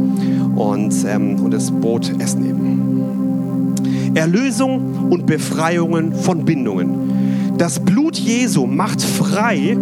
und, 0.59 0.93
ähm, 1.07 1.39
und 1.43 1.51
das 1.51 1.71
Brot 1.71 2.11
essen 2.19 2.45
eben. 2.45 4.15
Erlösung 4.15 5.09
und 5.09 5.25
Befreiungen 5.25 6.13
von 6.13 6.45
Bindungen. 6.45 7.55
Das 7.57 7.79
Blut 7.79 8.17
Jesu 8.17 8.65
macht 8.65 9.01
frei 9.01 9.77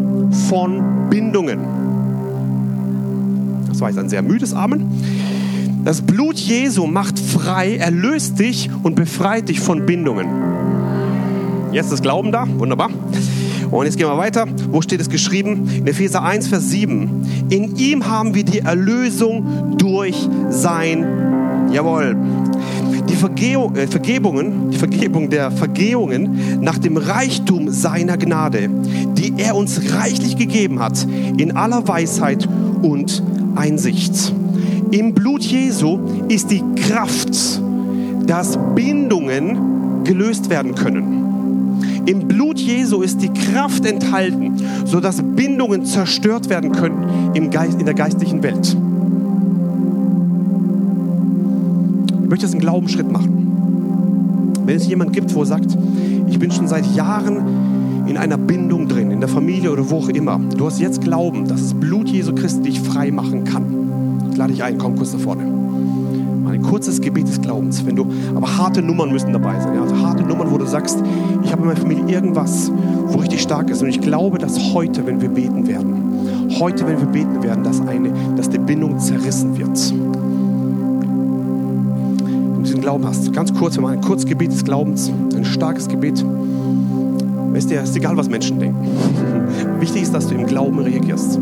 von 0.50 1.10
Bindungen. 1.10 1.60
Das 3.68 3.82
war 3.82 3.90
jetzt 3.90 4.00
ein 4.00 4.10
sehr 4.10 4.22
müdes 4.22 4.54
Amen. 4.54 4.86
Das 5.84 6.02
Blut 6.02 6.38
Jesu 6.38 6.86
macht 6.86 7.20
frei, 7.20 7.78
erlöst 7.78 8.40
dich 8.40 8.70
und 8.84 8.96
befreit 8.96 9.50
dich 9.50 9.60
von 9.60 9.86
Bindungen. 9.86 10.28
Jetzt 11.72 11.92
ist 11.92 12.02
Glauben 12.02 12.32
da, 12.32 12.48
wunderbar. 12.58 12.90
Und 13.72 13.86
jetzt 13.86 13.98
gehen 13.98 14.08
wir 14.08 14.18
weiter. 14.18 14.46
Wo 14.72 14.82
steht 14.82 15.02
es 15.02 15.10
geschrieben? 15.10 15.70
In 15.70 15.88
Epheser 15.88 16.24
1, 16.24 16.48
Vers 16.48 16.70
7. 16.70 17.48
In 17.50 17.76
ihm 17.76 18.08
haben 18.08 18.34
wir 18.34 18.44
die 18.44 18.60
Erlösung 18.60 19.78
durch 19.78 20.28
sein, 20.50 21.06
jawohl, 21.72 22.16
die 23.10 23.16
Vergehung, 23.16 23.76
äh, 23.76 23.88
Vergebungen, 23.88 24.72
die 24.72 24.78
Vergebung 24.78 25.30
der 25.30 25.52
Vergehungen 25.52 26.62
nach 26.62 26.78
dem 26.78 26.98
Reichtum 26.98 27.70
seiner 27.70 28.18
Gnade, 28.18 28.70
die 29.18 29.34
er 29.38 29.56
uns 29.56 29.94
reichlich 29.94 30.38
gegeben 30.38 30.80
hat, 30.80 31.06
in 31.38 31.56
aller 31.56 31.88
Weisheit 31.88 32.48
und 32.82 33.24
Einsicht. 33.56 34.34
Im 34.92 35.14
Blut 35.14 35.44
Jesu 35.44 36.00
ist 36.30 36.52
die 36.52 36.64
Kraft, 36.76 37.62
dass 38.26 38.58
Bindungen 38.76 40.04
gelöst 40.04 40.50
werden 40.50 40.76
können. 40.76 41.27
Im 42.08 42.28
Blut 42.28 42.58
Jesu 42.58 43.02
ist 43.02 43.22
die 43.22 43.30
Kraft 43.30 43.86
enthalten, 43.86 44.54
sodass 44.86 45.22
Bindungen 45.22 45.86
zerstört 45.86 46.50
werden 46.50 46.72
können 46.72 47.32
im 47.36 47.52
Geist, 47.52 47.80
in 47.80 47.86
der 47.86 47.94
geistlichen 47.94 48.42
Welt. 48.42 48.76
Ich 52.24 52.30
möchte 52.30 52.46
jetzt 52.46 52.54
einen 52.54 52.62
Glaubensschritt 52.62 53.12
machen. 53.12 54.54
Wenn 54.66 54.76
es 54.76 54.88
jemand 54.88 55.14
gibt, 55.14 55.34
wo 55.36 55.42
er 55.42 55.46
sagt, 55.46 55.78
ich 56.28 56.40
bin 56.40 56.52
schon 56.52 56.68
seit 56.68 56.86
Jahren 56.96 58.06
in 58.08 58.18
einer 58.18 58.38
Bindung 58.38 58.88
drin, 58.88 59.12
in 59.12 59.20
der 59.20 59.30
Familie 59.30 59.72
oder 59.72 59.90
wo 59.90 59.98
auch 59.98 60.10
immer. 60.10 60.40
Du 60.58 60.66
hast 60.66 60.80
jetzt 60.80 61.02
Glauben, 61.02 61.48
dass 61.48 61.62
das 61.62 61.74
Blut 61.74 62.10
Jesu 62.10 62.34
Christi 62.34 62.62
dich 62.62 62.80
frei 62.80 63.12
machen 63.12 63.44
kann 63.44 63.78
lade 64.38 64.54
dich 64.54 64.64
ein, 64.64 64.78
komm 64.78 64.96
kurz 64.96 65.14
nach 65.14 65.20
vorne. 65.20 65.57
Kurzes 66.68 67.02
Gebet 67.02 67.28
des 67.28 67.42
Glaubens. 67.42 67.86
Wenn 67.86 67.96
du, 67.96 68.08
aber 68.36 68.58
harte 68.58 68.82
Nummern 68.82 69.12
müssen 69.12 69.32
dabei 69.34 69.60
sein. 69.60 69.76
Ja? 69.76 69.82
Also 69.84 69.98
harte 70.00 70.24
Nummern, 70.24 70.52
wo 70.52 70.58
du 70.58 70.66
sagst, 70.66 71.02
ich 71.44 71.52
habe 71.52 71.62
in 71.62 71.68
meiner 71.68 71.80
Familie 71.80 72.06
irgendwas, 72.08 72.72
wo 73.08 73.20
richtig 73.20 73.42
stark 73.42 73.70
ist. 73.70 73.82
Und 73.82 73.90
ich 73.90 74.02
glaube, 74.02 74.38
dass 74.38 74.74
heute, 74.74 75.06
wenn 75.06 75.22
wir 75.22 75.30
beten 75.30 75.68
werden, 75.68 76.50
heute, 76.60 76.86
wenn 76.88 77.00
wir 77.00 77.08
beten 77.08 77.42
werden, 77.44 77.64
dass, 77.64 77.80
eine, 77.82 78.12
dass 78.36 78.50
die 78.50 78.60
Bindung 78.60 79.00
zerrissen 79.00 79.58
wird. 79.58 79.94
Wenn 82.26 82.56
du 82.56 82.62
diesen 82.64 82.82
Glauben 82.82 83.06
hast, 83.06 83.32
ganz 83.34 83.54
kurz, 83.54 83.78
mal 83.80 83.94
ein 83.94 84.02
kurzes 84.02 84.28
Gebet 84.28 84.52
des 84.52 84.66
Glaubens, 84.66 85.12
ein 85.36 85.46
starkes 85.46 85.88
Gebet. 85.88 86.24
Weißt 87.54 87.72
du, 87.72 87.76
es 87.76 87.92
ist 87.92 87.96
egal, 87.96 88.18
was 88.18 88.28
Menschen 88.30 88.60
denken. 88.60 88.86
Wichtig 89.80 90.04
ist, 90.04 90.14
dass 90.14 90.28
du 90.28 90.36
im 90.36 90.46
Glauben 90.46 90.80
reagierst. 90.80 91.40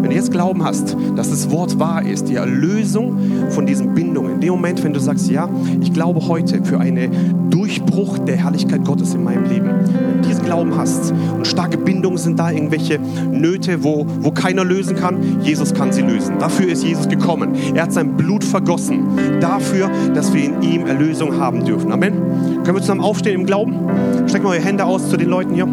Wenn 0.00 0.10
du 0.10 0.16
jetzt 0.16 0.30
Glauben 0.30 0.64
hast, 0.64 0.96
dass 1.16 1.30
das 1.30 1.50
Wort 1.50 1.78
wahr 1.78 2.02
ist, 2.02 2.28
die 2.28 2.36
Erlösung 2.36 3.18
von 3.50 3.66
diesen 3.66 3.94
Bindungen, 3.94 4.34
in 4.34 4.40
dem 4.40 4.50
Moment, 4.50 4.82
wenn 4.84 4.92
du 4.92 5.00
sagst, 5.00 5.28
ja, 5.28 5.48
ich 5.80 5.92
glaube 5.92 6.26
heute 6.28 6.64
für 6.64 6.78
einen 6.78 7.50
Durchbruch 7.50 8.18
der 8.18 8.36
Herrlichkeit 8.36 8.84
Gottes 8.84 9.14
in 9.14 9.24
meinem 9.24 9.44
Leben, 9.44 9.66
wenn 9.66 10.22
du 10.22 10.28
diesen 10.28 10.44
Glauben 10.44 10.76
hast 10.76 11.12
und 11.34 11.46
starke 11.46 11.76
Bindungen 11.76 12.18
sind 12.18 12.38
da, 12.38 12.50
irgendwelche 12.50 13.00
Nöte, 13.32 13.82
wo, 13.82 14.06
wo 14.20 14.30
keiner 14.30 14.64
lösen 14.64 14.96
kann, 14.96 15.40
Jesus 15.42 15.74
kann 15.74 15.92
sie 15.92 16.02
lösen. 16.02 16.38
Dafür 16.38 16.68
ist 16.68 16.84
Jesus 16.84 17.08
gekommen. 17.08 17.54
Er 17.74 17.82
hat 17.82 17.92
sein 17.92 18.16
Blut 18.16 18.44
vergossen. 18.44 19.02
Dafür, 19.40 19.90
dass 20.14 20.32
wir 20.32 20.44
in 20.44 20.62
ihm 20.62 20.86
Erlösung 20.86 21.38
haben 21.38 21.64
dürfen. 21.64 21.92
Amen. 21.92 22.14
Können 22.64 22.76
wir 22.76 22.80
zusammen 22.80 23.00
aufstehen 23.00 23.40
im 23.40 23.46
Glauben? 23.46 23.74
Strecken 24.28 24.46
wir 24.46 24.50
eure 24.50 24.62
Hände 24.62 24.84
aus 24.84 25.08
zu 25.08 25.16
den 25.16 25.28
Leuten 25.28 25.54
hier. 25.54 25.66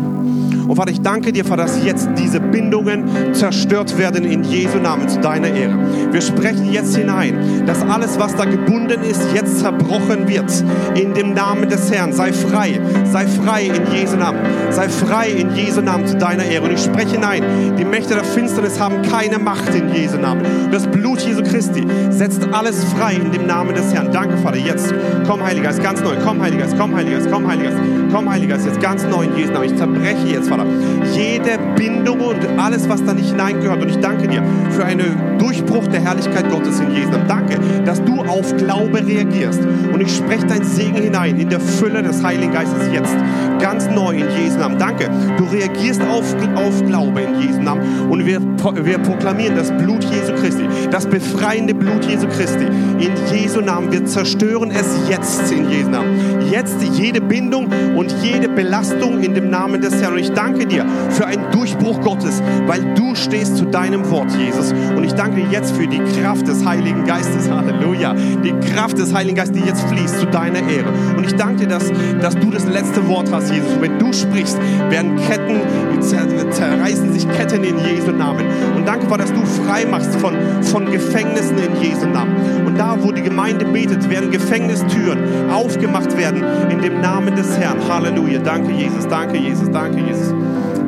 Und 0.67 0.75
Vater, 0.75 0.91
ich 0.91 1.01
danke 1.01 1.31
dir, 1.31 1.45
Vater, 1.45 1.63
dass 1.63 1.83
jetzt 1.83 2.09
diese 2.17 2.39
Bindungen 2.39 3.33
zerstört 3.33 3.97
werden 3.97 4.23
in 4.23 4.43
Jesu 4.43 4.77
Namen 4.79 5.07
zu 5.07 5.19
deiner 5.19 5.49
Ehre. 5.49 5.77
Wir 6.11 6.21
sprechen 6.21 6.71
jetzt 6.71 6.95
hinein, 6.95 7.65
dass 7.65 7.81
alles, 7.81 8.19
was 8.19 8.35
da 8.35 8.45
gebunden 8.45 9.01
ist, 9.03 9.21
jetzt 9.33 9.59
zerbrochen 9.59 10.27
wird. 10.27 10.51
In 10.95 11.13
dem 11.13 11.33
Namen 11.33 11.69
des 11.69 11.91
Herrn. 11.91 12.13
Sei 12.13 12.33
frei. 12.33 12.79
Sei 13.11 13.27
frei 13.27 13.65
in 13.65 13.93
Jesu 13.93 14.15
Namen. 14.15 14.34
Sei 14.69 14.89
frei 14.89 15.29
in 15.29 15.55
Jesu 15.55 15.81
Namen 15.81 16.07
zu 16.07 16.17
deiner 16.17 16.43
Ehre. 16.43 16.65
Und 16.65 16.71
ich 16.71 16.83
spreche 16.83 17.11
hinein. 17.11 17.75
Die 17.77 17.85
Mächte 17.85 18.13
der 18.13 18.23
Finsternis 18.23 18.79
haben 18.79 19.01
keine 19.01 19.39
Macht 19.39 19.73
in 19.73 19.93
Jesu 19.93 20.17
Namen. 20.17 20.43
Das 20.71 20.87
Blut 20.87 21.21
Jesu 21.21 21.43
Christi 21.43 21.85
setzt 22.09 22.41
alles 22.51 22.83
frei 22.83 23.13
in 23.15 23.31
dem 23.31 23.47
Namen 23.47 23.75
des 23.75 23.93
Herrn. 23.93 24.11
Danke, 24.11 24.37
Vater. 24.37 24.57
Jetzt. 24.57 24.93
Komm, 25.27 25.43
Heiliger 25.43 25.67
Geist, 25.67 25.83
ganz 25.83 26.01
neu. 26.01 26.15
Komm, 26.23 26.41
Heiliger 26.41 26.63
Geist. 26.63 26.75
Komm, 26.77 26.95
Heiliger 26.95 27.17
Geist. 27.17 27.31
Komm, 27.31 27.47
Heiliger 27.47 27.69
Geist. 27.71 27.81
Komm, 28.11 28.29
Heiliger 28.29 28.55
Geist. 28.55 28.65
Jetzt 28.67 28.81
ganz 28.81 29.03
neu 29.05 29.23
in 29.23 29.37
Jesu 29.37 29.53
Namen. 29.53 29.65
Ich 29.65 29.75
zerbreche 29.75 30.27
jetzt, 30.27 30.49
Vater. 30.49 30.65
Jede 31.13 31.57
Bindung 31.75 32.21
und 32.21 32.59
alles, 32.59 32.87
was 32.89 33.03
da 33.03 33.13
nicht 33.13 33.29
hineingehört. 33.29 33.81
Und 33.81 33.89
ich 33.89 33.97
danke 33.97 34.27
dir 34.27 34.43
für 34.71 34.85
einen 34.85 35.37
Durchbruch 35.37 35.87
der 35.87 36.01
Herrlichkeit 36.01 36.49
Gottes 36.49 36.79
in 36.79 36.93
Jesu. 36.93 37.11
Danke, 37.27 37.59
dass 37.85 38.03
du 38.03 38.21
auf 38.21 38.55
Glaube 38.57 39.05
reagierst. 39.05 39.61
Und 39.93 40.01
ich 40.01 40.15
spreche 40.15 40.45
dein 40.45 40.63
Segen 40.63 40.95
hinein 40.95 41.39
in 41.39 41.49
der 41.49 41.59
Fülle 41.59 42.01
des 42.03 42.23
Heiligen 42.23 42.53
Geistes 42.53 42.91
jetzt. 42.91 43.15
Ganz 43.59 43.87
neu 43.87 44.15
in 44.15 44.25
Jesu 44.37 44.59
Namen. 44.59 44.77
Danke, 44.77 45.09
du 45.37 45.45
reagierst 45.45 46.01
auf, 46.01 46.35
auf 46.55 46.85
Glaube 46.85 47.21
in 47.21 47.41
Jesu 47.41 47.61
Namen. 47.61 48.09
Und 48.09 48.25
wir, 48.25 48.39
wir 48.73 48.97
proklamieren 48.99 49.55
das 49.55 49.71
Blut 49.71 50.03
Jesu 50.05 50.33
Christi, 50.33 50.67
das 50.89 51.05
befreiende 51.05 51.75
Blut 51.75 52.05
Jesu 52.05 52.27
Christi. 52.27 52.65
In 52.99 53.11
Jesu 53.31 53.61
Namen. 53.61 53.91
Wir 53.91 54.05
zerstören 54.05 54.71
es 54.71 54.85
jetzt 55.09 55.51
in 55.51 55.69
Jesu 55.69 55.89
Namen. 55.89 56.41
Jetzt 56.49 56.81
jede 56.93 57.21
Bindung 57.21 57.67
und 57.95 58.13
jede 58.23 58.49
Belastung 58.49 59.21
in 59.21 59.33
dem 59.33 59.49
Namen 59.49 59.81
des 59.81 60.01
Herrn. 60.01 60.13
Und 60.13 60.19
ich 60.19 60.31
danke 60.31 60.65
dir 60.65 60.85
für 61.09 61.25
einen 61.25 61.51
Durchbruch 61.51 62.01
Gottes, 62.01 62.41
weil 62.65 62.93
du 62.95 63.15
stehst 63.15 63.57
zu 63.57 63.65
deinem 63.65 64.09
Wort, 64.09 64.31
Jesus. 64.31 64.73
Und 64.95 65.03
ich 65.03 65.13
danke 65.13 65.41
dir 65.41 65.47
jetzt 65.51 65.75
für 65.75 65.87
die 65.87 65.99
Kraft 66.19 66.47
des 66.47 66.65
Heiligen 66.65 67.05
Geistes. 67.05 67.49
Halleluja. 67.49 68.13
Die 68.13 68.53
Kraft 68.71 68.97
des 68.97 69.13
Heiligen 69.13 69.35
Geistes, 69.35 69.61
die 69.61 69.67
jetzt 69.67 69.81
fließt 69.83 70.19
zu 70.19 70.25
deiner 70.27 70.59
Ehre. 70.59 70.91
Und 71.17 71.25
ich 71.25 71.35
danke 71.35 71.65
dir, 71.65 71.67
dass, 71.67 71.91
dass 72.21 72.35
du 72.35 72.49
das 72.49 72.65
letzte 72.65 73.07
Wort 73.07 73.31
hast, 73.31 73.51
Jesus. 73.51 73.73
Und 73.73 73.81
wenn 73.81 73.99
du 73.99 74.13
sprichst, 74.13 74.57
werden 74.89 75.17
Ketten, 75.27 75.59
zerreißen 76.05 77.11
sich 77.13 77.27
Ketten 77.29 77.63
in 77.63 77.77
Jesu 77.79 78.11
Namen. 78.11 78.45
Und 78.75 78.87
danke, 78.87 79.07
Vater, 79.07 79.23
dass 79.23 79.33
du 79.33 79.45
frei 79.63 79.85
machst 79.85 80.13
von, 80.15 80.35
von 80.61 80.85
Gefängnissen 80.85 81.57
in 81.57 81.81
Jesu 81.81 82.07
Namen. 82.07 82.35
Und 82.65 82.77
da, 82.77 82.97
wo 83.01 83.11
die 83.11 83.21
Gemeinde 83.21 83.65
betet, 83.65 84.09
werden 84.09 84.31
Gefängnistüren 84.31 85.19
aufgemacht 85.51 86.15
werden 86.17 86.43
in 86.69 86.81
dem 86.81 87.01
Namen 87.01 87.35
des 87.35 87.57
Herrn. 87.57 87.77
Halleluja. 87.87 88.39
Danke, 88.39 88.71
Jesus. 88.71 89.07
Danke, 89.07 89.37
Jesus. 89.37 89.69
Danke, 89.71 89.99
Jesus. 89.99 90.33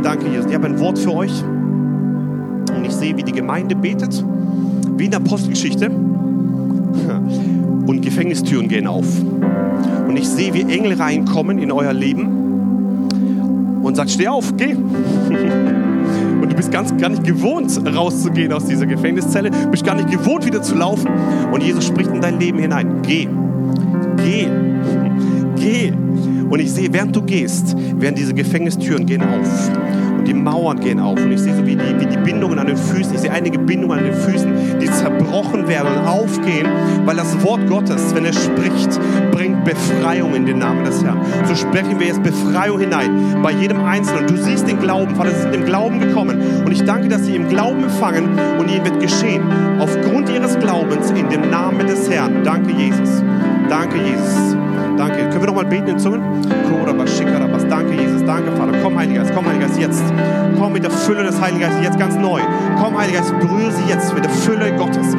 Danke, 0.03 0.27
Jesus. 0.27 0.45
Ich 0.47 0.55
habe 0.55 0.67
ein 0.67 0.79
Wort 0.79 0.99
für 0.99 1.13
euch. 1.13 1.43
Und 1.43 2.85
ich 2.85 2.93
sehe, 2.93 3.17
wie 3.17 3.23
die 3.23 3.31
Gemeinde 3.31 3.75
betet, 3.75 4.23
wie 4.97 5.05
in 5.05 5.11
der 5.11 5.19
Apostelgeschichte. 5.19 5.89
Und 7.87 8.01
Gefängnistüren 8.01 8.67
gehen 8.67 8.87
auf. 8.87 9.05
Und 10.07 10.17
ich 10.17 10.27
sehe, 10.27 10.53
wie 10.53 10.61
Engel 10.61 10.93
reinkommen 10.93 11.57
in 11.57 11.71
euer 11.71 11.93
Leben 11.93 12.46
sagt, 13.97 14.11
steh 14.11 14.27
auf, 14.27 14.55
geh. 14.55 14.73
Und 16.41 16.51
du 16.51 16.55
bist 16.55 16.71
ganz 16.71 16.95
gar 16.97 17.09
nicht 17.09 17.23
gewohnt, 17.23 17.81
rauszugehen 17.93 18.53
aus 18.53 18.65
dieser 18.65 18.85
Gefängniszelle, 18.85 19.51
bist 19.71 19.83
gar 19.83 19.95
nicht 19.95 20.09
gewohnt, 20.09 20.45
wieder 20.45 20.61
zu 20.61 20.75
laufen. 20.75 21.09
Und 21.51 21.63
Jesus 21.63 21.85
spricht 21.85 22.11
in 22.11 22.21
dein 22.21 22.39
Leben 22.39 22.59
hinein. 22.59 23.01
Geh. 23.01 23.27
Geh. 24.17 24.47
Geh. 25.55 25.91
Und 26.49 26.59
ich 26.59 26.71
sehe, 26.71 26.93
während 26.93 27.15
du 27.15 27.21
gehst, 27.23 27.75
werden 27.99 28.15
diese 28.15 28.33
Gefängnistüren 28.33 29.05
gehen 29.05 29.21
auf 29.21 29.71
die 30.27 30.33
Mauern 30.33 30.79
gehen 30.79 30.99
auf. 30.99 31.17
Und 31.17 31.31
ich 31.31 31.39
sehe 31.39 31.55
so 31.55 31.65
wie 31.65 31.75
die, 31.75 31.99
wie 31.99 32.05
die 32.05 32.17
Bindungen 32.17 32.59
an 32.59 32.67
den 32.67 32.77
Füßen. 32.77 33.15
Ich 33.15 33.21
sehe 33.21 33.31
einige 33.31 33.57
Bindungen 33.57 33.97
an 33.97 34.03
den 34.03 34.13
Füßen, 34.13 34.79
die 34.79 34.91
zerbrochen 34.91 35.67
werden 35.67 35.87
und 35.87 36.05
aufgehen, 36.05 36.67
weil 37.05 37.15
das 37.15 37.41
Wort 37.43 37.67
Gottes, 37.67 38.13
wenn 38.13 38.25
er 38.25 38.33
spricht, 38.33 38.99
bringt 39.38 39.63
Befreiung 39.63 40.33
in 40.33 40.47
den 40.47 40.57
Namen 40.57 40.83
des 40.83 41.03
Herrn. 41.03 41.21
So 41.45 41.53
sprechen 41.53 41.99
wir 41.99 42.07
jetzt 42.07 42.23
Befreiung 42.23 42.79
hinein 42.79 43.39
bei 43.43 43.51
jedem 43.51 43.85
Einzelnen. 43.85 44.25
Du 44.25 44.35
siehst 44.35 44.67
den 44.67 44.79
Glauben, 44.79 45.15
Vater, 45.15 45.29
sie 45.29 45.41
sind 45.41 45.53
im 45.53 45.65
Glauben 45.65 45.99
gekommen. 45.99 46.41
Und 46.65 46.71
ich 46.71 46.83
danke, 46.83 47.07
dass 47.07 47.25
sie 47.25 47.35
im 47.35 47.47
Glauben 47.47 47.83
empfangen 47.83 48.29
und 48.57 48.71
ihnen 48.71 48.83
wird 48.83 48.99
geschehen. 48.99 49.43
Aufgrund 49.79 50.29
ihres 50.29 50.57
Glaubens 50.57 51.11
in 51.11 51.29
dem 51.29 51.51
Namen 51.51 51.85
des 51.85 52.09
Herrn. 52.09 52.43
Danke, 52.43 52.71
Jesus. 52.71 53.23
Danke, 53.69 53.97
Jesus. 53.97 54.57
Danke. 54.97 55.17
Können 55.29 55.41
wir 55.41 55.47
noch 55.47 55.55
mal 55.55 55.65
beten 55.65 55.88
in 55.88 55.99
Zungen? 55.99 56.21
Danke, 57.69 57.93
Jesus. 57.93 58.16
Danke, 58.28 58.51
Vater. 58.51 58.73
Komm, 58.84 58.99
Heiliger 58.99 59.21
Geist. 59.21 59.34
Komm, 59.34 59.45
Heiliger 59.47 59.67
Geist, 59.67 59.80
jetzt. 59.80 60.03
Komm 60.59 60.73
mit 60.73 60.84
der 60.84 60.91
Fülle 60.91 61.23
des 61.23 61.39
Heiligen 61.39 61.61
Geistes 61.61 61.82
jetzt 61.82 61.97
ganz 61.97 62.15
neu. 62.15 62.41
Komm, 62.78 62.97
Heiliger 62.97 63.19
Geist, 63.19 63.39
berühre 63.39 63.71
sie 63.71 63.89
jetzt 63.89 64.13
mit 64.13 64.25
der 64.25 64.32
Fülle 64.32 64.75
Gottes. 64.75 65.15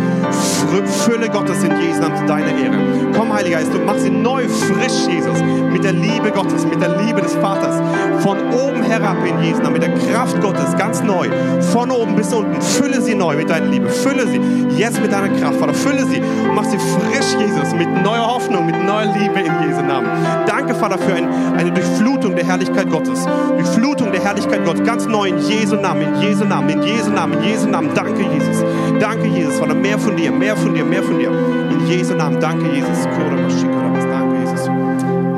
Fülle 1.04 1.30
Gottes 1.30 1.64
in 1.64 1.70
Jesu 1.80 2.02
Namen 2.02 2.16
zu 2.16 2.26
deiner 2.26 2.48
Ehre. 2.48 2.76
Komm, 3.16 3.32
Heiliger 3.32 3.58
Geist, 3.58 3.72
du 3.72 3.78
machst 3.78 4.02
sie 4.02 4.10
neu, 4.10 4.46
frisch, 4.46 5.08
Jesus. 5.08 5.42
Mit 5.72 5.84
der 5.84 5.92
Liebe 5.92 6.30
Gottes, 6.32 6.66
mit 6.66 6.82
der 6.82 6.98
Liebe 7.02 7.22
des 7.22 7.34
Vaters. 7.36 7.80
Von 8.22 8.36
oben 8.52 8.82
herab 8.82 9.16
in 9.26 9.42
Jesu 9.42 9.62
Namen, 9.62 9.74
mit 9.74 9.82
der 9.82 9.94
Kraft 9.94 10.38
Gottes, 10.42 10.76
ganz 10.76 11.02
neu. 11.02 11.28
Von 11.72 11.90
oben 11.90 12.14
bis 12.14 12.32
unten. 12.34 12.60
Fülle 12.60 13.00
sie 13.00 13.14
neu 13.14 13.36
mit 13.36 13.48
deiner 13.48 13.66
Liebe. 13.66 13.88
Fülle 13.88 14.26
sie 14.26 14.40
jetzt 14.76 15.00
mit 15.00 15.10
deiner 15.10 15.28
Kraft, 15.40 15.58
Vater. 15.58 15.72
Fülle 15.72 16.04
sie 16.04 16.20
und 16.20 16.54
mach 16.54 16.64
sie 16.64 16.78
frisch, 16.78 17.40
Jesus, 17.40 17.74
mit 17.74 17.88
neuer 18.02 18.26
Hoffnung, 18.26 18.66
mit 18.66 18.76
neuer 18.84 19.06
Liebe 19.18 19.40
in 19.40 19.68
Jesu 19.68 19.82
Namen. 19.82 20.08
Danke, 20.46 20.74
Vater, 20.74 20.98
für 20.98 21.14
ein, 21.14 21.28
eine 21.56 21.72
Durchflutung 21.72 22.36
der 22.36 22.44
Herrlichkeit 22.44 22.90
Gottes. 22.90 22.97
Durchflutung 23.06 24.12
der 24.12 24.22
Herrlichkeit 24.22 24.64
Gottes. 24.64 24.84
Ganz 24.84 25.06
neu 25.06 25.28
in 25.28 25.38
Jesu 25.38 25.76
Namen, 25.76 26.02
in 26.02 26.22
Jesu 26.22 26.44
Namen, 26.44 26.70
in 26.70 26.82
Jesu 26.82 27.10
Namen, 27.10 27.38
in 27.38 27.44
Jesu 27.44 27.68
Namen. 27.68 27.90
Danke, 27.94 28.22
Jesus. 28.22 28.64
Danke, 29.00 29.26
Jesus. 29.26 29.58
Vater, 29.58 29.74
mehr 29.74 29.98
von 29.98 30.16
dir, 30.16 30.32
mehr 30.32 30.56
von 30.56 30.74
dir, 30.74 30.84
mehr 30.84 31.02
von 31.02 31.18
dir. 31.18 31.30
In 31.30 31.86
Jesu 31.86 32.14
Namen. 32.14 32.40
Danke, 32.40 32.66
Jesus. 32.74 33.04
Danke, 33.04 34.40
Jesus. 34.40 34.68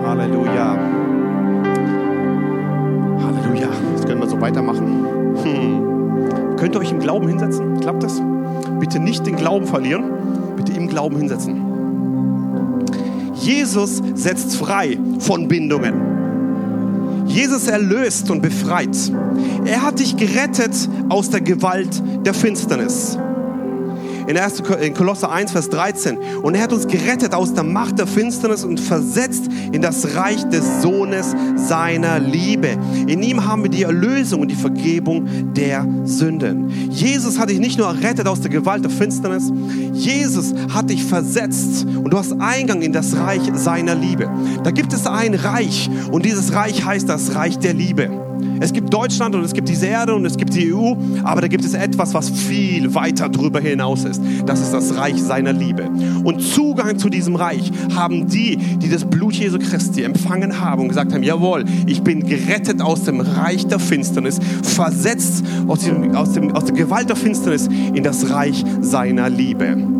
Halleluja. 0.06 0.78
Halleluja. 3.24 3.68
Das 3.94 4.06
können 4.06 4.20
wir 4.20 4.28
so 4.28 4.40
weitermachen. 4.40 5.06
Hm. 5.42 6.56
Könnt 6.56 6.74
ihr 6.74 6.80
euch 6.80 6.92
im 6.92 7.00
Glauben 7.00 7.28
hinsetzen? 7.28 7.80
Klappt 7.80 8.02
das? 8.02 8.20
Bitte 8.78 8.98
nicht 8.98 9.26
den 9.26 9.36
Glauben 9.36 9.66
verlieren. 9.66 10.04
Bitte 10.56 10.72
im 10.72 10.88
Glauben 10.88 11.16
hinsetzen. 11.16 11.70
Jesus 13.34 14.02
setzt 14.14 14.56
frei 14.56 14.98
von 15.18 15.48
Bindungen. 15.48 15.94
Jesus 17.30 17.68
erlöst 17.68 18.30
und 18.30 18.42
befreit. 18.42 18.96
Er 19.64 19.82
hat 19.82 20.00
dich 20.00 20.16
gerettet 20.16 20.74
aus 21.08 21.30
der 21.30 21.40
Gewalt 21.40 22.02
der 22.24 22.34
Finsternis 22.34 23.16
in, 24.30 24.38
1, 24.38 24.62
in 24.80 24.94
Kolosser 24.94 25.30
1, 25.30 25.50
Vers 25.50 25.68
13. 25.70 26.16
Und 26.42 26.54
er 26.54 26.62
hat 26.62 26.72
uns 26.72 26.86
gerettet 26.86 27.34
aus 27.34 27.52
der 27.52 27.64
Macht 27.64 27.98
der 27.98 28.06
Finsternis 28.06 28.64
und 28.64 28.78
versetzt 28.78 29.48
in 29.72 29.82
das 29.82 30.14
Reich 30.14 30.44
des 30.44 30.82
Sohnes 30.82 31.34
seiner 31.56 32.20
Liebe. 32.20 32.78
In 33.06 33.22
ihm 33.22 33.44
haben 33.44 33.64
wir 33.64 33.70
die 33.70 33.82
Erlösung 33.82 34.42
und 34.42 34.48
die 34.48 34.56
Vergebung 34.56 35.52
der 35.54 35.86
Sünden. 36.04 36.70
Jesus 36.90 37.38
hat 37.38 37.50
dich 37.50 37.58
nicht 37.58 37.78
nur 37.78 37.88
errettet 37.88 38.28
aus 38.28 38.40
der 38.40 38.50
Gewalt 38.50 38.84
der 38.84 38.90
Finsternis, 38.90 39.52
Jesus 39.92 40.54
hat 40.72 40.90
dich 40.90 41.04
versetzt 41.04 41.84
und 41.84 42.10
du 42.12 42.18
hast 42.18 42.32
Eingang 42.38 42.82
in 42.82 42.92
das 42.92 43.16
Reich 43.16 43.42
seiner 43.54 43.96
Liebe. 43.96 44.30
Da 44.62 44.70
gibt 44.70 44.92
es 44.92 45.06
ein 45.06 45.34
Reich 45.34 45.90
und 46.12 46.24
dieses 46.24 46.54
Reich 46.54 46.84
heißt 46.84 47.08
das 47.08 47.34
Reich 47.34 47.58
der 47.58 47.74
Liebe. 47.74 48.29
Es 48.60 48.72
gibt 48.72 48.92
Deutschland 48.92 49.34
und 49.34 49.42
es 49.42 49.54
gibt 49.54 49.68
diese 49.68 49.86
Erde 49.86 50.14
und 50.14 50.24
es 50.26 50.36
gibt 50.36 50.54
die 50.54 50.72
EU, 50.72 50.94
aber 51.24 51.40
da 51.40 51.48
gibt 51.48 51.64
es 51.64 51.74
etwas, 51.74 52.12
was 52.12 52.28
viel 52.28 52.94
weiter 52.94 53.28
darüber 53.28 53.58
hinaus 53.58 54.04
ist. 54.04 54.22
Das 54.44 54.60
ist 54.60 54.72
das 54.72 54.96
Reich 54.96 55.20
seiner 55.20 55.52
Liebe. 55.52 55.88
Und 56.24 56.40
Zugang 56.40 56.98
zu 56.98 57.08
diesem 57.08 57.36
Reich 57.36 57.72
haben 57.94 58.28
die, 58.28 58.56
die 58.56 58.88
das 58.88 59.04
Blut 59.04 59.34
Jesu 59.34 59.58
Christi 59.58 60.02
empfangen 60.02 60.60
haben 60.60 60.82
und 60.82 60.88
gesagt 60.88 61.12
haben, 61.12 61.22
jawohl, 61.22 61.64
ich 61.86 62.02
bin 62.02 62.26
gerettet 62.26 62.82
aus 62.82 63.04
dem 63.04 63.20
Reich 63.20 63.66
der 63.66 63.78
Finsternis, 63.78 64.38
versetzt 64.62 65.44
aus, 65.66 65.80
dem, 65.80 66.14
aus, 66.14 66.32
dem, 66.32 66.54
aus 66.54 66.66
der 66.66 66.74
Gewalt 66.74 67.08
der 67.08 67.16
Finsternis 67.16 67.66
in 67.66 68.02
das 68.02 68.30
Reich 68.30 68.64
seiner 68.80 69.30
Liebe. 69.30 69.99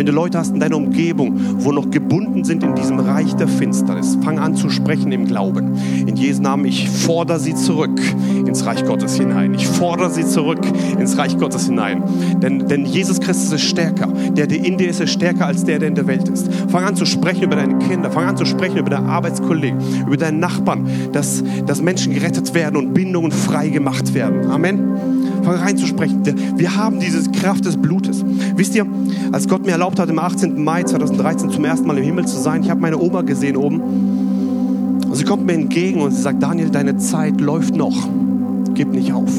Wenn 0.00 0.06
du 0.06 0.12
Leute 0.12 0.38
hast 0.38 0.54
in 0.54 0.60
deiner 0.60 0.78
Umgebung, 0.78 1.38
wo 1.58 1.72
noch 1.72 1.90
gebunden 1.90 2.42
sind 2.42 2.62
in 2.62 2.74
diesem 2.74 2.98
Reich 3.00 3.36
der 3.36 3.48
Finsternis, 3.48 4.16
fang 4.24 4.38
an 4.38 4.56
zu 4.56 4.70
sprechen 4.70 5.12
im 5.12 5.26
Glauben. 5.26 5.76
In 6.06 6.16
Jesu 6.16 6.40
Namen, 6.40 6.64
ich 6.64 6.88
fordere 6.88 7.38
sie 7.38 7.54
zurück 7.54 8.00
ins 8.46 8.64
Reich 8.64 8.82
Gottes 8.86 9.16
hinein. 9.16 9.52
Ich 9.52 9.68
fordere 9.68 10.08
sie 10.08 10.26
zurück 10.26 10.60
ins 10.98 11.18
Reich 11.18 11.36
Gottes 11.36 11.66
hinein. 11.66 12.02
Denn, 12.40 12.66
denn 12.66 12.86
Jesus 12.86 13.20
Christus 13.20 13.52
ist 13.52 13.64
stärker. 13.64 14.06
Der, 14.06 14.46
der 14.46 14.64
in 14.64 14.78
dir 14.78 14.88
ist, 14.88 15.02
ist 15.02 15.12
stärker 15.12 15.44
als 15.44 15.66
der, 15.66 15.78
der 15.78 15.88
in 15.88 15.94
der 15.94 16.06
Welt 16.06 16.30
ist. 16.30 16.50
Fang 16.68 16.84
an 16.84 16.96
zu 16.96 17.04
sprechen 17.04 17.42
über 17.42 17.56
deine 17.56 17.76
Kinder. 17.80 18.10
Fang 18.10 18.24
an 18.24 18.38
zu 18.38 18.46
sprechen 18.46 18.78
über 18.78 18.88
deine 18.88 19.06
Arbeitskollegen, 19.06 20.06
über 20.06 20.16
deinen 20.16 20.40
Nachbarn, 20.40 20.88
dass, 21.12 21.44
dass 21.66 21.82
Menschen 21.82 22.14
gerettet 22.14 22.54
werden 22.54 22.76
und 22.76 22.94
Bindungen 22.94 23.32
frei 23.32 23.68
gemacht 23.68 24.14
werden. 24.14 24.50
Amen 24.50 25.19
reinzusprechen. 25.56 26.22
Wir 26.56 26.76
haben 26.76 27.00
diese 27.00 27.30
Kraft 27.30 27.64
des 27.64 27.76
Blutes. 27.76 28.24
Wisst 28.56 28.74
ihr, 28.74 28.86
als 29.32 29.48
Gott 29.48 29.64
mir 29.64 29.72
erlaubt 29.72 29.98
hat, 29.98 30.10
am 30.10 30.18
18. 30.18 30.62
Mai 30.62 30.82
2013 30.82 31.50
zum 31.50 31.64
ersten 31.64 31.86
Mal 31.86 31.98
im 31.98 32.04
Himmel 32.04 32.26
zu 32.26 32.38
sein, 32.38 32.62
ich 32.62 32.70
habe 32.70 32.80
meine 32.80 32.98
Oma 32.98 33.22
gesehen 33.22 33.56
oben. 33.56 33.80
Und 33.80 35.14
sie 35.14 35.24
kommt 35.24 35.46
mir 35.46 35.54
entgegen 35.54 36.00
und 36.00 36.12
sie 36.12 36.22
sagt, 36.22 36.42
Daniel, 36.42 36.70
deine 36.70 36.96
Zeit 36.98 37.40
läuft 37.40 37.74
noch. 37.74 38.08
Gib 38.74 38.92
nicht 38.92 39.12
auf. 39.12 39.32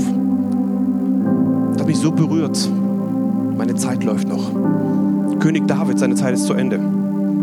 Das 1.72 1.82
hat 1.82 1.88
mich 1.88 1.98
so 1.98 2.12
berührt. 2.12 2.70
Meine 3.58 3.76
Zeit 3.76 4.04
läuft 4.04 4.28
noch. 4.28 4.52
König 5.40 5.68
David, 5.68 5.98
seine 5.98 6.16
Zeit 6.16 6.34
ist 6.34 6.46
zu 6.46 6.54
Ende. 6.54 6.80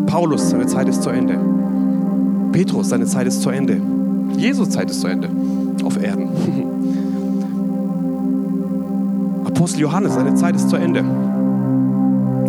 Paulus, 0.07 0.51
seine 0.51 0.67
Zeit 0.67 0.89
ist 0.89 1.03
zu 1.03 1.11
Ende. 1.11 1.39
Petrus, 2.53 2.91
seine 2.91 3.07
Zeit 3.07 3.27
ist 3.27 3.43
zu 3.43 3.51
Ende. 3.51 3.81
Jesus 4.37 4.71
Zeit 4.71 4.91
ist 4.91 5.01
zu 5.01 5.07
Ende 5.07 5.29
auf 5.85 6.03
Erden. 6.03 6.29
Apostel 9.59 9.81
Johannes, 9.81 10.15
seine 10.15 10.37
Zeit 10.37 10.55
ist 10.55 10.71
zu 10.71 10.77
Ende. 10.77 11.05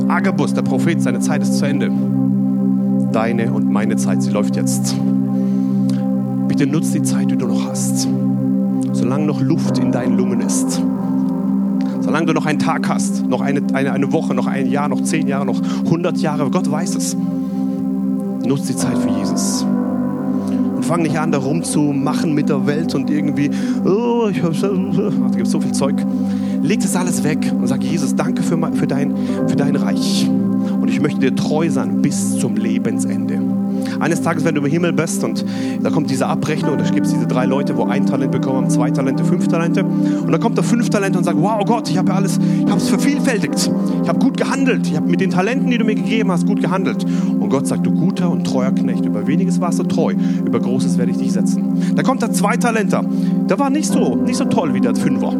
Agabus, 0.07 0.53
der 0.53 0.61
Prophet, 0.61 1.01
seine 1.01 1.19
Zeit 1.19 1.41
ist 1.41 1.57
zu 1.57 1.65
Ende. 1.65 1.89
Deine 3.11 3.51
und 3.51 3.67
meine 3.67 3.95
Zeit, 3.95 4.21
sie 4.21 4.29
läuft 4.29 4.55
jetzt. 4.55 4.95
Bitte 6.47 6.67
nutz 6.67 6.91
die 6.91 7.01
Zeit, 7.01 7.31
die 7.31 7.35
du 7.35 7.47
noch 7.47 7.67
hast. 7.67 8.07
Solange 8.91 9.25
noch 9.25 9.41
Luft 9.41 9.79
in 9.79 9.91
deinen 9.91 10.17
Lungen 10.17 10.41
ist. 10.41 10.83
Solange 12.01 12.27
du 12.27 12.33
noch 12.33 12.45
einen 12.45 12.59
Tag 12.59 12.87
hast, 12.87 13.25
noch 13.25 13.41
eine, 13.41 13.63
eine, 13.73 13.91
eine 13.91 14.13
Woche, 14.13 14.35
noch 14.35 14.45
ein 14.45 14.67
Jahr, 14.67 14.87
noch 14.87 15.01
zehn 15.01 15.27
Jahre, 15.27 15.47
noch 15.47 15.59
hundert 15.89 16.19
Jahre, 16.19 16.47
Gott 16.51 16.69
weiß 16.69 16.93
es. 16.93 17.17
Nutz 18.45 18.67
die 18.67 18.75
Zeit 18.75 18.99
für 18.99 19.09
Jesus. 19.09 19.65
Und 20.75 20.85
fang 20.85 21.01
nicht 21.01 21.17
an, 21.17 21.31
da 21.31 21.39
rumzumachen 21.39 22.35
mit 22.35 22.49
der 22.49 22.67
Welt 22.67 22.93
und 22.93 23.09
irgendwie, 23.09 23.49
oh, 23.83 24.27
ich 24.29 24.43
hab, 24.43 24.53
da 24.61 25.35
gibt 25.35 25.47
so 25.47 25.59
viel 25.59 25.71
Zeug 25.71 25.95
leg 26.61 26.79
das 26.79 26.95
alles 26.95 27.23
weg 27.23 27.51
und 27.51 27.67
sag, 27.67 27.83
Jesus, 27.83 28.15
danke 28.15 28.43
für, 28.43 28.57
für, 28.73 28.87
dein, 28.87 29.13
für 29.47 29.55
dein 29.55 29.75
Reich. 29.75 30.29
Und 30.29 30.87
ich 30.89 31.01
möchte 31.01 31.19
dir 31.19 31.35
treu 31.35 31.69
sein 31.69 32.01
bis 32.01 32.37
zum 32.37 32.55
Lebensende. 32.55 33.39
Eines 33.99 34.21
Tages, 34.21 34.43
wenn 34.45 34.55
du 34.55 34.61
im 34.61 34.67
Himmel 34.67 34.93
bist 34.93 35.23
und 35.23 35.45
da 35.81 35.89
kommt 35.89 36.09
diese 36.09 36.27
Abrechnung, 36.27 36.77
da 36.77 36.83
gibt 36.89 37.07
es 37.07 37.13
diese 37.13 37.27
drei 37.27 37.45
Leute, 37.45 37.75
wo 37.77 37.83
ein 37.83 38.05
Talent 38.05 38.31
bekommen 38.31 38.57
haben, 38.57 38.69
zwei 38.69 38.91
Talente, 38.91 39.23
fünf 39.23 39.47
Talente. 39.47 39.83
Und 39.83 40.31
dann 40.31 40.39
kommt 40.39 40.57
der 40.57 40.63
fünf 40.63 40.89
Talente 40.89 41.17
und 41.17 41.23
sagt, 41.23 41.41
wow 41.41 41.63
Gott, 41.65 41.89
ich 41.89 41.97
habe 41.97 42.13
alles, 42.13 42.37
ich 42.37 42.69
habe 42.69 42.77
es 42.77 42.89
vervielfältigt. 42.89 43.71
Ich 44.03 44.09
habe 44.09 44.19
gut 44.19 44.37
gehandelt. 44.37 44.87
Ich 44.87 44.95
habe 44.95 45.09
mit 45.09 45.21
den 45.21 45.31
Talenten, 45.31 45.69
die 45.69 45.77
du 45.77 45.85
mir 45.85 45.95
gegeben 45.95 46.31
hast, 46.31 46.45
gut 46.45 46.61
gehandelt. 46.61 47.05
Und 47.39 47.49
Gott 47.49 47.67
sagt, 47.67 47.85
du 47.85 47.91
guter 47.91 48.29
und 48.29 48.45
treuer 48.45 48.71
Knecht, 48.71 49.05
über 49.05 49.27
weniges 49.27 49.59
warst 49.59 49.79
du 49.79 49.83
treu, 49.83 50.13
über 50.45 50.59
Großes 50.59 50.97
werde 50.97 51.11
ich 51.11 51.17
dich 51.17 51.33
setzen. 51.33 51.93
Da 51.95 52.03
kommt 52.03 52.21
der 52.21 52.31
zwei 52.31 52.57
Talenter. 52.57 53.03
Der 53.49 53.59
war 53.59 53.69
nicht 53.69 53.91
so, 53.91 54.15
nicht 54.15 54.37
so 54.37 54.45
toll 54.45 54.73
wie 54.73 54.81
der 54.81 54.95
Fünfer 54.95 55.33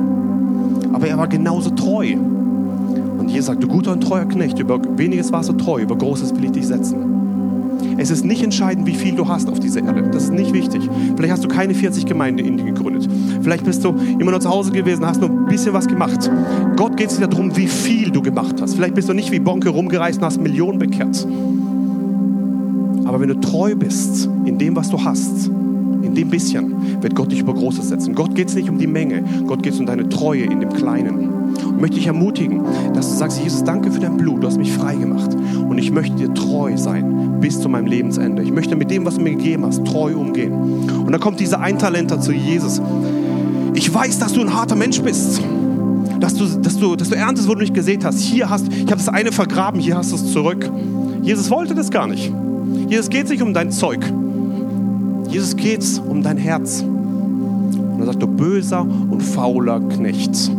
aber 0.99 1.07
er 1.07 1.17
war 1.17 1.29
genauso 1.29 1.69
treu. 1.69 2.13
Und 2.13 3.29
Jesus 3.29 3.45
sagt, 3.45 3.63
du 3.63 3.69
guter 3.69 3.93
und 3.93 4.01
treuer 4.01 4.25
Knecht, 4.25 4.59
über 4.59 4.81
weniges 4.97 5.31
warst 5.31 5.47
du 5.47 5.53
treu, 5.53 5.81
über 5.81 5.97
Großes 5.97 6.35
will 6.35 6.43
ich 6.43 6.51
dich 6.51 6.67
setzen. 6.67 7.97
Es 7.97 8.11
ist 8.11 8.25
nicht 8.25 8.43
entscheidend, 8.43 8.85
wie 8.85 8.95
viel 8.95 9.15
du 9.15 9.25
hast 9.25 9.47
auf 9.47 9.61
dieser 9.61 9.81
Erde. 9.81 10.09
Das 10.11 10.25
ist 10.25 10.33
nicht 10.33 10.51
wichtig. 10.51 10.89
Vielleicht 11.15 11.31
hast 11.31 11.45
du 11.45 11.47
keine 11.47 11.73
40 11.73 12.05
Gemeinden 12.05 12.39
in 12.39 12.57
dir 12.57 12.65
gegründet. 12.65 13.07
Vielleicht 13.41 13.63
bist 13.63 13.85
du 13.85 13.95
immer 14.19 14.31
nur 14.31 14.41
zu 14.41 14.49
Hause 14.49 14.71
gewesen, 14.71 15.05
hast 15.05 15.21
nur 15.21 15.29
ein 15.29 15.45
bisschen 15.45 15.71
was 15.71 15.87
gemacht. 15.87 16.29
Gott 16.75 16.97
geht 16.97 17.11
es 17.11 17.19
nicht 17.19 17.31
darum, 17.31 17.55
wie 17.55 17.67
viel 17.67 18.11
du 18.11 18.21
gemacht 18.21 18.61
hast. 18.61 18.75
Vielleicht 18.75 18.95
bist 18.95 19.07
du 19.07 19.13
nicht 19.13 19.31
wie 19.31 19.39
Bonke 19.39 19.69
rumgereist 19.69 20.19
und 20.19 20.25
hast 20.25 20.41
Millionen 20.41 20.79
bekehrt. 20.79 21.25
Aber 23.05 23.21
wenn 23.21 23.29
du 23.29 23.39
treu 23.39 23.73
bist 23.73 24.29
in 24.43 24.57
dem, 24.57 24.75
was 24.75 24.89
du 24.89 25.01
hast, 25.01 25.49
in 26.09 26.15
dem 26.15 26.29
bisschen 26.29 27.01
wird 27.01 27.15
Gott 27.15 27.31
dich 27.31 27.39
über 27.39 27.53
Großes 27.53 27.89
setzen. 27.89 28.15
Gott 28.15 28.35
geht 28.35 28.49
es 28.49 28.55
nicht 28.55 28.69
um 28.69 28.77
die 28.77 28.87
Menge, 28.87 29.23
Gott 29.45 29.63
geht 29.63 29.73
es 29.73 29.79
um 29.79 29.85
deine 29.85 30.09
Treue 30.09 30.43
in 30.43 30.59
dem 30.59 30.73
Kleinen. 30.73 31.29
Und 31.65 31.81
möchte 31.81 31.97
dich 31.97 32.07
ermutigen, 32.07 32.63
dass 32.93 33.09
du 33.09 33.17
sagst, 33.17 33.41
Jesus, 33.41 33.63
danke 33.63 33.91
für 33.91 33.99
dein 33.99 34.17
Blut, 34.17 34.43
du 34.43 34.47
hast 34.47 34.57
mich 34.57 34.71
frei 34.71 34.95
gemacht. 34.95 35.35
Und 35.35 35.77
ich 35.77 35.91
möchte 35.91 36.15
dir 36.15 36.33
treu 36.33 36.77
sein 36.77 37.39
bis 37.39 37.59
zu 37.61 37.69
meinem 37.69 37.85
Lebensende. 37.85 38.41
Ich 38.41 38.51
möchte 38.51 38.75
mit 38.75 38.91
dem, 38.91 39.05
was 39.05 39.15
du 39.15 39.21
mir 39.21 39.35
gegeben 39.35 39.65
hast, 39.65 39.85
treu 39.85 40.15
umgehen. 40.15 40.51
Und 40.53 41.11
dann 41.11 41.21
kommt 41.21 41.39
dieser 41.39 41.61
Eintalenter 41.61 42.19
zu 42.19 42.31
Jesus 42.31 42.81
Ich 43.73 43.93
weiß, 43.93 44.19
dass 44.19 44.33
du 44.33 44.41
ein 44.41 44.53
harter 44.53 44.75
Mensch 44.75 45.01
bist. 45.01 45.41
Dass 46.19 46.35
du, 46.35 46.45
dass 46.45 46.77
du, 46.77 46.95
dass 46.95 47.09
du 47.09 47.15
erntest, 47.15 47.47
wo 47.47 47.53
du 47.53 47.61
nicht 47.61 47.73
gesät 47.73 48.03
hast. 48.03 48.19
Hier 48.19 48.49
hast, 48.49 48.67
ich 48.67 48.81
habe 48.81 48.97
das 48.97 49.09
eine 49.09 49.31
vergraben, 49.31 49.79
hier 49.79 49.95
hast 49.95 50.11
du 50.11 50.15
es 50.15 50.31
zurück. 50.33 50.69
Jesus 51.21 51.49
wollte 51.49 51.75
das 51.75 51.89
gar 51.91 52.07
nicht. 52.07 52.31
Jesus 52.87 53.09
geht 53.09 53.29
nicht 53.29 53.41
um 53.41 53.53
dein 53.53 53.71
Zeug. 53.71 54.01
Jesus 55.29 55.55
geht 55.55 55.83
um 56.07 56.23
dein 56.23 56.37
Herz. 56.37 56.81
Und 56.81 57.99
er 57.99 58.05
sagt, 58.05 58.21
du 58.21 58.27
böser 58.27 58.81
und 58.81 59.21
fauler 59.21 59.79
Knecht. 59.79 60.51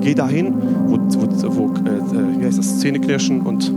Geh 0.00 0.14
dahin, 0.14 0.54
wo, 0.86 0.96
wo, 0.96 1.56
wo 1.56 1.74
äh, 1.74 2.40
wie 2.40 2.46
heißt 2.46 2.58
das, 2.58 2.78
Zähneknirschen 2.78 3.42
und 3.42 3.70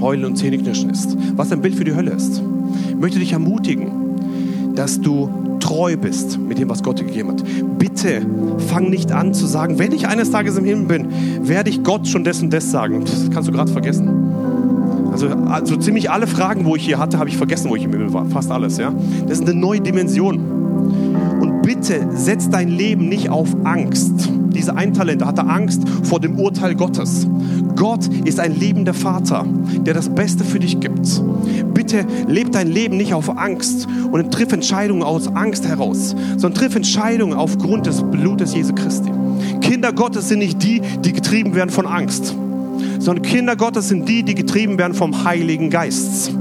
Heulen 0.00 0.24
und 0.24 0.36
Zähneknirschen 0.36 0.90
ist. 0.90 1.16
Was 1.36 1.52
ein 1.52 1.62
Bild 1.62 1.74
für 1.74 1.84
die 1.84 1.94
Hölle 1.94 2.10
ist. 2.10 2.42
Ich 2.88 2.96
möchte 2.96 3.18
dich 3.18 3.32
ermutigen, 3.32 4.74
dass 4.74 5.00
du 5.00 5.30
treu 5.60 5.96
bist 5.96 6.38
mit 6.38 6.58
dem, 6.58 6.68
was 6.68 6.82
Gott 6.82 7.00
dir 7.00 7.04
gegeben 7.04 7.30
hat. 7.30 7.44
Bitte 7.78 8.22
fang 8.68 8.90
nicht 8.90 9.12
an 9.12 9.32
zu 9.32 9.46
sagen, 9.46 9.78
wenn 9.78 9.92
ich 9.92 10.06
eines 10.06 10.30
Tages 10.30 10.56
im 10.56 10.64
Himmel 10.64 10.86
bin, 10.86 11.48
werde 11.48 11.70
ich 11.70 11.82
Gott 11.82 12.06
schon 12.06 12.24
das 12.24 12.42
und 12.42 12.52
das 12.52 12.70
sagen. 12.70 13.02
Das 13.04 13.30
kannst 13.30 13.48
du 13.48 13.52
gerade 13.52 13.70
vergessen. 13.70 14.29
Also, 15.22 15.36
also 15.50 15.76
ziemlich 15.76 16.10
alle 16.10 16.26
Fragen, 16.26 16.64
wo 16.64 16.76
ich 16.76 16.84
hier 16.86 16.98
hatte, 16.98 17.18
habe 17.18 17.28
ich 17.28 17.36
vergessen, 17.36 17.68
wo 17.68 17.76
ich 17.76 17.84
im 17.84 17.92
Himmel 17.92 18.14
war. 18.14 18.24
Fast 18.24 18.50
alles, 18.50 18.78
ja. 18.78 18.90
Das 19.28 19.40
ist 19.40 19.46
eine 19.46 19.58
neue 19.58 19.82
Dimension. 19.82 20.38
Und 20.38 21.60
bitte 21.60 22.08
setz 22.14 22.48
dein 22.48 22.68
Leben 22.68 23.10
nicht 23.10 23.28
auf 23.28 23.48
Angst. 23.64 24.30
Diese 24.54 24.74
Eintalente 24.76 25.26
hatte 25.26 25.42
Angst 25.42 25.86
vor 26.04 26.20
dem 26.20 26.38
Urteil 26.38 26.74
Gottes. 26.74 27.28
Gott 27.76 28.06
ist 28.24 28.40
ein 28.40 28.58
liebender 28.58 28.94
Vater, 28.94 29.44
der 29.84 29.92
das 29.92 30.08
Beste 30.08 30.42
für 30.42 30.58
dich 30.58 30.80
gibt. 30.80 31.22
Bitte 31.74 32.06
leb 32.26 32.52
dein 32.52 32.68
Leben 32.68 32.96
nicht 32.96 33.12
auf 33.12 33.36
Angst 33.36 33.88
und 34.10 34.32
triff 34.32 34.52
Entscheidungen 34.52 35.02
aus 35.02 35.28
Angst 35.28 35.68
heraus, 35.68 36.16
sondern 36.38 36.54
triff 36.54 36.76
Entscheidungen 36.76 37.34
aufgrund 37.34 37.84
des 37.84 38.02
Blutes 38.02 38.54
Jesu 38.54 38.74
Christi. 38.74 39.10
Kinder 39.60 39.92
Gottes 39.92 40.28
sind 40.28 40.38
nicht 40.38 40.62
die, 40.62 40.80
die 41.04 41.12
getrieben 41.12 41.54
werden 41.54 41.70
von 41.70 41.86
Angst, 41.86 42.34
sondern 43.00 43.22
Kinder 43.22 43.56
Gottes 43.56 43.88
sind 43.88 44.08
die, 44.08 44.22
die 44.22 44.34
getrieben 44.34 44.78
werden 44.78 44.94
vom 44.94 45.24
Heiligen 45.24 45.70
Geist. 45.70 46.32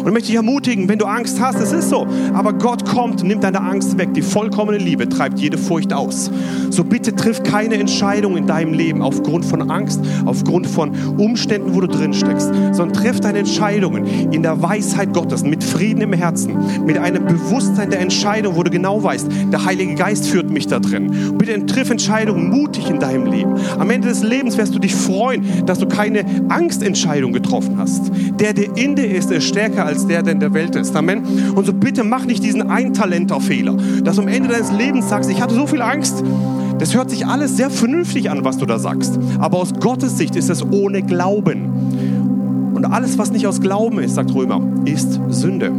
Und 0.00 0.06
ich 0.06 0.12
möchte 0.14 0.28
dich 0.28 0.36
ermutigen, 0.36 0.88
wenn 0.88 0.98
du 0.98 1.04
Angst 1.04 1.38
hast, 1.40 1.60
es 1.60 1.72
ist 1.72 1.90
so. 1.90 2.06
Aber 2.32 2.54
Gott 2.54 2.86
kommt, 2.86 3.22
nimmt 3.22 3.44
deine 3.44 3.60
Angst 3.60 3.98
weg. 3.98 4.14
Die 4.14 4.22
vollkommene 4.22 4.78
Liebe 4.78 5.06
treibt 5.06 5.38
jede 5.38 5.58
Furcht 5.58 5.92
aus. 5.92 6.30
So 6.70 6.84
bitte 6.84 7.14
triff 7.14 7.42
keine 7.42 7.74
Entscheidung 7.74 8.38
in 8.38 8.46
deinem 8.46 8.72
Leben 8.72 9.02
aufgrund 9.02 9.44
von 9.44 9.70
Angst, 9.70 10.00
aufgrund 10.24 10.66
von 10.66 10.92
Umständen, 11.18 11.74
wo 11.74 11.82
du 11.82 11.86
drin 11.86 12.14
steckst, 12.14 12.50
sondern 12.72 12.94
triff 12.94 13.20
deine 13.20 13.40
Entscheidungen 13.40 14.32
in 14.32 14.42
der 14.42 14.62
Weisheit 14.62 15.12
Gottes, 15.12 15.42
mit 15.42 15.62
Frieden 15.80 16.02
im 16.02 16.12
Herzen, 16.12 16.84
mit 16.84 16.98
einem 16.98 17.24
Bewusstsein 17.24 17.88
der 17.88 18.00
Entscheidung, 18.00 18.54
wo 18.54 18.62
du 18.62 18.70
genau 18.70 19.02
weißt, 19.02 19.26
der 19.50 19.64
Heilige 19.64 19.94
Geist 19.94 20.26
führt 20.26 20.50
mich 20.50 20.66
da 20.66 20.78
drin. 20.78 21.38
Bitte 21.38 21.64
triff 21.64 21.88
Entscheidungen 21.88 22.50
mutig 22.50 22.90
in 22.90 23.00
deinem 23.00 23.24
Leben. 23.24 23.54
Am 23.78 23.88
Ende 23.88 24.08
des 24.08 24.22
Lebens 24.22 24.58
wirst 24.58 24.74
du 24.74 24.78
dich 24.78 24.94
freuen, 24.94 25.64
dass 25.64 25.78
du 25.78 25.88
keine 25.88 26.26
Angstentscheidung 26.50 27.32
getroffen 27.32 27.78
hast. 27.78 28.12
Der, 28.38 28.52
der 28.52 28.76
in 28.76 28.94
dir 28.94 29.10
ist, 29.10 29.30
ist 29.30 29.44
stärker 29.44 29.86
als 29.86 30.06
der, 30.06 30.22
der 30.22 30.34
in 30.34 30.40
der 30.40 30.52
Welt 30.52 30.76
ist. 30.76 30.94
Amen. 30.94 31.22
Und 31.54 31.64
so 31.64 31.72
bitte 31.72 32.04
mach 32.04 32.26
nicht 32.26 32.44
diesen 32.44 32.68
Eintalenter-Fehler, 32.68 33.78
dass 34.04 34.16
du 34.16 34.22
am 34.22 34.28
Ende 34.28 34.50
deines 34.50 34.72
Lebens 34.72 35.08
sagst, 35.08 35.30
ich 35.30 35.40
hatte 35.40 35.54
so 35.54 35.66
viel 35.66 35.80
Angst. 35.80 36.22
Das 36.78 36.94
hört 36.94 37.08
sich 37.08 37.26
alles 37.26 37.56
sehr 37.56 37.70
vernünftig 37.70 38.30
an, 38.30 38.44
was 38.44 38.58
du 38.58 38.66
da 38.66 38.78
sagst. 38.78 39.18
Aber 39.38 39.56
aus 39.56 39.72
Gottes 39.80 40.18
Sicht 40.18 40.36
ist 40.36 40.50
es 40.50 40.62
ohne 40.62 41.02
Glauben. 41.02 41.99
Und 42.80 42.86
alles, 42.86 43.18
was 43.18 43.30
nicht 43.30 43.46
aus 43.46 43.60
Glauben 43.60 43.98
ist, 43.98 44.14
sagt 44.14 44.34
Römer, 44.34 44.62
ist 44.86 45.20
Sünde. 45.28 45.70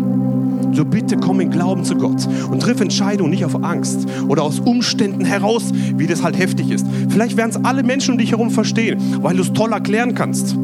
So 0.72 0.86
bitte 0.86 1.18
komm 1.18 1.40
in 1.40 1.50
Glauben 1.50 1.84
zu 1.84 1.96
Gott 1.96 2.28
und 2.52 2.62
triff 2.62 2.80
Entscheidungen 2.80 3.32
nicht 3.32 3.44
auf 3.44 3.64
Angst 3.64 4.06
oder 4.28 4.44
aus 4.44 4.60
Umständen 4.60 5.26
heraus, 5.26 5.74
wie 5.98 6.06
das 6.06 6.22
halt 6.22 6.38
heftig 6.38 6.70
ist. 6.70 6.86
Vielleicht 7.10 7.38
werden 7.38 7.50
es 7.50 7.66
alle 7.66 7.82
Menschen 7.82 8.12
um 8.12 8.18
dich 8.20 8.30
herum 8.30 8.52
verstehen, 8.52 9.00
weil 9.24 9.36
du 9.36 9.42
es 9.42 9.52
toll 9.52 9.72
erklären 9.72 10.14
kannst. 10.14 10.56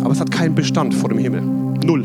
Aber 0.00 0.10
es 0.10 0.18
hat 0.18 0.32
keinen 0.32 0.56
Bestand 0.56 0.92
vor 0.92 1.08
dem 1.08 1.18
Himmel. 1.18 1.42
Null. 1.84 2.04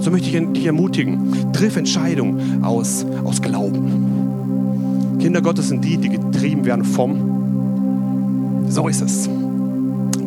So 0.00 0.10
möchte 0.10 0.28
ich 0.28 0.52
dich 0.52 0.66
ermutigen. 0.66 1.52
Triff 1.52 1.76
Entscheidungen 1.76 2.64
aus, 2.64 3.06
aus 3.22 3.40
Glauben. 3.40 5.16
Kinder 5.20 5.42
Gottes 5.42 5.68
sind 5.68 5.84
die, 5.84 5.96
die 5.96 6.08
getrieben 6.08 6.64
werden 6.64 6.84
vom. 6.84 8.66
So 8.68 8.88
ist 8.88 9.00
es. 9.00 9.30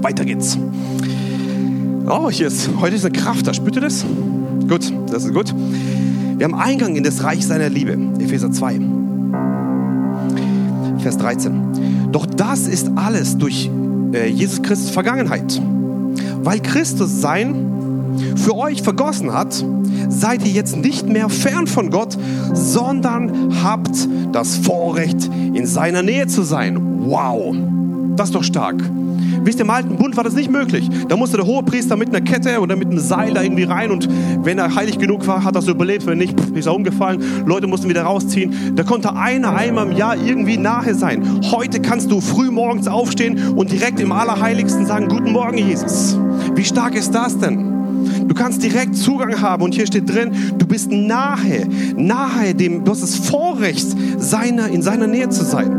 Weiter 0.01 0.23
geht's. 0.23 0.57
Oh, 2.05 2.29
hier 2.29 2.47
ist, 2.47 2.69
heute 2.81 2.97
ist 2.97 3.05
eine 3.05 3.17
Kraft 3.17 3.47
da. 3.47 3.53
Spürt 3.53 3.77
ihr 3.77 3.81
das? 3.81 4.03
Gut, 4.67 4.91
das 5.09 5.23
ist 5.23 5.33
gut. 5.33 5.53
Wir 6.37 6.43
haben 6.43 6.55
Eingang 6.55 6.97
in 6.97 7.03
das 7.03 7.23
Reich 7.23 7.47
seiner 7.47 7.69
Liebe. 7.69 7.97
Epheser 8.19 8.51
2. 8.51 8.81
Vers 10.99 11.17
13. 11.17 12.11
Doch 12.11 12.25
das 12.25 12.67
ist 12.67 12.91
alles 12.95 13.37
durch 13.37 13.69
äh, 14.13 14.27
Jesus 14.27 14.61
Christus 14.61 14.89
Vergangenheit. 14.89 15.61
Weil 16.43 16.59
Christus 16.59 17.21
sein 17.21 17.69
für 18.35 18.57
euch 18.57 18.83
vergossen 18.83 19.33
hat, 19.33 19.63
seid 20.09 20.45
ihr 20.45 20.51
jetzt 20.51 20.75
nicht 20.75 21.07
mehr 21.07 21.29
fern 21.29 21.67
von 21.67 21.89
Gott, 21.89 22.17
sondern 22.53 23.63
habt 23.63 24.09
das 24.33 24.57
Vorrecht, 24.57 25.29
in 25.53 25.65
seiner 25.65 26.03
Nähe 26.03 26.27
zu 26.27 26.43
sein. 26.43 26.77
Wow, 27.05 27.55
das 28.17 28.29
ist 28.29 28.35
doch 28.35 28.43
stark. 28.43 28.83
Wisst 29.43 29.59
ihr, 29.59 29.65
im 29.65 29.69
alten 29.69 29.97
Bund 29.97 30.15
war 30.15 30.23
das 30.23 30.33
nicht 30.33 30.49
möglich. 30.49 30.89
Da 31.07 31.17
musste 31.17 31.37
der 31.37 31.45
Hohepriester 31.45 31.95
mit 31.95 32.09
einer 32.09 32.21
Kette 32.21 32.59
oder 32.59 32.75
mit 32.75 32.89
einem 32.89 32.99
Seil 32.99 33.33
da 33.33 33.41
irgendwie 33.41 33.63
rein 33.63 33.91
und 33.91 34.07
wenn 34.43 34.57
er 34.57 34.73
heilig 34.73 34.97
genug 34.97 35.27
war, 35.27 35.43
hat 35.43 35.55
er 35.55 35.59
es 35.59 35.67
überlebt. 35.67 36.05
Wenn 36.05 36.17
nicht, 36.17 36.39
ist 36.39 36.65
er 36.65 36.75
umgefallen. 36.75 37.23
Leute 37.45 37.67
mussten 37.67 37.89
wieder 37.89 38.03
rausziehen. 38.03 38.75
Da 38.75 38.83
konnte 38.83 39.15
einer 39.15 39.55
einmal 39.55 39.87
im 39.87 39.97
Jahr 39.97 40.15
irgendwie 40.15 40.57
nahe 40.57 40.95
sein. 40.95 41.41
Heute 41.51 41.81
kannst 41.81 42.11
du 42.11 42.21
früh 42.21 42.51
morgens 42.51 42.87
aufstehen 42.87 43.55
und 43.55 43.71
direkt 43.71 43.99
im 43.99 44.11
Allerheiligsten 44.11 44.85
sagen, 44.85 45.07
guten 45.07 45.31
Morgen, 45.31 45.57
Jesus. 45.57 46.17
Wie 46.55 46.63
stark 46.65 46.95
ist 46.95 47.13
das 47.13 47.37
denn? 47.37 47.73
Du 48.27 48.33
kannst 48.33 48.63
direkt 48.63 48.95
Zugang 48.95 49.41
haben 49.41 49.63
und 49.63 49.73
hier 49.73 49.87
steht 49.87 50.13
drin, 50.13 50.31
du 50.57 50.65
bist 50.65 50.91
nahe, 50.91 51.67
nahe 51.95 52.53
dem, 52.55 52.83
du 52.83 52.91
hast 52.91 53.03
das 53.03 53.15
Vorrecht, 53.15 53.87
seiner, 54.17 54.67
in 54.67 54.81
seiner 54.81 55.07
Nähe 55.07 55.29
zu 55.29 55.43
sein. 55.43 55.71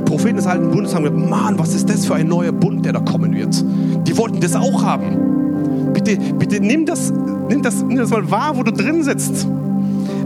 Die 0.00 0.04
Propheten 0.06 0.36
des 0.36 0.46
Alten 0.46 0.70
Bundes 0.70 0.94
haben 0.94 1.04
gesagt, 1.04 1.28
Mann, 1.28 1.58
was 1.58 1.74
ist 1.74 1.90
das 1.90 2.06
für 2.06 2.14
ein 2.14 2.26
neuer 2.26 2.52
Bund, 2.52 2.86
der 2.86 2.94
da 2.94 3.00
kommen 3.00 3.34
wird? 3.34 3.62
Die 4.08 4.16
wollten 4.16 4.40
das 4.40 4.56
auch 4.56 4.82
haben. 4.82 5.92
Bitte, 5.92 6.16
bitte 6.38 6.58
nimm 6.58 6.86
das, 6.86 7.12
nimm 7.50 7.62
das, 7.62 7.82
nimm 7.82 7.98
das 7.98 8.08
mal 8.08 8.30
wahr, 8.30 8.56
wo 8.56 8.62
du 8.62 8.72
drin 8.72 9.02
sitzt. 9.02 9.46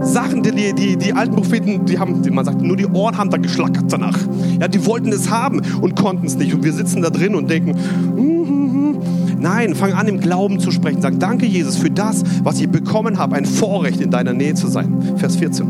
Sachen, 0.01 0.43
die, 0.43 0.73
die, 0.73 0.95
die 0.95 1.11
alten 1.11 1.35
Propheten, 1.35 1.85
die 1.85 1.99
haben, 1.99 2.21
man 2.31 2.45
sagt, 2.45 2.61
nur 2.61 2.77
die 2.77 2.85
Ohren 2.85 3.17
haben 3.17 3.29
da 3.29 3.35
geschlackert 3.35 3.91
danach. 3.91 4.17
Ja, 4.61 4.69
die 4.69 4.85
wollten 4.85 5.11
es 5.11 5.29
haben 5.29 5.61
und 5.81 5.97
konnten 5.97 6.25
es 6.25 6.37
nicht. 6.37 6.53
Und 6.53 6.63
wir 6.63 6.71
sitzen 6.71 7.01
da 7.01 7.09
drin 7.09 7.35
und 7.35 7.49
denken, 7.49 7.71
mm, 8.15 8.95
Nein, 9.37 9.75
fang 9.75 9.91
an 9.91 10.07
im 10.07 10.21
Glauben 10.21 10.61
zu 10.61 10.71
sprechen. 10.71 11.01
Sag, 11.01 11.19
danke 11.19 11.45
Jesus 11.45 11.75
für 11.75 11.91
das, 11.91 12.23
was 12.43 12.61
ich 12.61 12.69
bekommen 12.69 13.19
habe, 13.19 13.35
ein 13.35 13.45
Vorrecht 13.45 13.99
in 13.99 14.09
deiner 14.09 14.33
Nähe 14.33 14.55
zu 14.55 14.67
sein. 14.67 15.17
Vers 15.17 15.35
14. 15.35 15.67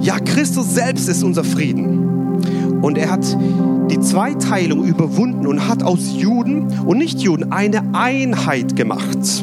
Ja, 0.00 0.20
Christus 0.20 0.72
selbst 0.72 1.08
ist 1.08 1.24
unser 1.24 1.42
Frieden. 1.44 2.03
Und 2.84 2.98
er 2.98 3.10
hat 3.10 3.24
die 3.90 3.98
Zweiteilung 3.98 4.84
überwunden 4.84 5.46
und 5.46 5.66
hat 5.68 5.82
aus 5.82 6.00
Juden 6.18 6.80
und 6.80 6.98
Nichtjuden 6.98 7.50
eine 7.50 7.82
Einheit 7.94 8.76
gemacht. 8.76 9.42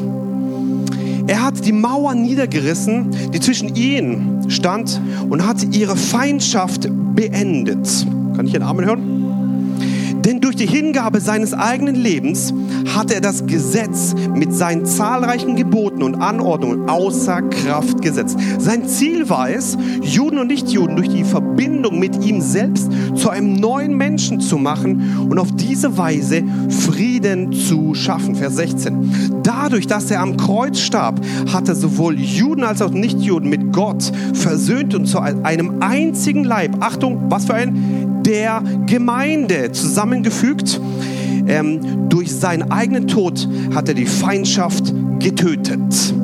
Er 1.26 1.42
hat 1.42 1.66
die 1.66 1.72
Mauer 1.72 2.14
niedergerissen, 2.14 3.10
die 3.32 3.40
zwischen 3.40 3.74
ihnen 3.74 4.48
stand 4.48 5.00
und 5.28 5.44
hat 5.44 5.74
ihre 5.74 5.96
Feindschaft 5.96 6.88
beendet. 7.16 8.06
Kann 8.36 8.46
ich 8.46 8.54
einen 8.54 8.62
Amen 8.62 8.84
hören? 8.84 9.11
Durch 10.52 10.68
die 10.68 10.76
Hingabe 10.76 11.22
seines 11.22 11.54
eigenen 11.54 11.94
Lebens 11.94 12.52
hat 12.94 13.10
er 13.10 13.22
das 13.22 13.46
Gesetz 13.46 14.14
mit 14.34 14.52
seinen 14.52 14.84
zahlreichen 14.84 15.56
Geboten 15.56 16.02
und 16.02 16.16
Anordnungen 16.16 16.90
außer 16.90 17.40
Kraft 17.40 18.02
gesetzt. 18.02 18.36
Sein 18.58 18.86
Ziel 18.86 19.30
war 19.30 19.48
es, 19.48 19.78
Juden 20.02 20.36
und 20.36 20.48
Nichtjuden 20.48 20.96
durch 20.96 21.08
die 21.08 21.24
Verbindung 21.24 21.98
mit 21.98 22.22
ihm 22.22 22.42
selbst 22.42 22.90
zu 23.14 23.30
einem 23.30 23.54
neuen 23.54 23.96
Menschen 23.96 24.40
zu 24.40 24.58
machen 24.58 25.26
und 25.30 25.38
auf 25.38 25.50
diese 25.52 25.96
Weise 25.96 26.42
Frieden 26.68 27.54
zu 27.54 27.94
schaffen. 27.94 28.34
Vers 28.34 28.56
16. 28.56 29.40
Dadurch, 29.42 29.86
dass 29.86 30.10
er 30.10 30.20
am 30.20 30.36
Kreuz 30.36 30.80
starb, 30.80 31.18
hat 31.50 31.68
er 31.68 31.74
sowohl 31.74 32.20
Juden 32.20 32.64
als 32.64 32.82
auch 32.82 32.90
Nichtjuden 32.90 33.48
mit 33.48 33.72
Gott 33.72 34.12
versöhnt 34.34 34.94
und 34.94 35.06
zu 35.06 35.18
einem 35.18 35.80
einzigen 35.80 36.44
Leib, 36.44 36.76
Achtung, 36.80 37.30
was 37.30 37.46
für 37.46 37.54
ein 37.54 38.01
der 38.24 38.62
Gemeinde 38.86 39.72
zusammengefügt. 39.72 40.80
Ähm, 41.46 42.08
durch 42.08 42.32
seinen 42.32 42.70
eigenen 42.70 43.08
Tod 43.08 43.48
hat 43.74 43.88
er 43.88 43.94
die 43.94 44.06
Feindschaft 44.06 44.92
getötet. 45.18 46.14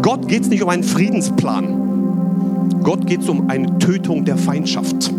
Gott 0.00 0.28
geht 0.28 0.42
es 0.42 0.48
nicht 0.48 0.62
um 0.62 0.68
einen 0.68 0.84
Friedensplan. 0.84 2.80
Gott 2.82 3.06
geht 3.06 3.22
es 3.22 3.28
um 3.28 3.48
eine 3.48 3.78
Tötung 3.78 4.24
der 4.24 4.36
Feindschaft. 4.36 5.12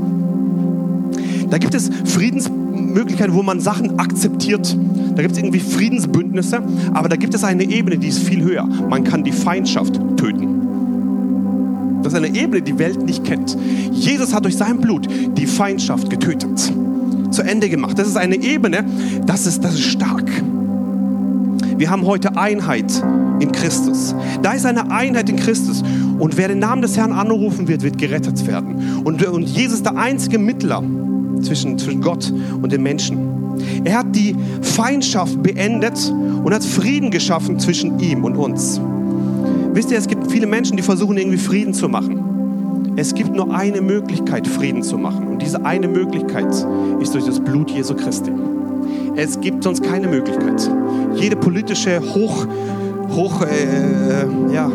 Da 1.49 1.57
gibt 1.57 1.73
es 1.73 1.89
Friedensmöglichkeiten, 2.05 3.33
wo 3.33 3.43
man 3.43 3.59
Sachen 3.59 3.99
akzeptiert. 3.99 4.75
Da 5.15 5.21
gibt 5.21 5.33
es 5.33 5.37
irgendwie 5.37 5.59
Friedensbündnisse, 5.59 6.61
aber 6.93 7.09
da 7.09 7.15
gibt 7.15 7.33
es 7.33 7.43
eine 7.43 7.63
Ebene, 7.63 7.97
die 7.97 8.07
ist 8.07 8.19
viel 8.19 8.43
höher. 8.43 8.67
Man 8.89 9.03
kann 9.03 9.23
die 9.23 9.31
Feindschaft 9.31 9.99
töten. 10.17 10.63
Das 12.03 12.13
ist 12.13 12.17
eine 12.17 12.35
Ebene, 12.35 12.61
die 12.61 12.77
Welt 12.77 13.03
nicht 13.03 13.23
kennt. 13.23 13.57
Jesus 13.91 14.33
hat 14.33 14.43
durch 14.43 14.57
sein 14.57 14.79
Blut 14.79 15.07
die 15.37 15.47
Feindschaft 15.47 16.09
getötet. 16.09 16.71
Zu 17.31 17.41
Ende 17.41 17.69
gemacht. 17.69 17.97
Das 17.97 18.07
ist 18.07 18.17
eine 18.17 18.35
Ebene, 18.35 18.85
das 19.25 19.47
ist, 19.47 19.63
das 19.63 19.73
ist 19.73 19.85
stark. 19.85 20.29
Wir 21.77 21.89
haben 21.89 22.05
heute 22.05 22.37
Einheit 22.37 23.03
in 23.39 23.51
Christus. 23.51 24.13
Da 24.41 24.51
ist 24.51 24.65
eine 24.65 24.91
Einheit 24.91 25.29
in 25.29 25.37
Christus. 25.37 25.83
Und 26.19 26.37
wer 26.37 26.47
den 26.47 26.59
Namen 26.59 26.81
des 26.81 26.95
Herrn 26.95 27.11
anrufen 27.11 27.67
wird, 27.67 27.81
wird 27.81 27.97
gerettet 27.97 28.45
werden. 28.45 29.01
Und, 29.03 29.25
und 29.25 29.43
Jesus 29.49 29.77
ist 29.77 29.85
der 29.85 29.97
einzige 29.97 30.37
Mittler 30.37 30.83
zwischen, 31.41 31.77
zwischen 31.79 32.01
Gott 32.01 32.31
und 32.61 32.71
den 32.71 32.83
Menschen. 32.83 33.17
Er 33.83 33.99
hat 33.99 34.15
die 34.15 34.35
Feindschaft 34.61 35.41
beendet 35.41 36.13
und 36.43 36.53
hat 36.53 36.63
Frieden 36.63 37.11
geschaffen 37.11 37.59
zwischen 37.59 37.99
ihm 37.99 38.23
und 38.23 38.35
uns. 38.35 38.79
Wisst 39.73 39.89
ihr, 39.89 39.97
es 39.97 40.07
gibt 40.07 40.31
viele 40.31 40.45
Menschen, 40.45 40.77
die 40.77 40.83
versuchen 40.83 41.17
irgendwie 41.17 41.39
Frieden 41.39 41.73
zu 41.73 41.89
machen. 41.89 42.93
Es 42.95 43.15
gibt 43.15 43.33
nur 43.33 43.55
eine 43.55 43.81
Möglichkeit, 43.81 44.47
Frieden 44.47 44.83
zu 44.83 44.99
machen. 44.99 45.27
Und 45.27 45.41
diese 45.41 45.65
eine 45.65 45.87
Möglichkeit 45.87 46.53
ist 47.01 47.13
durch 47.13 47.25
das 47.25 47.39
Blut 47.39 47.71
Jesu 47.71 47.95
Christi. 47.95 48.31
Es 49.15 49.41
gibt 49.41 49.63
sonst 49.63 49.81
keine 49.81 50.07
Möglichkeit. 50.07 50.69
Jede 51.15 51.35
politische 51.35 51.99
hoch, 52.13 52.45
hoch, 53.09 53.41
äh, 53.41 54.53
ja, 54.53 54.71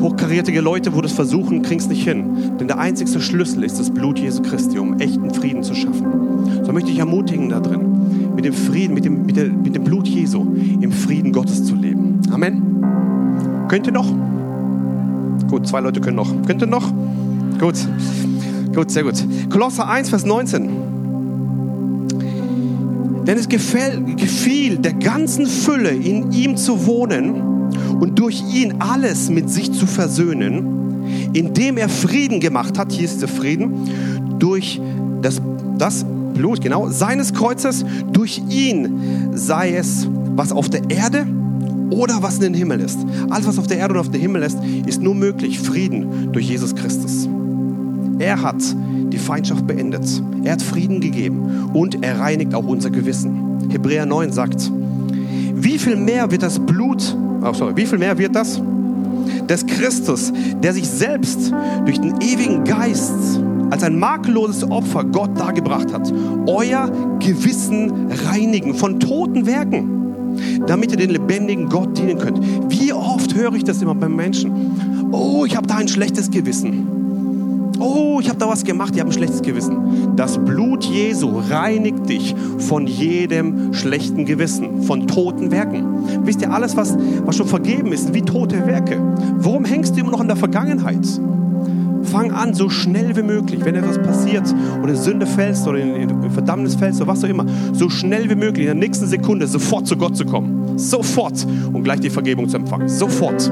hochkarätige 0.00 0.60
Leute, 0.60 0.94
wo 0.94 1.00
das 1.00 1.12
versuchen, 1.12 1.62
kriegen 1.62 1.80
es 1.80 1.86
nicht 1.86 2.02
hin. 2.02 2.58
Denn 2.58 2.66
der 2.66 2.78
einzigste 2.78 3.20
Schlüssel 3.20 3.62
ist 3.62 3.78
das 3.78 3.90
Blut 3.90 4.18
Jesu 4.18 4.42
Christi, 4.42 4.80
um 4.80 4.98
echten 4.98 5.32
Frieden 5.32 5.62
zu 5.62 5.76
schaffen. 5.76 6.64
So 6.64 6.72
möchte 6.72 6.90
ich 6.90 6.98
ermutigen 6.98 7.50
da 7.50 7.60
drin, 7.60 8.34
mit 8.34 8.44
dem 8.44 8.52
Frieden, 8.52 8.94
mit 8.94 9.04
dem, 9.04 9.26
mit, 9.26 9.36
der, 9.36 9.46
mit 9.46 9.76
dem 9.76 9.84
Blut 9.84 10.08
Jesu 10.08 10.44
im 10.80 10.90
Frieden 10.90 11.32
Gottes 11.32 11.64
zu 11.64 11.76
leben. 11.76 12.20
Amen. 12.32 12.73
Könnt 13.74 13.88
ihr 13.88 13.92
noch? 13.92 14.06
Gut, 15.48 15.66
zwei 15.66 15.80
Leute 15.80 16.00
können 16.00 16.14
noch. 16.14 16.30
Könnt 16.46 16.62
ihr 16.62 16.68
noch? 16.68 16.92
Gut. 17.58 17.74
Gut, 18.72 18.88
sehr 18.88 19.02
gut. 19.02 19.14
Kolosser 19.50 19.88
1, 19.88 20.10
Vers 20.10 20.24
19. 20.24 20.68
Denn 23.26 23.36
es 23.36 23.48
gefäll, 23.48 24.00
gefiel 24.16 24.78
der 24.78 24.92
ganzen 24.92 25.46
Fülle 25.46 25.90
in 25.90 26.30
ihm 26.30 26.56
zu 26.56 26.86
wohnen 26.86 27.68
und 27.98 28.16
durch 28.20 28.44
ihn 28.48 28.74
alles 28.78 29.28
mit 29.28 29.50
sich 29.50 29.72
zu 29.72 29.86
versöhnen, 29.86 31.32
indem 31.32 31.76
er 31.76 31.88
Frieden 31.88 32.38
gemacht 32.38 32.78
hat, 32.78 32.92
hier 32.92 33.06
ist 33.06 33.22
der 33.22 33.28
Frieden, 33.28 33.90
durch 34.38 34.80
das, 35.20 35.42
das 35.78 36.06
Blut, 36.32 36.60
genau, 36.60 36.90
seines 36.90 37.34
Kreuzes, 37.34 37.84
durch 38.12 38.40
ihn 38.48 39.32
sei 39.34 39.74
es, 39.74 40.06
was 40.36 40.52
auf 40.52 40.68
der 40.68 40.88
Erde 40.90 41.26
oder 41.90 42.22
was 42.22 42.36
in 42.36 42.42
den 42.42 42.54
Himmel 42.54 42.80
ist. 42.80 42.98
Alles, 43.30 43.46
was 43.46 43.58
auf 43.58 43.66
der 43.66 43.78
Erde 43.78 43.94
und 43.94 44.00
auf 44.00 44.10
dem 44.10 44.20
Himmel 44.20 44.42
ist, 44.42 44.58
ist 44.86 45.02
nur 45.02 45.14
möglich. 45.14 45.58
Frieden 45.58 46.32
durch 46.32 46.48
Jesus 46.48 46.74
Christus. 46.74 47.28
Er 48.18 48.42
hat 48.42 48.62
die 49.12 49.18
Feindschaft 49.18 49.66
beendet. 49.66 50.22
Er 50.44 50.52
hat 50.52 50.62
Frieden 50.62 51.00
gegeben 51.00 51.70
und 51.72 52.04
er 52.04 52.20
reinigt 52.20 52.54
auch 52.54 52.66
unser 52.66 52.90
Gewissen. 52.90 53.68
Hebräer 53.70 54.06
9 54.06 54.32
sagt, 54.32 54.70
wie 55.54 55.78
viel 55.78 55.96
mehr 55.96 56.30
wird 56.30 56.42
das 56.42 56.58
Blut, 56.58 57.16
oh 57.42 57.52
sorry, 57.52 57.76
wie 57.76 57.86
viel 57.86 57.98
mehr 57.98 58.18
wird 58.18 58.34
das 58.34 58.60
des 59.48 59.66
Christus, 59.66 60.32
der 60.62 60.72
sich 60.72 60.88
selbst 60.88 61.52
durch 61.84 62.00
den 62.00 62.20
ewigen 62.20 62.64
Geist 62.64 63.40
als 63.70 63.82
ein 63.82 63.98
makelloses 63.98 64.70
Opfer 64.70 65.04
Gott 65.04 65.38
dargebracht 65.38 65.92
hat, 65.92 66.12
euer 66.46 66.90
Gewissen 67.18 68.10
reinigen 68.26 68.74
von 68.74 69.00
toten 69.00 69.46
Werken 69.46 69.93
damit 70.66 70.92
ihr 70.92 70.98
den 70.98 71.10
lebendigen 71.10 71.68
Gott 71.68 71.96
dienen 71.98 72.18
könnt. 72.18 72.40
Wie 72.70 72.92
oft 72.92 73.34
höre 73.34 73.54
ich 73.54 73.64
das 73.64 73.82
immer 73.82 73.94
beim 73.94 74.16
Menschen? 74.16 75.10
Oh, 75.12 75.44
ich 75.46 75.56
habe 75.56 75.66
da 75.66 75.76
ein 75.76 75.88
schlechtes 75.88 76.30
Gewissen. 76.30 77.04
Oh, 77.78 78.18
ich 78.20 78.28
habe 78.28 78.38
da 78.38 78.48
was 78.48 78.64
gemacht, 78.64 78.92
ich 78.94 79.00
habe 79.00 79.10
ein 79.10 79.12
schlechtes 79.12 79.42
Gewissen. 79.42 80.16
Das 80.16 80.38
Blut 80.38 80.84
Jesu 80.84 81.40
reinigt 81.50 82.08
dich 82.08 82.34
von 82.58 82.86
jedem 82.86 83.74
schlechten 83.74 84.24
Gewissen, 84.24 84.82
von 84.82 85.06
toten 85.06 85.50
Werken. 85.50 85.84
Wisst 86.24 86.40
ihr, 86.42 86.52
alles, 86.52 86.76
was, 86.76 86.96
was 87.24 87.36
schon 87.36 87.48
vergeben 87.48 87.92
ist, 87.92 88.14
wie 88.14 88.22
tote 88.22 88.66
Werke. 88.66 89.00
Warum 89.38 89.64
hängst 89.64 89.96
du 89.96 90.00
immer 90.00 90.12
noch 90.12 90.20
in 90.20 90.28
der 90.28 90.36
Vergangenheit? 90.36 91.06
Fang 92.14 92.30
an, 92.30 92.54
so 92.54 92.70
schnell 92.70 93.16
wie 93.16 93.24
möglich, 93.24 93.64
wenn 93.64 93.74
etwas 93.74 94.00
passiert 94.00 94.54
oder 94.80 94.92
in 94.92 94.96
Sünde 94.96 95.26
fällst 95.26 95.66
oder 95.66 95.80
in 95.80 96.30
Verdammnis 96.30 96.76
fällst 96.76 97.00
oder 97.00 97.10
was 97.10 97.24
auch 97.24 97.28
immer, 97.28 97.44
so 97.72 97.90
schnell 97.90 98.30
wie 98.30 98.36
möglich, 98.36 98.60
in 98.60 98.66
der 98.66 98.76
nächsten 98.76 99.08
Sekunde 99.08 99.48
sofort 99.48 99.88
zu 99.88 99.96
Gott 99.96 100.16
zu 100.16 100.24
kommen. 100.24 100.78
Sofort 100.78 101.44
und 101.72 101.82
gleich 101.82 101.98
die 101.98 102.10
Vergebung 102.10 102.48
zu 102.48 102.56
empfangen. 102.56 102.88
Sofort. 102.88 103.50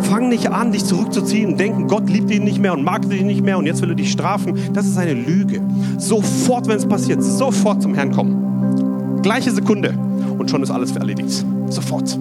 Fang 0.00 0.30
nicht 0.30 0.50
an, 0.50 0.72
dich 0.72 0.86
zurückzuziehen 0.86 1.50
und 1.50 1.60
denken, 1.60 1.86
Gott 1.86 2.08
liebt 2.08 2.30
dich 2.30 2.40
nicht 2.40 2.62
mehr 2.62 2.72
und 2.72 2.82
mag 2.82 3.06
dich 3.10 3.22
nicht 3.22 3.44
mehr 3.44 3.58
und 3.58 3.66
jetzt 3.66 3.82
will 3.82 3.90
er 3.90 3.94
dich 3.94 4.10
strafen. 4.10 4.54
Das 4.72 4.86
ist 4.86 4.96
eine 4.96 5.12
Lüge. 5.12 5.60
Sofort, 5.98 6.68
wenn 6.68 6.78
es 6.78 6.86
passiert, 6.86 7.22
sofort 7.22 7.82
zum 7.82 7.92
Herrn 7.92 8.10
kommen. 8.10 9.20
Gleiche 9.20 9.50
Sekunde 9.50 9.92
und 10.38 10.50
schon 10.50 10.62
ist 10.62 10.70
alles 10.70 10.96
erledigt. 10.96 11.44
Sofort. 11.68 12.18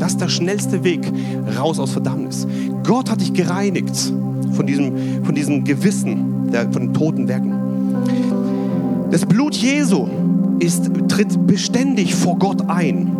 Das 0.00 0.12
ist 0.12 0.20
der 0.20 0.28
schnellste 0.28 0.82
Weg 0.82 1.08
raus 1.56 1.78
aus 1.78 1.92
Verdammnis. 1.92 2.48
Gott 2.82 3.08
hat 3.12 3.20
dich 3.20 3.32
gereinigt 3.32 4.12
von 4.58 4.66
diesem, 4.66 5.24
von 5.24 5.34
diesem 5.36 5.62
Gewissen, 5.62 6.50
der, 6.50 6.70
von 6.72 6.92
toten 6.92 7.28
Werken. 7.28 7.54
Das 9.12 9.24
Blut 9.24 9.54
Jesu 9.54 10.08
ist, 10.58 10.90
tritt 11.06 11.46
beständig 11.46 12.12
vor 12.12 12.36
Gott 12.40 12.68
ein. 12.68 13.12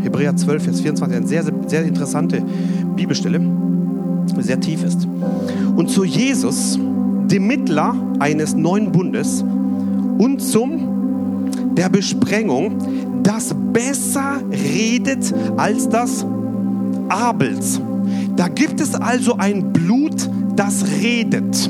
Hebräer 0.00 0.36
12, 0.36 0.62
Vers 0.62 0.80
24, 0.80 1.16
eine 1.16 1.26
sehr, 1.26 1.42
sehr 1.66 1.84
interessante 1.84 2.40
Bibelstelle, 2.94 3.40
sehr 4.38 4.60
tief 4.60 4.84
ist. 4.84 5.08
Und 5.74 5.90
zu 5.90 6.04
Jesus, 6.04 6.78
dem 7.26 7.48
Mittler 7.48 7.96
eines 8.20 8.54
neuen 8.54 8.92
Bundes 8.92 9.44
und 10.18 10.40
zum 10.40 11.74
der 11.76 11.88
Besprengung, 11.88 12.78
das 13.24 13.52
besser 13.72 14.40
redet 14.52 15.34
als 15.56 15.88
das 15.88 16.24
Abels. 17.08 17.80
Da 18.38 18.46
gibt 18.46 18.80
es 18.80 18.94
also 18.94 19.36
ein 19.36 19.72
Blut, 19.72 20.30
das 20.54 20.84
redet. 21.02 21.68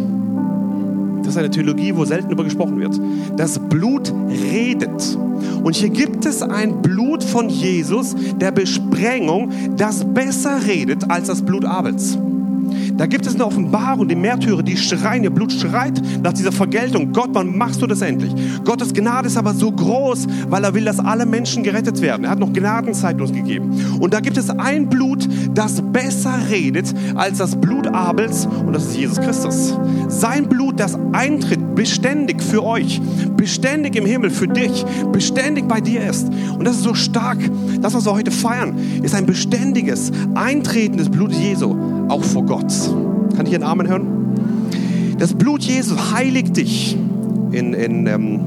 Das 1.22 1.28
ist 1.28 1.38
eine 1.38 1.48
Theologie, 1.48 1.96
wo 1.96 2.04
selten 2.04 2.30
über 2.30 2.44
gesprochen 2.44 2.78
wird. 2.78 3.00
Das 3.38 3.58
Blut 3.58 4.12
redet. 4.28 5.16
Und 5.64 5.74
hier 5.74 5.88
gibt 5.88 6.26
es 6.26 6.42
ein 6.42 6.82
Blut 6.82 7.24
von 7.24 7.48
Jesus, 7.48 8.14
der 8.38 8.52
Besprengung, 8.52 9.50
das 9.78 10.04
besser 10.12 10.66
redet 10.66 11.10
als 11.10 11.28
das 11.28 11.40
Blut 11.40 11.64
Abels. 11.64 12.18
Da 12.98 13.06
gibt 13.06 13.26
es 13.26 13.36
eine 13.36 13.46
Offenbarung, 13.46 14.08
die 14.08 14.16
Märtyrer, 14.16 14.60
die 14.60 14.76
schreien, 14.76 15.22
ihr 15.22 15.30
Blut 15.30 15.52
schreit 15.52 16.02
nach 16.20 16.32
dieser 16.32 16.50
Vergeltung. 16.50 17.12
Gott, 17.12 17.30
wann 17.32 17.56
machst 17.56 17.80
du 17.80 17.86
das 17.86 18.00
endlich? 18.02 18.34
Gottes 18.64 18.92
Gnade 18.92 19.28
ist 19.28 19.36
aber 19.36 19.54
so 19.54 19.70
groß, 19.70 20.26
weil 20.48 20.64
er 20.64 20.74
will, 20.74 20.84
dass 20.84 20.98
alle 20.98 21.24
Menschen 21.24 21.62
gerettet 21.62 22.00
werden. 22.00 22.24
Er 22.24 22.30
hat 22.30 22.40
noch 22.40 22.52
Gnadenzeit 22.52 23.20
uns 23.20 23.32
gegeben. 23.32 23.98
Und 24.00 24.12
da 24.14 24.18
gibt 24.18 24.36
es 24.36 24.50
ein 24.50 24.88
Blut, 24.88 25.28
das 25.54 25.80
besser 25.80 26.40
redet 26.50 26.92
als 27.14 27.38
das 27.38 27.54
Blut 27.54 27.86
Abels 27.86 28.46
und 28.46 28.72
das 28.72 28.86
ist 28.86 28.96
Jesus 28.96 29.20
Christus. 29.20 29.78
Sein 30.08 30.48
Blut, 30.48 30.80
das 30.80 30.98
eintritt 31.12 31.76
beständig 31.76 32.42
für 32.42 32.64
euch, 32.64 33.00
beständig 33.36 33.94
im 33.94 34.06
Himmel 34.06 34.30
für 34.30 34.48
dich, 34.48 34.84
beständig 35.12 35.68
bei 35.68 35.80
dir 35.80 36.04
ist. 36.04 36.28
Und 36.58 36.64
das 36.64 36.78
ist 36.78 36.82
so 36.82 36.94
stark. 36.94 37.38
Das, 37.80 37.94
was 37.94 38.06
wir 38.06 38.12
heute 38.12 38.32
feiern, 38.32 38.74
ist 39.04 39.14
ein 39.14 39.24
beständiges 39.24 40.10
Eintreten 40.34 40.96
des 40.96 41.08
Blutes 41.08 41.38
Jesu 41.38 41.97
auch 42.08 42.24
vor 42.24 42.44
Gott. 42.44 42.72
Kann 43.36 43.46
ich 43.46 43.54
einen 43.54 43.64
Amen 43.64 43.88
hören? 43.88 44.06
Das 45.18 45.34
Blut 45.34 45.62
Jesu 45.62 45.96
heiligt 46.12 46.56
dich. 46.56 46.96
In, 47.50 47.72
in 47.72 48.06
ähm, 48.06 48.40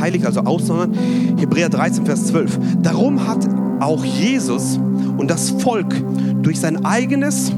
heiligt 0.00 0.26
also 0.26 0.40
aussondern. 0.40 0.92
Hebräer 1.38 1.68
13, 1.68 2.04
Vers 2.04 2.26
12. 2.26 2.58
Darum 2.82 3.26
hat 3.26 3.48
auch 3.80 4.04
Jesus 4.04 4.78
und 5.16 5.30
das 5.30 5.50
Volk 5.50 5.94
durch 6.42 6.60
sein 6.60 6.84
eigenes 6.84 7.52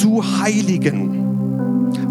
zu 0.00 0.22
heiligen 0.42 1.18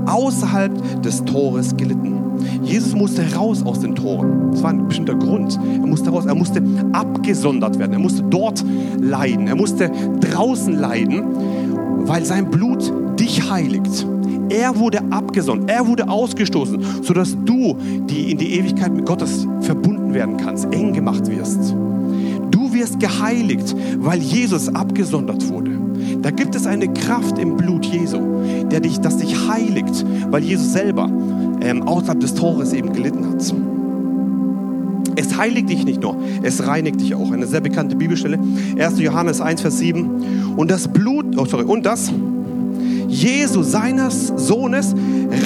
außerhalb 0.06 1.02
des 1.02 1.24
Tores 1.26 1.76
gelitten. 1.76 2.17
Jesus 2.64 2.96
musste 2.96 3.24
raus 3.36 3.64
aus 3.66 3.80
den 3.80 3.96
Toren. 3.96 4.52
Das 4.52 4.64
war 4.64 4.72
ein 4.72 4.88
bestimmter 4.88 5.16
Grund. 5.16 5.58
Er 5.58 5.88
musste 5.88 6.10
raus, 6.10 6.26
er 6.26 6.36
musste 6.36 6.62
abgesondert 6.94 7.80
werden. 7.80 7.94
Er 7.94 8.00
musste 8.00 8.24
dort 8.24 8.64
leiden. 9.00 9.48
Er 9.48 9.56
musste 9.56 9.92
draußen 10.20 10.78
leiden, 10.78 11.24
weil 12.08 12.26
sein 12.26 12.50
Blut 12.50 12.92
dich 13.20 13.50
heiligt. 13.50 14.06
Er 14.50 14.80
wurde 14.80 15.02
abgesondert, 15.10 15.70
er 15.70 15.88
wurde 15.88 16.08
ausgestoßen, 16.08 16.80
sodass 17.02 17.36
du 17.46 17.76
die 18.10 18.32
in 18.32 18.38
die 18.38 18.54
Ewigkeit 18.54 18.94
mit 18.94 19.06
Gottes 19.06 19.46
verbunden 19.62 20.14
werden 20.14 20.38
kannst, 20.38 20.74
eng 20.74 20.94
gemacht 20.94 21.30
wirst. 21.30 21.76
Du 22.52 22.74
wirst 22.74 23.00
geheiligt, 23.00 23.76
weil 23.98 24.20
Jesus 24.22 24.74
abgesondert 24.74 25.50
wurde. 25.50 25.72
Da 26.22 26.32
gibt 26.32 26.56
es 26.56 26.66
eine 26.66 26.88
Kraft 26.94 27.38
im 27.38 27.58
Blut 27.58 27.86
Jesu, 27.86 28.20
der 28.72 28.80
dich, 28.80 29.00
das 29.00 29.18
dich 29.18 29.36
heiligt, 29.50 30.06
weil 30.30 30.44
Jesus 30.44 30.72
selber 30.72 31.10
ähm, 31.62 31.84
außerhalb 31.84 32.20
des 32.20 32.34
Tores 32.34 32.74
eben 32.74 32.94
gelitten 32.94 33.30
hat. 33.30 33.54
Es 35.16 35.36
heiligt 35.36 35.70
dich 35.70 35.84
nicht 35.84 36.02
nur, 36.02 36.16
es 36.44 36.68
reinigt 36.68 37.02
dich 37.02 37.16
auch. 37.16 37.32
Eine 37.32 37.48
sehr 37.48 37.62
bekannte 37.62 37.96
Bibelstelle, 37.96 38.38
1. 38.78 39.00
Johannes 39.00 39.42
1, 39.42 39.62
Vers 39.62 39.80
7. 39.80 40.56
Und 40.56 40.70
das 40.70 40.88
Blut, 40.88 41.38
oh 41.38 41.46
sorry, 41.46 41.64
und 41.64 41.86
das 41.86 42.12
Jesu, 43.08 43.64
seines 43.64 44.28
Sohnes, 44.36 44.94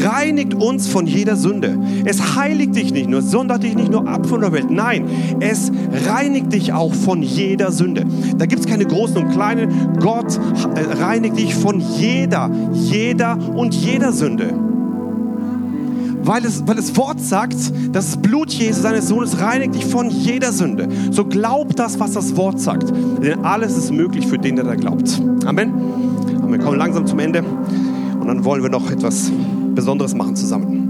reinigt 0.03 0.53
uns 0.55 0.87
von 0.87 1.07
jeder 1.07 1.35
Sünde. 1.35 1.77
Es 2.05 2.35
heiligt 2.35 2.75
dich 2.75 2.91
nicht 2.91 3.09
nur, 3.09 3.21
sondert 3.21 3.63
dich 3.63 3.75
nicht 3.75 3.91
nur 3.91 4.07
ab 4.07 4.25
von 4.25 4.41
der 4.41 4.51
Welt. 4.51 4.69
Nein, 4.69 5.05
es 5.39 5.71
reinigt 6.07 6.51
dich 6.51 6.73
auch 6.73 6.93
von 6.93 7.21
jeder 7.21 7.71
Sünde. 7.71 8.05
Da 8.37 8.45
gibt 8.45 8.61
es 8.61 8.67
keine 8.67 8.85
großen 8.85 9.17
und 9.17 9.31
kleinen. 9.31 9.97
Gott 9.99 10.39
äh, 10.75 11.01
reinigt 11.01 11.37
dich 11.37 11.55
von 11.55 11.79
jeder, 11.79 12.49
jeder 12.73 13.37
und 13.55 13.73
jeder 13.73 14.11
Sünde 14.11 14.53
weil 16.23 16.45
es, 16.45 16.65
weil 16.67 16.75
das 16.75 16.95
Wort 16.97 17.19
sagt, 17.19 17.55
das 17.91 18.17
Blut 18.17 18.51
Jesu, 18.51 18.81
seines 18.81 19.07
Sohnes, 19.07 19.39
reinigt 19.39 19.75
dich 19.75 19.85
von 19.85 20.09
jeder 20.09 20.51
Sünde. 20.51 20.87
So 21.11 21.25
glaub 21.25 21.75
das, 21.75 21.99
was 21.99 22.13
das 22.13 22.35
Wort 22.35 22.59
sagt. 22.59 22.91
Denn 23.23 23.43
alles 23.43 23.77
ist 23.77 23.91
möglich 23.91 24.27
für 24.27 24.37
den, 24.37 24.55
der 24.55 24.65
da 24.65 24.75
glaubt. 24.75 25.21
Amen. 25.45 25.73
Und 26.41 26.51
wir 26.51 26.59
kommen 26.59 26.77
langsam 26.77 27.05
zum 27.05 27.19
Ende. 27.19 27.43
Und 27.43 28.27
dann 28.27 28.45
wollen 28.45 28.61
wir 28.61 28.69
noch 28.69 28.91
etwas 28.91 29.31
Besonderes 29.73 30.13
machen 30.13 30.35
zusammen. 30.35 30.81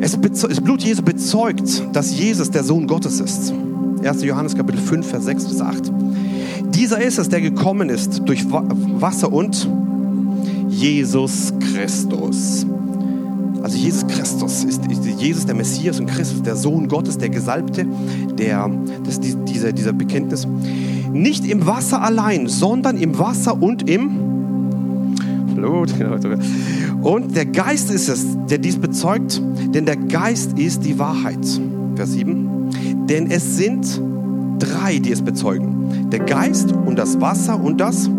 Es, 0.00 0.18
das 0.18 0.60
Blut 0.60 0.82
Jesu 0.82 1.02
bezeugt, 1.02 1.84
dass 1.92 2.18
Jesus 2.18 2.50
der 2.50 2.64
Sohn 2.64 2.86
Gottes 2.86 3.20
ist. 3.20 3.52
1. 4.02 4.22
Johannes 4.24 4.54
Kapitel 4.56 4.80
5, 4.80 5.06
Vers 5.06 5.24
6 5.26 5.44
bis 5.44 5.60
8. 5.60 5.92
Dieser 6.74 7.02
ist 7.02 7.18
es, 7.18 7.28
der 7.28 7.42
gekommen 7.42 7.90
ist 7.90 8.22
durch 8.24 8.46
Wasser 8.50 9.30
und 9.30 9.68
Jesus 10.70 11.52
Christus. 11.60 12.64
Also 13.62 13.76
Jesus 13.76 14.06
Christus 14.06 14.64
ist, 14.64 14.80
Jesus 15.18 15.44
der 15.44 15.54
Messias 15.54 16.00
und 16.00 16.06
Christus 16.06 16.42
der 16.42 16.56
Sohn 16.56 16.88
Gottes, 16.88 17.18
der 17.18 17.28
Gesalbte, 17.28 17.86
der, 18.38 18.70
das, 19.04 19.20
dieser, 19.20 19.72
dieser 19.72 19.92
Bekenntnis. 19.92 20.46
Nicht 21.12 21.44
im 21.44 21.66
Wasser 21.66 22.00
allein, 22.00 22.48
sondern 22.48 22.96
im 22.96 23.18
Wasser 23.18 23.60
und 23.60 23.88
im 23.90 24.10
Blut. 25.54 25.92
Und 27.02 27.34
der 27.34 27.46
Geist 27.46 27.90
ist 27.90 28.08
es, 28.08 28.26
der 28.50 28.58
dies 28.58 28.76
bezeugt, 28.76 29.42
denn 29.74 29.86
der 29.86 29.96
Geist 29.96 30.58
ist 30.58 30.84
die 30.84 30.98
Wahrheit. 30.98 31.38
Vers 31.96 32.12
7. 32.12 33.06
Denn 33.08 33.30
es 33.30 33.56
sind 33.56 34.00
drei, 34.58 34.98
die 34.98 35.10
es 35.10 35.22
bezeugen. 35.22 36.10
Der 36.10 36.20
Geist 36.20 36.72
und 36.72 36.98
das 36.98 37.18
Wasser 37.20 37.58
und 37.58 37.80
das 37.80 38.10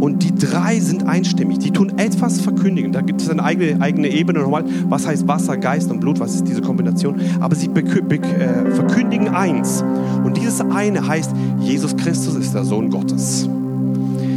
und 0.00 0.22
die 0.22 0.34
drei 0.34 0.78
sind 0.80 1.06
einstimmig. 1.06 1.58
Die 1.58 1.70
tun 1.70 1.98
etwas 1.98 2.40
verkündigen. 2.40 2.92
Da 2.92 3.00
gibt 3.00 3.20
es 3.20 3.28
eine 3.28 3.42
eigene, 3.42 3.80
eigene 3.80 4.08
Ebene 4.08 4.40
nochmal. 4.40 4.64
Was 4.88 5.06
heißt 5.06 5.26
Wasser, 5.26 5.56
Geist 5.56 5.90
und 5.90 6.00
Blut? 6.00 6.20
Was 6.20 6.34
ist 6.34 6.46
diese 6.46 6.62
Kombination? 6.62 7.20
Aber 7.40 7.54
sie 7.56 7.66
äh, 7.66 8.70
verkündigen 8.72 9.28
eins. 9.28 9.84
Und 10.24 10.36
dieses 10.36 10.60
eine 10.60 11.06
heißt, 11.06 11.32
Jesus 11.60 11.96
Christus 11.96 12.36
ist 12.36 12.54
der 12.54 12.64
Sohn 12.64 12.90
Gottes. 12.90 13.48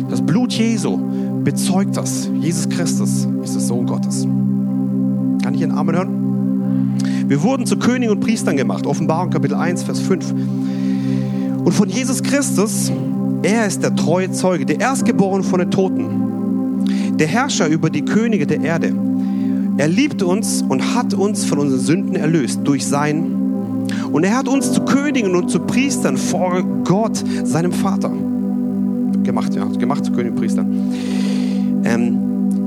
Das 0.10 0.22
Blut 0.22 0.52
Jesu 0.54 0.98
bezeugt 1.44 1.96
das. 1.96 2.30
Jesus 2.40 2.68
Christus 2.70 3.28
ist 3.44 3.54
der 3.54 3.62
Sohn 3.62 3.86
Gottes. 3.86 4.24
Kann 5.44 5.54
ich 5.54 5.64
einen 5.64 5.72
Amen 5.72 5.96
hören? 5.96 6.32
Wir 7.28 7.42
wurden 7.44 7.66
zu 7.66 7.78
Königen 7.78 8.16
und 8.16 8.20
Priestern 8.20 8.58
gemacht. 8.58 8.86
Offenbarung 8.86 9.30
Kapitel 9.30 9.56
1, 9.56 9.84
Vers 9.84 10.00
5. 10.00 10.34
Und 11.64 11.72
von 11.72 11.88
Jesus 11.88 12.22
Christus 12.24 12.92
er 13.44 13.66
ist 13.66 13.82
der 13.82 13.96
treue 13.96 14.32
Zeuge, 14.32 14.66
der 14.66 14.80
Erstgeborene 14.80 15.44
von 15.44 15.60
den 15.60 15.72
Toten, 15.72 17.18
der 17.18 17.28
Herrscher 17.28 17.68
über 17.68 17.90
die 17.90 18.04
Könige 18.04 18.46
der 18.46 18.62
Erde. 18.62 18.94
Er 19.78 19.88
liebt 19.88 20.22
uns 20.22 20.62
und 20.62 20.96
hat 20.96 21.14
uns 21.14 21.46
von 21.46 21.60
unseren 21.60 21.80
Sünden 21.80 22.16
erlöst 22.16 22.60
durch 22.64 22.86
sein. 22.86 23.38
Und 24.12 24.24
er 24.24 24.38
hat 24.38 24.48
uns 24.48 24.72
zu 24.74 24.82
Königen 24.82 25.36
und 25.36 25.50
zu 25.50 25.60
Priestern 25.60 26.18
vor 26.18 26.64
Gott, 26.84 27.24
seinem 27.44 27.72
Vater, 27.72 28.12
gemacht, 29.24 29.56
ja, 29.56 29.66
gemacht 29.66 30.06
zu 30.06 30.12
Königen 30.12 30.34
und 30.34 30.40
Priestern. 30.40 30.94
Ähm, 31.84 32.18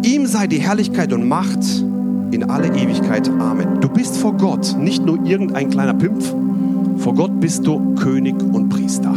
ihm 0.02 0.26
sei 0.26 0.46
die 0.46 0.58
Herrlichkeit 0.58 1.12
und 1.12 1.28
Macht 1.28 1.84
in 2.32 2.44
alle 2.50 2.68
Ewigkeit. 2.68 3.28
Amen. 3.38 3.80
Du 3.80 3.88
bist 3.88 4.16
vor 4.16 4.34
Gott 4.34 4.76
nicht 4.78 5.04
nur 5.04 5.24
irgendein 5.24 5.70
kleiner 5.70 5.94
Pimpf, 5.94 6.34
vor 6.98 7.14
Gott 7.14 7.38
bist 7.38 7.64
du 7.66 7.94
König 7.94 8.34
und 8.42 8.70
Priester 8.70 9.14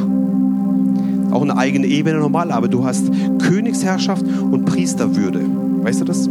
auch 1.31 1.41
eine 1.41 1.57
eigene 1.57 1.87
Ebene 1.87 2.19
normal, 2.19 2.51
aber 2.51 2.67
du 2.67 2.85
hast 2.85 3.05
Königsherrschaft 3.39 4.25
und 4.25 4.65
Priesterwürde. 4.65 5.41
Weißt 5.83 6.01
du 6.01 6.05
das? 6.05 6.29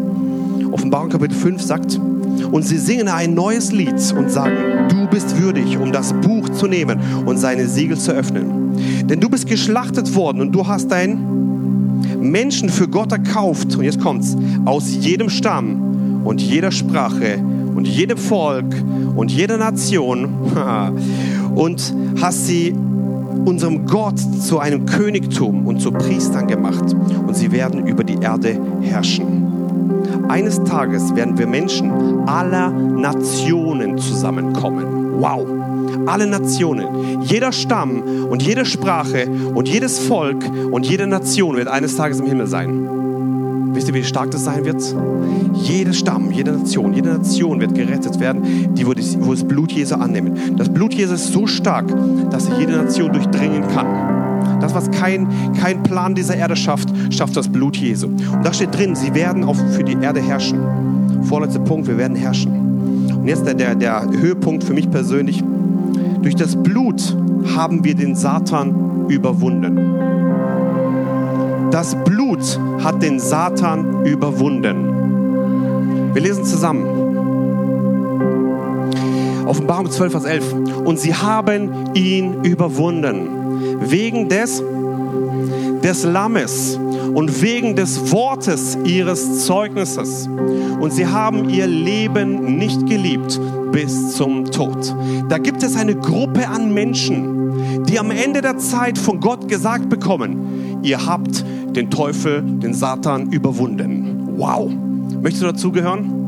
Offenbarung 0.73 1.09
Kapitel 1.09 1.35
5 1.35 1.63
sagt, 1.63 2.01
und 2.51 2.63
sie 2.63 2.79
singen 2.79 3.09
ein 3.09 3.35
neues 3.35 3.73
Lied 3.73 4.15
und 4.17 4.31
sagen, 4.31 4.57
du 4.89 5.07
bist 5.09 5.41
würdig, 5.41 5.79
um 5.79 5.93
das 5.93 6.13
Buch 6.13 6.49
zu 6.51 6.67
nehmen 6.67 6.99
und 7.25 7.39
seine 7.39 7.67
Siegel 7.67 7.97
zu 7.97 8.13
öffnen. 8.13 8.77
Denn 9.07 9.21
du 9.21 9.29
bist 9.29 9.47
geschlachtet 9.47 10.15
worden 10.15 10.41
und 10.41 10.53
du 10.53 10.67
hast 10.67 10.91
dein 10.91 11.19
Menschen 12.21 12.69
für 12.69 12.89
Gott 12.89 13.13
erkauft. 13.13 13.77
Und 13.77 13.85
jetzt 13.85 14.01
kommt's, 14.01 14.37
aus 14.65 14.95
jedem 14.95 15.31
Stamm 15.31 16.23
und 16.25 16.41
jeder 16.41 16.73
Sprache 16.73 17.39
und 17.75 17.87
jedem 17.87 18.19
Volk 18.19 18.67
und 19.15 19.31
jeder 19.31 19.57
Nation 19.57 20.29
und 21.55 21.95
hast 22.21 22.47
sie 22.47 22.75
unserem 23.45 23.87
Gott 23.87 24.19
zu 24.19 24.59
einem 24.59 24.87
Königtum 24.87 25.67
und 25.67 25.81
zu 25.81 25.93
Priestern 25.93 26.47
gemacht 26.47 26.95
und 27.27 27.37
sie 27.37 27.53
werden 27.53 27.87
über 27.87 28.05
die 28.05 28.19
Erde 28.21 28.61
herrschen. 28.81 29.47
Eines 30.29 30.63
Tages 30.65 31.15
werden 31.15 31.39
wir 31.39 31.47
Menschen 31.47 31.91
aller 32.27 32.71
Nationen 32.71 33.99
zusammenkommen. 33.99 35.21
Wow! 35.21 35.47
Alle 36.07 36.27
Nationen, 36.27 37.23
jeder 37.23 37.53
Stamm 37.53 38.03
und 38.29 38.43
jede 38.43 38.65
Sprache 38.65 39.29
und 39.55 39.69
jedes 39.69 39.99
Volk 39.99 40.45
und 40.71 40.87
jede 40.87 41.07
Nation 41.07 41.57
wird 41.57 41.69
eines 41.69 41.97
Tages 41.97 42.21
im 42.21 42.27
Himmel 42.27 42.47
sein. 42.47 42.96
Wisst 43.77 43.89
ihr, 43.89 43.95
wie 43.95 44.05
stark 44.05 44.31
das 44.31 44.45
sein 44.45 44.65
wird? 44.65 44.83
Jeder 45.53 45.93
Stamm, 45.93 46.31
jede 46.31 46.53
Nation, 46.53 46.95
jede 46.95 47.11
Nation 47.11 47.61
wird 47.61 47.75
gerettet 47.75 48.19
werden, 48.19 48.75
die 48.75 48.87
wo 48.87 48.95
das, 48.95 49.19
wo 49.21 49.33
das 49.33 49.45
Blut 49.45 49.71
Jesu 49.71 49.97
annehmen. 49.97 50.57
Das 50.57 50.71
Blut 50.71 50.95
Jesu 50.95 51.13
ist 51.13 51.31
so 51.31 51.47
stark, 51.47 51.85
dass 52.31 52.49
er 52.49 52.59
jede 52.59 52.73
Nation 52.73 53.13
durchdringen 53.13 53.69
kann. 53.69 54.61
Das, 54.63 54.75
was 54.75 54.91
kein, 54.91 55.29
kein 55.61 55.83
Plan 55.83 56.15
dieser 56.15 56.37
Erde 56.37 56.57
schafft, 56.57 56.89
schafft 57.11 57.37
das 57.37 57.49
Blut 57.49 57.77
Jesu. 57.77 58.07
Und 58.07 58.43
da 58.43 58.51
steht 58.55 58.75
drin, 58.75 58.97
sie 58.97 59.15
werden 59.15 59.45
auch 59.45 59.57
für 59.73 59.85
die 59.85 59.99
Erde 60.01 60.23
herrschen. 60.23 60.59
Vorletzter 61.25 61.61
Punkt, 61.61 61.87
wir 61.87 61.99
werden 61.99 62.17
herrschen. 62.17 63.11
Und 63.15 63.27
jetzt 63.27 63.45
der, 63.45 63.53
der, 63.53 63.75
der 63.75 64.09
Höhepunkt 64.11 64.65
für 64.65 64.73
mich 64.73 64.91
persönlich. 64.91 65.45
Durch 66.23 66.35
das 66.35 66.57
Blut 66.57 67.15
haben 67.55 67.85
wir 67.85 67.95
den 67.95 68.15
Satan 68.15 69.07
überwunden. 69.11 69.76
Das 71.71 71.97
Blut 72.05 72.61
hat 72.83 73.03
den 73.03 73.19
Satan 73.19 74.05
überwunden. 74.05 76.15
Wir 76.15 76.23
lesen 76.23 76.45
zusammen. 76.45 76.85
Offenbarung 79.47 79.91
12, 79.91 80.13
Vers 80.13 80.25
11. 80.25 80.55
Und 80.85 80.99
sie 80.99 81.15
haben 81.15 81.95
ihn 81.95 82.45
überwunden. 82.45 83.81
Wegen 83.81 84.29
des, 84.29 84.63
des 85.83 86.05
Lammes 86.05 86.79
und 87.15 87.43
wegen 87.43 87.77
des 87.77 88.13
Wortes 88.13 88.77
ihres 88.85 89.47
Zeugnisses. 89.47 90.29
Und 90.81 90.93
sie 90.93 91.07
haben 91.07 91.49
ihr 91.49 91.67
Leben 91.67 92.59
nicht 92.59 92.87
geliebt 92.87 93.41
bis 93.73 94.17
zum 94.17 94.45
Tod. 94.47 94.95
Da 95.29 95.39
gibt 95.39 95.63
es 95.63 95.77
eine 95.77 95.95
Gruppe 95.95 96.49
an 96.49 96.73
Menschen, 96.73 97.85
die 97.85 97.99
am 97.99 98.11
Ende 98.11 98.41
der 98.41 98.59
Zeit 98.59 98.99
von 98.99 99.21
Gott 99.21 99.49
gesagt 99.49 99.89
bekommen, 99.89 100.66
ihr 100.87 101.05
habt 101.05 101.45
den 101.75 101.91
Teufel, 101.91 102.43
den 102.43 102.73
Satan 102.73 103.33
überwunden. 103.33 104.37
Wow. 104.37 104.71
Möchtest 105.21 105.43
du 105.43 105.47
dazugehören? 105.47 106.23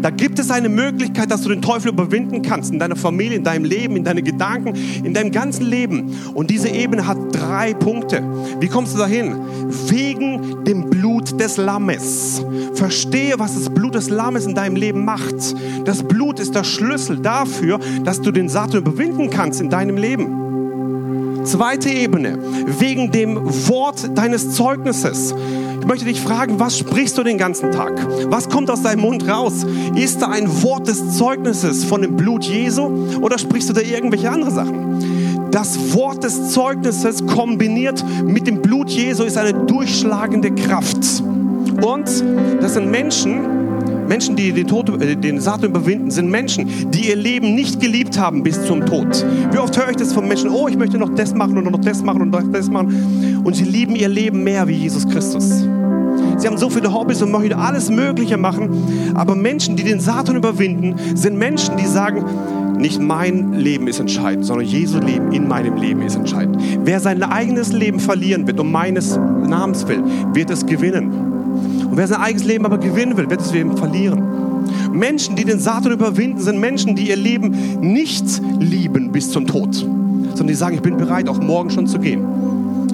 Da 0.00 0.08
gibt 0.08 0.38
es 0.38 0.50
eine 0.50 0.70
Möglichkeit, 0.70 1.30
dass 1.30 1.42
du 1.42 1.50
den 1.50 1.60
Teufel 1.60 1.90
überwinden 1.90 2.40
kannst 2.40 2.72
in 2.72 2.78
deiner 2.78 2.96
Familie, 2.96 3.36
in 3.36 3.44
deinem 3.44 3.66
Leben, 3.66 3.96
in 3.96 4.04
deinen 4.04 4.24
Gedanken, 4.24 4.72
in 5.04 5.12
deinem 5.12 5.30
ganzen 5.30 5.66
Leben. 5.66 6.14
Und 6.32 6.48
diese 6.48 6.70
Ebene 6.70 7.06
hat 7.06 7.18
drei 7.32 7.74
Punkte. 7.74 8.22
Wie 8.60 8.68
kommst 8.68 8.94
du 8.94 8.98
dahin? 8.98 9.36
Wegen 9.88 10.64
dem 10.64 10.88
Blut 10.88 11.38
des 11.38 11.58
Lammes. 11.58 12.42
Verstehe, 12.72 13.34
was 13.38 13.54
das 13.54 13.68
Blut 13.68 13.94
des 13.94 14.08
Lammes 14.08 14.46
in 14.46 14.54
deinem 14.54 14.76
Leben 14.76 15.04
macht. 15.04 15.54
Das 15.84 16.02
Blut 16.02 16.40
ist 16.40 16.54
der 16.54 16.64
Schlüssel 16.64 17.18
dafür, 17.18 17.78
dass 18.04 18.22
du 18.22 18.32
den 18.32 18.48
Satan 18.48 18.80
überwinden 18.80 19.28
kannst 19.28 19.60
in 19.60 19.68
deinem 19.68 19.98
Leben. 19.98 20.49
Zweite 21.44 21.88
Ebene, 21.88 22.38
wegen 22.78 23.10
dem 23.10 23.36
Wort 23.68 24.16
deines 24.16 24.54
Zeugnisses. 24.54 25.34
Ich 25.80 25.86
möchte 25.86 26.04
dich 26.04 26.20
fragen, 26.20 26.60
was 26.60 26.78
sprichst 26.78 27.16
du 27.16 27.22
den 27.22 27.38
ganzen 27.38 27.72
Tag? 27.72 28.06
Was 28.30 28.48
kommt 28.48 28.70
aus 28.70 28.82
deinem 28.82 29.00
Mund 29.00 29.28
raus? 29.28 29.66
Ist 29.96 30.20
da 30.22 30.28
ein 30.28 30.62
Wort 30.62 30.88
des 30.88 31.16
Zeugnisses 31.16 31.84
von 31.84 32.02
dem 32.02 32.16
Blut 32.16 32.44
Jesu 32.44 32.82
oder 33.20 33.38
sprichst 33.38 33.70
du 33.70 33.72
da 33.72 33.80
irgendwelche 33.80 34.30
andere 34.30 34.50
Sachen? 34.50 35.50
Das 35.50 35.94
Wort 35.94 36.22
des 36.22 36.50
Zeugnisses 36.52 37.26
kombiniert 37.26 38.04
mit 38.24 38.46
dem 38.46 38.62
Blut 38.62 38.90
Jesu 38.90 39.24
ist 39.24 39.36
eine 39.36 39.54
durchschlagende 39.54 40.52
Kraft. 40.52 41.22
Und 41.82 42.24
das 42.60 42.74
sind 42.74 42.90
Menschen, 42.90 43.69
Menschen, 44.10 44.34
die 44.34 44.52
den, 44.52 44.66
Tod, 44.66 45.00
äh, 45.00 45.14
den 45.14 45.40
Satan 45.40 45.70
überwinden, 45.70 46.10
sind 46.10 46.28
Menschen, 46.28 46.90
die 46.90 47.10
ihr 47.10 47.16
Leben 47.16 47.54
nicht 47.54 47.78
geliebt 47.78 48.18
haben 48.18 48.42
bis 48.42 48.60
zum 48.66 48.84
Tod. 48.84 49.24
Wie 49.52 49.58
oft 49.58 49.78
höre 49.78 49.88
ich 49.90 49.96
das 49.96 50.12
von 50.12 50.26
Menschen, 50.26 50.50
oh, 50.50 50.66
ich 50.66 50.76
möchte 50.76 50.98
noch 50.98 51.14
das 51.14 51.32
machen 51.32 51.56
und 51.56 51.70
noch 51.70 51.80
das 51.80 52.02
machen 52.02 52.22
und 52.22 52.30
noch 52.30 52.42
das 52.50 52.68
machen. 52.68 53.40
Und 53.44 53.54
sie 53.54 53.62
lieben 53.62 53.94
ihr 53.94 54.08
Leben 54.08 54.42
mehr 54.42 54.66
wie 54.66 54.74
Jesus 54.74 55.08
Christus. 55.08 55.64
Sie 56.38 56.46
haben 56.48 56.58
so 56.58 56.68
viele 56.68 56.92
Hobbys 56.92 57.22
und 57.22 57.30
möchten 57.30 57.52
alles 57.52 57.88
Mögliche 57.88 58.36
machen. 58.36 59.12
Aber 59.14 59.36
Menschen, 59.36 59.76
die 59.76 59.84
den 59.84 60.00
Satan 60.00 60.34
überwinden, 60.34 60.96
sind 61.14 61.38
Menschen, 61.38 61.76
die 61.76 61.86
sagen, 61.86 62.24
nicht 62.78 63.00
mein 63.00 63.52
Leben 63.52 63.86
ist 63.86 64.00
entscheidend, 64.00 64.44
sondern 64.44 64.66
Jesu 64.66 64.98
Leben 64.98 65.30
in 65.30 65.46
meinem 65.46 65.76
Leben 65.76 66.02
ist 66.02 66.16
entscheidend. 66.16 66.60
Wer 66.82 66.98
sein 66.98 67.22
eigenes 67.22 67.70
Leben 67.70 68.00
verlieren 68.00 68.48
wird, 68.48 68.58
um 68.58 68.72
meines 68.72 69.16
Namens 69.16 69.86
willen, 69.86 70.34
wird 70.34 70.50
es 70.50 70.66
gewinnen. 70.66 71.39
Und 71.90 71.96
wer 71.96 72.06
sein 72.06 72.20
eigenes 72.20 72.44
Leben 72.44 72.64
aber 72.64 72.78
gewinnen 72.78 73.16
will, 73.16 73.28
wird 73.28 73.40
es 73.40 73.52
eben 73.52 73.76
verlieren. 73.76 74.22
Menschen, 74.92 75.36
die 75.36 75.44
den 75.44 75.58
Satan 75.58 75.92
überwinden, 75.92 76.40
sind 76.40 76.60
Menschen, 76.60 76.94
die 76.94 77.08
ihr 77.08 77.16
Leben 77.16 77.80
nicht 77.80 78.24
lieben 78.58 79.12
bis 79.12 79.30
zum 79.30 79.46
Tod, 79.46 79.74
sondern 79.74 80.46
die 80.46 80.54
sagen, 80.54 80.76
ich 80.76 80.82
bin 80.82 80.96
bereit, 80.96 81.28
auch 81.28 81.40
morgen 81.40 81.70
schon 81.70 81.86
zu 81.86 81.98
gehen 81.98 82.49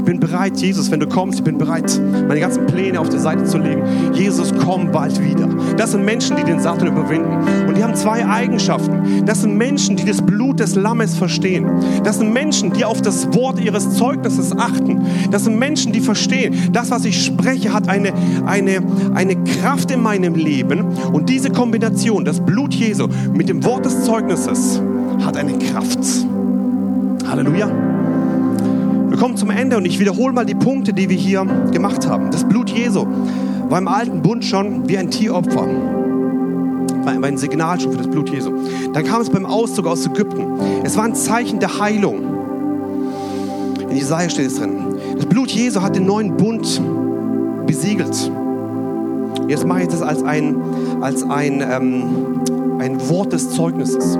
bin 0.07 0.21
bereit, 0.21 0.57
Jesus, 0.57 0.91
wenn 0.91 1.01
du 1.01 1.07
kommst, 1.07 1.41
ich 1.41 1.45
bin 1.45 1.59
bereit, 1.59 2.01
meine 2.27 2.41
ganzen 2.41 2.65
Pläne 2.65 2.99
auf 2.99 3.11
die 3.11 3.19
Seite 3.19 3.45
zu 3.45 3.59
legen. 3.59 3.83
Jesus, 4.15 4.55
komm 4.65 4.91
bald 4.91 5.23
wieder. 5.23 5.49
Das 5.77 5.91
sind 5.91 6.05
Menschen, 6.05 6.37
die 6.37 6.45
den 6.45 6.61
Satan 6.61 6.89
überwinden. 6.89 7.37
Und 7.69 7.77
die 7.77 7.85
haben 7.85 7.95
zwei 7.95 8.25
Eigenschaften. 8.25 9.27
Das 9.27 9.43
sind 9.43 9.59
Menschen, 9.59 9.97
die 9.97 10.05
das 10.05 10.23
Blut 10.23 10.61
des 10.61 10.77
Lammes 10.77 11.17
verstehen. 11.17 11.67
Das 12.05 12.19
sind 12.19 12.33
Menschen, 12.33 12.73
die 12.73 12.85
auf 12.85 13.03
das 13.03 13.35
Wort 13.35 13.61
ihres 13.61 13.97
Zeugnisses 13.97 14.57
achten. 14.57 15.05
Das 15.31 15.45
sind 15.45 15.59
Menschen, 15.59 15.93
die 15.93 16.01
verstehen, 16.01 16.71
das, 16.73 16.91
was 16.91 17.05
ich 17.05 17.23
spreche, 17.23 17.73
hat 17.73 17.89
eine, 17.89 18.15
eine, 18.47 18.81
eine 19.15 19.37
Kraft 19.45 19.91
in 19.91 20.01
meinem 20.01 20.37
Leben. 20.37 20.85
Und 21.13 21.29
diese 21.29 21.51
Kombination, 21.51 22.25
das 22.25 22.41
Blut 22.41 22.73
Jesu 22.73 23.09
mit 23.35 23.49
dem 23.49 23.65
Wort 23.65 23.85
des 23.85 24.05
Zeugnisses, 24.05 24.81
hat 25.25 25.37
eine 25.37 25.59
Kraft. 25.59 25.99
Halleluja. 27.29 27.95
Wir 29.09 29.17
kommen 29.19 29.37
zum 29.37 29.51
Ende 29.51 29.77
und 29.77 29.85
ich 29.85 29.99
wiederhole 29.99 30.33
mal 30.33 30.45
die 30.45 30.55
Punkte, 30.55 30.93
die 30.93 31.09
wir 31.09 31.17
hier 31.17 31.45
gemacht 31.73 32.09
haben. 32.09 32.31
Das 32.31 32.45
Blut 32.45 32.71
Jesu 32.71 33.07
war 33.69 33.79
im 33.79 33.89
alten 33.89 34.21
Bund 34.21 34.45
schon 34.45 34.89
wie 34.89 34.99
ein 34.99 35.11
Tieropfer. 35.11 35.67
War 35.67 37.23
ein 37.23 37.39
Signal 37.39 37.81
schon 37.81 37.93
für 37.93 37.99
das 37.99 38.09
Blut 38.09 38.31
Jesu. 38.31 38.51
Dann 38.93 39.05
kam 39.05 39.23
es 39.23 39.31
beim 39.31 39.47
Auszug 39.47 39.87
aus 39.87 40.05
Ägypten. 40.07 40.45
Es 40.83 40.97
war 40.97 41.05
ein 41.05 41.15
Zeichen 41.15 41.61
der 41.61 41.79
Heilung. 41.79 42.21
In 43.89 43.97
Jesaja 43.97 44.29
steht 44.29 44.49
es 44.49 44.57
drin. 44.57 44.97
Das 45.17 45.27
Blut 45.27 45.51
Jesu 45.51 45.81
hat 45.81 45.95
den 45.95 46.07
neuen 46.07 46.37
Bund 46.37 46.83
besiegelt. 47.67 48.31
Jetzt 49.49 49.65
mache 49.65 49.83
ich 49.83 49.89
das 49.89 50.03
als 50.03 50.25
ein, 50.25 50.57
als 51.01 51.23
ein, 51.23 51.63
ähm, 51.63 52.41
ein 52.81 53.09
Wort 53.09 53.33
des 53.33 53.51
Zeugnisses. 53.51 54.19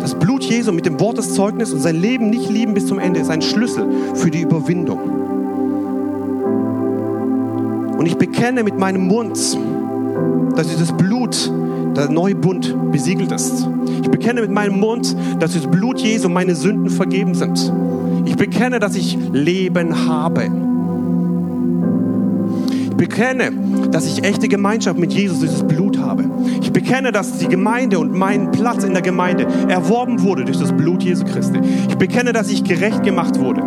Das 0.00 0.14
Blut 0.14 0.44
Jesu 0.44 0.72
mit 0.72 0.86
dem 0.86 1.00
Wort 1.00 1.18
des 1.18 1.34
Zeugnisses 1.34 1.74
und 1.74 1.80
sein 1.80 1.96
Leben 1.96 2.30
nicht 2.30 2.48
lieben 2.48 2.74
bis 2.74 2.86
zum 2.86 2.98
Ende 2.98 3.20
ist 3.20 3.30
ein 3.30 3.42
Schlüssel 3.42 3.86
für 4.14 4.30
die 4.30 4.42
Überwindung. 4.42 4.98
Und 7.98 8.06
ich 8.06 8.16
bekenne 8.16 8.62
mit 8.62 8.78
meinem 8.78 9.08
Mund, 9.08 9.58
dass 10.54 10.68
dieses 10.68 10.92
Blut, 10.92 11.50
der 11.96 12.08
neue 12.08 12.36
Bund, 12.36 12.74
besiegelt 12.92 13.32
ist. 13.32 13.68
Ich 14.02 14.08
bekenne 14.08 14.40
mit 14.40 14.52
meinem 14.52 14.78
Mund, 14.78 15.16
dass 15.40 15.54
das 15.54 15.66
Blut 15.66 15.98
Jesu 16.00 16.28
meine 16.28 16.54
Sünden 16.54 16.90
vergeben 16.90 17.34
sind. 17.34 17.72
Ich 18.24 18.36
bekenne, 18.36 18.78
dass 18.78 18.94
ich 18.94 19.18
Leben 19.32 20.06
habe. 20.06 20.48
Ich 22.88 22.96
bekenne, 22.96 23.52
dass 23.90 24.06
ich 24.06 24.22
echte 24.22 24.48
Gemeinschaft 24.48 24.98
mit 24.98 25.12
Jesus 25.12 25.40
das 25.40 25.66
Blut 25.66 25.97
habe. 26.08 26.24
Ich 26.60 26.72
bekenne, 26.72 27.12
dass 27.12 27.38
die 27.38 27.48
Gemeinde 27.48 27.98
und 27.98 28.12
mein 28.12 28.50
Platz 28.50 28.84
in 28.84 28.92
der 28.92 29.02
Gemeinde 29.02 29.46
erworben 29.68 30.22
wurde 30.22 30.44
durch 30.44 30.58
das 30.58 30.72
Blut 30.72 31.02
Jesu 31.02 31.24
Christi. 31.24 31.60
Ich 31.88 31.96
bekenne, 31.96 32.32
dass 32.32 32.50
ich 32.50 32.64
gerecht 32.64 33.02
gemacht 33.02 33.38
wurde. 33.38 33.62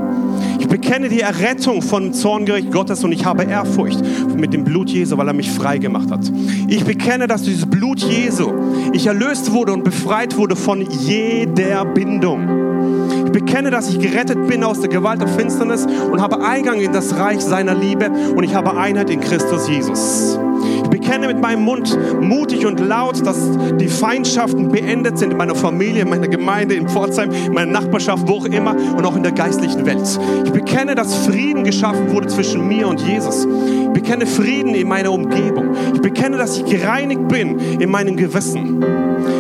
Ich 0.60 0.68
bekenne 0.68 1.10
die 1.10 1.22
Errettung 1.22 1.82
vom 1.82 2.14
Zorngericht 2.14 2.72
Gottes 2.72 3.04
und 3.04 3.12
ich 3.12 3.26
habe 3.26 3.44
Ehrfurcht 3.44 4.02
mit 4.36 4.54
dem 4.54 4.64
Blut 4.64 4.90
Jesu, 4.90 5.18
weil 5.18 5.28
er 5.28 5.34
mich 5.34 5.52
frei 5.52 5.78
gemacht 5.78 6.12
hat. 6.12 6.32
Ich 6.68 6.84
bekenne, 6.84 7.28
dass 7.28 7.44
durch 7.44 7.60
das 7.60 7.70
Blut 7.70 8.00
Jesu 8.00 8.52
ich 8.94 9.08
erlöst 9.08 9.52
wurde 9.52 9.74
und 9.74 9.84
befreit 9.84 10.38
wurde 10.38 10.56
von 10.56 10.82
jeder 10.82 11.86
Bindung. 11.86 12.72
Ich 13.26 13.32
bekenne, 13.32 13.72
dass 13.72 13.90
ich 13.90 14.00
gerettet 14.00 14.48
bin 14.48 14.64
aus 14.64 14.82
der 14.82 14.90
Gewalt 14.90 15.22
der 15.22 15.28
Finsternis 15.28 15.88
und 16.12 16.22
habe 16.22 16.44
Eingang 16.44 16.80
in 16.80 16.92
das 16.92 17.18
Reich 17.18 17.42
seiner 17.42 17.74
Liebe 17.74 18.10
und 18.36 18.44
ich 18.44 18.54
habe 18.54 18.78
Einheit 18.78 19.10
in 19.10 19.22
Christus 19.22 19.70
Jesus. 19.70 20.38
Ich 20.94 21.00
bekenne 21.00 21.28
mit 21.28 21.42
meinem 21.42 21.64
Mund 21.64 21.98
mutig 22.20 22.66
und 22.66 22.82
laut, 22.82 23.26
dass 23.26 23.38
die 23.80 23.88
Feindschaften 23.88 24.68
beendet 24.68 25.18
sind 25.18 25.32
in 25.32 25.38
meiner 25.38 25.56
Familie, 25.56 26.02
in 26.02 26.10
meiner 26.10 26.28
Gemeinde, 26.28 26.76
in 26.76 26.90
Pforzheim, 26.90 27.32
in 27.32 27.54
meiner 27.54 27.72
Nachbarschaft, 27.72 28.28
wo 28.28 28.34
auch 28.40 28.46
immer 28.46 28.76
und 28.98 29.06
auch 29.06 29.16
in 29.16 29.24
der 29.24 29.32
geistlichen 29.32 29.86
Welt. 29.86 30.20
Ich 30.44 30.52
bekenne, 30.52 30.94
dass 30.94 31.16
Frieden 31.16 31.64
geschaffen 31.64 32.12
wurde 32.12 32.28
zwischen 32.28 32.68
mir 32.68 32.90
und 32.90 33.00
Jesus. 33.02 33.48
Ich 33.84 33.90
bekenne 33.94 34.26
Frieden 34.26 34.76
in 34.76 34.88
meiner 34.88 35.14
Umgebung. 35.14 35.70
Ich 35.94 36.02
bekenne, 36.02 36.38
dass 36.38 36.58
ich 36.58 36.66
gereinigt 36.66 37.28
bin 37.30 37.58
in 37.80 37.90
meinem 37.90 38.18
Gewissen. 38.18 38.84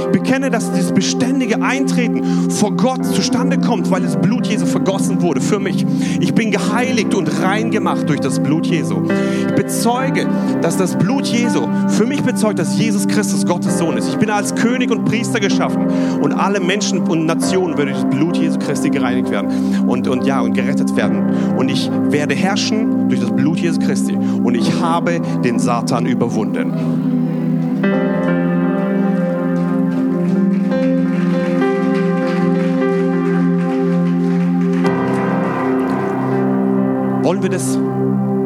Ich 0.06 0.20
bekenne, 0.20 0.49
dass 0.52 0.72
dieses 0.72 0.91
beständige 0.91 1.62
Eintreten 1.62 2.49
vor 2.52 2.72
Gott 2.76 3.06
zustande 3.06 3.58
kommt, 3.58 3.91
weil 3.91 4.02
das 4.02 4.20
Blut 4.20 4.47
Jesu 4.47 4.66
vergossen 4.66 5.22
wurde 5.22 5.41
für 5.41 5.60
mich. 5.60 5.86
Ich 6.20 6.34
bin 6.34 6.52
geheiligt 6.52 7.14
und 7.14 7.41
rein 7.41 7.72
gemacht 7.72 8.08
durch 8.08 8.20
das 8.20 8.41
Blut 8.41 8.66
Jesu. 8.68 9.04
Ich 9.47 9.56
bezeuge, 9.56 10.28
dass 10.62 10.78
das 10.78 10.97
Blut 10.97 11.26
Jesu 11.28 11.41
für 12.02 12.06
mich 12.06 12.22
bezeugt, 12.24 12.60
dass 12.60 12.78
Jesus 12.78 13.08
Christus 13.08 13.46
Gottes 13.46 13.78
Sohn 13.78 13.98
ist. 13.98 14.10
Ich 14.10 14.18
bin 14.18 14.30
als 14.30 14.56
König 14.56 14.92
und 14.92 15.06
Priester 15.06 15.39
geschaffen 15.39 15.88
und 16.22 16.34
alle 16.34 16.60
Menschen 16.60 17.00
und 17.00 17.26
Nationen 17.26 17.78
werden 17.78 17.94
durch 17.94 18.02
das 18.02 18.10
Blut 18.10 18.38
Jesu 18.38 18.60
Christi 18.60 18.89
gereinigt 18.89 19.30
werden 19.30 19.88
und, 19.88 20.08
und 20.08 20.26
ja 20.26 20.42
und 20.42 20.54
gerettet 20.54 20.96
werden. 20.96 21.58
Und 21.58 21.70
ich 21.70 21.89
werde 22.10 22.34
herrschen 22.34 23.10
durch 23.10 23.22
das 23.22 23.32
Blut 23.32 23.60
Jesu 23.60 23.80
Christi 23.80 24.16
und 24.16 24.56
ich 24.56 24.82
habe 24.82 25.20
den 25.44 25.60
Satan 25.60 26.06
überwunden. 26.06 26.74
Wollen 37.24 37.44
wir 37.44 37.50
das 37.50 37.78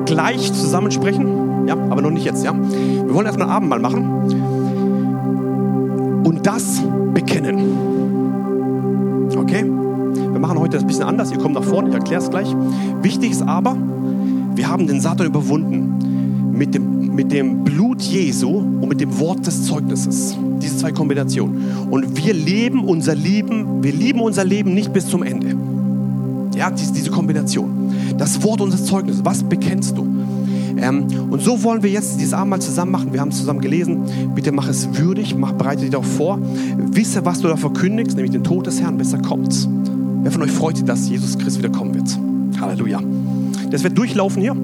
gleich 0.06 0.54
zusammensprechen? 0.54 1.45
Ja, 1.68 1.74
aber 1.89 2.01
noch 2.01 2.11
nicht 2.11 2.26
jetzt, 2.26 2.43
ja? 2.43 2.53
Wir 2.53 3.13
wollen 3.13 3.26
erstmal 3.26 3.49
Abendmahl 3.49 3.80
machen 3.80 4.05
und 6.26 6.45
das 6.45 6.82
bekennen. 7.13 7.57
Okay? 9.38 9.63
Wir 9.63 10.39
machen 10.39 10.59
heute 10.59 10.74
das 10.74 10.84
ein 10.84 10.88
bisschen 10.88 11.03
anders. 11.03 11.32
Ihr 11.32 11.38
kommt 11.38 11.55
nach 11.55 11.63
vorne, 11.63 11.89
ich 11.89 11.95
erkläre 11.95 12.22
es 12.22 12.30
gleich. 12.30 12.53
Wichtig 13.01 13.32
ist 13.32 13.41
aber, 13.41 13.76
wir 14.55 14.68
haben 14.68 14.88
den 14.88 15.01
Satan 15.01 15.28
überwunden 15.28 16.51
mit 16.51 16.74
dem, 16.74 17.16
mit 17.16 17.32
dem 17.32 17.63
Blut 17.63 18.01
Jesu 18.01 18.49
und 18.49 18.88
mit 18.88 19.01
dem 19.01 19.20
Wort 19.20 19.45
des 19.45 19.63
Zeugnisses. 19.63 20.38
Diese 20.61 20.78
zwei 20.78 20.91
Kombinationen. 20.91 21.88
Und 21.89 22.18
wir 22.18 22.34
leben 22.34 22.84
unser 22.86 23.16
Leben, 23.16 23.84
wir 23.84 23.91
lieben 23.91 24.20
unser 24.20 24.43
Leben 24.43 24.74
nicht 24.74 24.93
bis 24.93 25.07
zum 25.07 25.24
Ende. 25.24 25.55
Ja, 26.55 26.72
diese 26.72 27.11
Kombination. 27.11 27.93
Das 28.18 28.41
Wort 28.43 28.61
unseres 28.61 28.86
Zeugnisses. 28.86 29.26
Was 29.26 29.43
bekennst 29.43 29.97
du? 29.97 30.07
Ähm, 30.78 31.05
und 31.30 31.41
so 31.41 31.63
wollen 31.63 31.84
wir 31.84 31.89
jetzt 31.89 32.19
dieses 32.19 32.34
Abendmahl 32.34 32.61
zusammen 32.61 32.91
machen. 32.91 33.13
Wir 33.13 33.21
haben 33.21 33.30
es 33.30 33.38
zusammen 33.38 33.61
gelesen. 33.61 34.03
Bitte 34.36 34.51
mach 34.51 34.67
es 34.67 34.97
würdig, 34.97 35.36
mach, 35.36 35.53
bereite 35.53 35.82
dich 35.82 35.91
darauf 35.91 36.07
vor. 36.07 36.39
Wisse, 36.78 37.26
was 37.26 37.41
du 37.41 37.47
da 37.47 37.55
verkündigst, 37.55 38.15
nämlich 38.15 38.32
den 38.32 38.43
Tod 38.43 38.67
des 38.67 38.82
Herrn, 38.82 38.97
bis 38.97 39.13
er 39.13 39.21
kommt. 39.21 39.67
Wer 40.21 40.32
von 40.32 40.41
euch 40.41 40.51
freut 40.51 40.78
sich, 40.78 40.86
dass 40.86 41.07
Jesus 41.07 41.38
Christus 41.38 41.59
wieder 41.59 41.69
kommen 41.69 41.93
wird? 41.93 42.19
Halleluja. 42.59 43.01
Das 43.71 43.84
wird 43.84 43.97
durchlaufen 43.97 44.41
hier. 44.41 44.55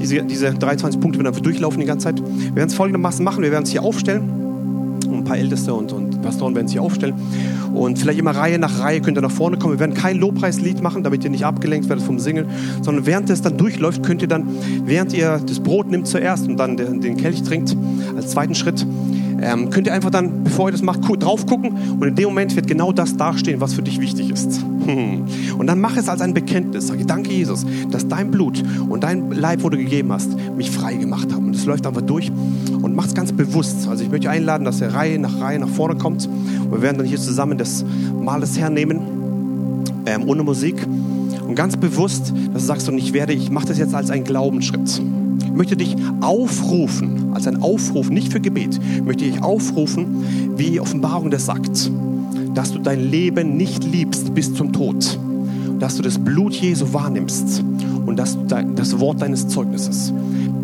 Diese, 0.00 0.22
diese 0.22 0.52
23 0.52 1.00
Punkte 1.00 1.22
werden 1.22 1.34
wir 1.34 1.42
durchlaufen 1.42 1.80
die 1.80 1.86
ganze 1.86 2.04
Zeit. 2.04 2.22
Wir 2.22 2.56
werden 2.56 2.68
es 2.68 2.74
folgendermaßen 2.74 3.24
machen. 3.24 3.42
Wir 3.42 3.50
werden 3.50 3.64
es 3.64 3.70
hier 3.70 3.82
aufstellen. 3.82 4.98
Und 5.06 5.18
ein 5.18 5.24
paar 5.24 5.38
Älteste 5.38 5.72
und, 5.74 5.92
und 5.92 6.22
Pastoren 6.22 6.54
werden 6.54 6.66
es 6.66 6.72
hier 6.72 6.82
aufstellen. 6.82 7.14
Und 7.74 7.98
vielleicht 7.98 8.18
immer 8.18 8.30
Reihe 8.30 8.58
nach 8.58 8.78
Reihe 8.78 9.00
könnt 9.00 9.18
ihr 9.18 9.22
nach 9.22 9.30
vorne 9.30 9.58
kommen. 9.58 9.74
Wir 9.74 9.80
werden 9.80 9.94
kein 9.94 10.18
Lobpreislied 10.18 10.82
machen, 10.82 11.02
damit 11.02 11.24
ihr 11.24 11.30
nicht 11.30 11.44
abgelenkt 11.44 11.88
werdet 11.88 12.04
vom 12.04 12.18
Singen, 12.18 12.46
sondern 12.82 13.06
während 13.06 13.30
es 13.30 13.42
dann 13.42 13.56
durchläuft, 13.56 14.02
könnt 14.02 14.22
ihr 14.22 14.28
dann, 14.28 14.46
während 14.84 15.12
ihr 15.12 15.40
das 15.44 15.60
Brot 15.60 15.90
nimmt 15.90 16.06
zuerst 16.06 16.48
und 16.48 16.56
dann 16.56 16.76
den 16.76 17.16
Kelch 17.16 17.42
trinkt, 17.42 17.76
als 18.16 18.30
zweiten 18.30 18.54
Schritt, 18.54 18.86
ähm, 19.40 19.70
könnt 19.70 19.86
ihr 19.86 19.92
einfach 19.92 20.10
dann, 20.10 20.44
bevor 20.44 20.68
ihr 20.68 20.72
das 20.72 20.82
macht, 20.82 21.00
drauf 21.22 21.46
gucken 21.46 21.72
und 22.00 22.02
in 22.06 22.14
dem 22.14 22.26
Moment 22.26 22.54
wird 22.56 22.66
genau 22.66 22.92
das 22.92 23.16
dastehen, 23.16 23.60
was 23.60 23.74
für 23.74 23.82
dich 23.82 24.00
wichtig 24.00 24.30
ist. 24.30 24.64
Und 25.58 25.66
dann 25.66 25.80
mach 25.80 25.96
es 25.96 26.08
als 26.08 26.20
ein 26.20 26.34
Bekenntnis. 26.34 26.88
Sage, 26.88 27.06
danke 27.06 27.30
Jesus, 27.30 27.64
dass 27.90 28.06
dein 28.06 28.30
Blut 28.30 28.62
und 28.88 29.02
dein 29.02 29.30
Leib, 29.30 29.62
wo 29.62 29.70
du 29.70 29.78
gegeben 29.78 30.12
hast, 30.12 30.36
mich 30.56 30.70
frei 30.70 30.94
gemacht 30.94 31.32
haben. 31.32 31.46
Und 31.46 31.56
es 31.56 31.64
läuft 31.64 31.86
einfach 31.86 32.02
durch 32.02 32.30
und 32.82 32.94
mach 32.94 33.06
es 33.06 33.14
ganz 33.14 33.32
bewusst. 33.32 33.88
Also 33.88 34.04
ich 34.04 34.10
möchte 34.10 34.28
einladen, 34.28 34.64
dass 34.64 34.80
ihr 34.80 34.88
Reihe 34.88 35.18
nach 35.18 35.40
Reihe 35.40 35.58
nach 35.58 35.68
vorne 35.68 35.96
kommt. 35.96 36.28
Wir 36.74 36.82
werden 36.82 36.98
dann 36.98 37.06
hier 37.06 37.20
zusammen 37.20 37.56
das 37.56 37.84
Mahl 38.20 38.40
des 38.40 38.58
Herrn 38.58 38.74
nehmen, 38.74 38.98
ähm, 40.06 40.28
ohne 40.28 40.42
Musik. 40.42 40.84
Und 41.46 41.54
ganz 41.54 41.76
bewusst, 41.76 42.32
dass 42.52 42.62
du 42.62 42.66
sagst, 42.66 42.88
und 42.88 42.98
ich 42.98 43.12
werde, 43.12 43.32
ich 43.32 43.48
mache 43.48 43.66
das 43.66 43.78
jetzt 43.78 43.94
als 43.94 44.10
einen 44.10 44.24
Glaubensschritt. 44.24 45.00
Ich 45.38 45.52
möchte 45.52 45.76
dich 45.76 45.94
aufrufen, 46.20 47.32
als 47.32 47.46
ein 47.46 47.62
Aufruf, 47.62 48.10
nicht 48.10 48.32
für 48.32 48.40
Gebet, 48.40 48.80
möchte 49.04 49.24
ich 49.24 49.40
aufrufen, 49.40 50.56
wie 50.56 50.80
Offenbarung 50.80 51.30
das 51.30 51.46
sagt, 51.46 51.92
dass 52.54 52.72
du 52.72 52.80
dein 52.80 53.08
Leben 53.08 53.56
nicht 53.56 53.84
liebst 53.84 54.34
bis 54.34 54.52
zum 54.52 54.72
Tod, 54.72 55.16
dass 55.78 55.94
du 55.94 56.02
das 56.02 56.18
Blut 56.18 56.54
Jesu 56.54 56.92
wahrnimmst 56.92 57.62
und 58.06 58.16
dass 58.18 58.36
du 58.36 58.44
das 58.74 58.98
Wort 59.00 59.22
deines 59.22 59.48
Zeugnisses 59.48 60.12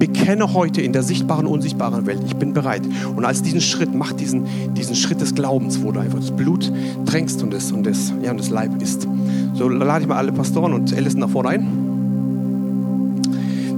bekenne 0.00 0.54
heute 0.54 0.80
in 0.80 0.92
der 0.92 1.04
sichtbaren 1.04 1.46
unsichtbaren 1.46 2.06
Welt, 2.06 2.22
ich 2.26 2.34
bin 2.34 2.52
bereit. 2.54 2.82
Und 3.14 3.24
als 3.24 3.42
diesen 3.42 3.60
Schritt, 3.60 3.94
mach 3.94 4.12
diesen, 4.12 4.46
diesen 4.74 4.96
Schritt 4.96 5.20
des 5.20 5.34
Glaubens, 5.34 5.82
wo 5.82 5.92
du 5.92 6.00
einfach 6.00 6.18
das 6.18 6.30
Blut 6.32 6.72
tränkst 7.04 7.42
und 7.42 7.52
das, 7.52 7.70
und 7.70 7.86
das, 7.86 8.12
ja, 8.22 8.32
und 8.32 8.40
das 8.40 8.48
Leib 8.48 8.82
ist. 8.82 9.06
So 9.54 9.68
lade 9.68 10.02
ich 10.02 10.08
mal 10.08 10.16
alle 10.16 10.32
Pastoren 10.32 10.72
und 10.72 10.92
Ältesten 10.92 11.20
nach 11.20 11.28
vorne 11.28 11.50
ein. 11.50 11.66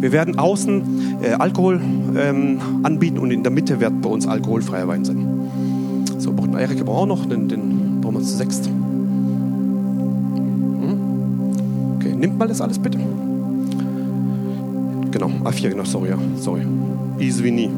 Wir 0.00 0.12
werden 0.12 0.38
außen 0.38 1.22
äh, 1.22 1.32
Alkohol 1.32 1.80
ähm, 2.16 2.60
anbieten 2.82 3.18
und 3.18 3.32
in 3.32 3.42
der 3.42 3.52
Mitte 3.52 3.80
wird 3.80 4.00
bei 4.00 4.08
uns 4.08 4.26
alkoholfreier 4.26 4.86
Wein 4.88 5.04
sein. 5.04 5.26
So, 6.18 6.32
braucht 6.32 6.54
Erik 6.54 6.84
braucht 6.84 7.02
auch 7.02 7.06
noch, 7.06 7.26
den, 7.26 7.48
den 7.48 8.00
brauchen 8.00 8.14
wir 8.14 8.22
zu 8.22 8.36
sechst. 8.36 8.66
Hm? 8.66 8.74
Okay, 11.96 12.14
nimmt 12.14 12.38
mal 12.38 12.46
das 12.46 12.60
alles 12.60 12.78
bitte. 12.78 12.98
Ah, 15.45 15.49
A4, 15.49 15.70
genau, 15.70 15.84
sorry, 15.84 16.11
ja, 16.11 16.18
sorry. 16.36 16.62
Easy 17.18 17.43
wie 17.43 17.51
nie. 17.51 17.70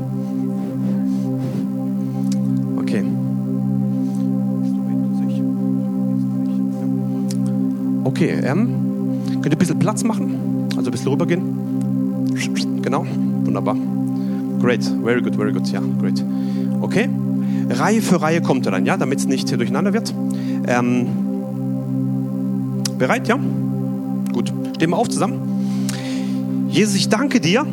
Okay. 2.77 3.05
Okay, 8.05 8.31
ähm, 8.45 8.69
könnt 9.33 9.47
ihr 9.47 9.53
ein 9.53 9.59
bisschen 9.59 9.79
Platz 9.79 10.05
machen? 10.05 10.69
Also 10.77 10.91
ein 10.91 10.93
bisschen 10.93 11.11
rübergehen? 11.11 11.43
Genau, 12.83 13.07
wunderbar. 13.45 13.77
Great, 14.61 14.85
very 15.03 15.23
good, 15.23 15.37
very 15.37 15.53
good, 15.53 15.67
ja, 15.69 15.81
great. 15.99 16.23
Okay, 16.83 17.09
Reihe 17.71 18.03
für 18.03 18.21
Reihe 18.21 18.43
kommt 18.43 18.67
er 18.67 18.73
dann, 18.73 18.85
ja, 18.85 18.99
damit 18.99 19.21
es 19.21 19.27
nicht 19.27 19.49
hier 19.49 19.57
durcheinander 19.57 19.95
wird. 19.95 20.15
Ähm, 20.67 21.07
bereit, 22.99 23.27
ja? 23.27 23.39
Gut, 24.33 24.53
stehen 24.77 24.91
wir 24.91 24.97
auf 24.99 25.09
zusammen. 25.09 25.54
Jesus, 26.75 26.97
ich 26.97 27.09
danke 27.09 27.39
dir, 27.41 27.64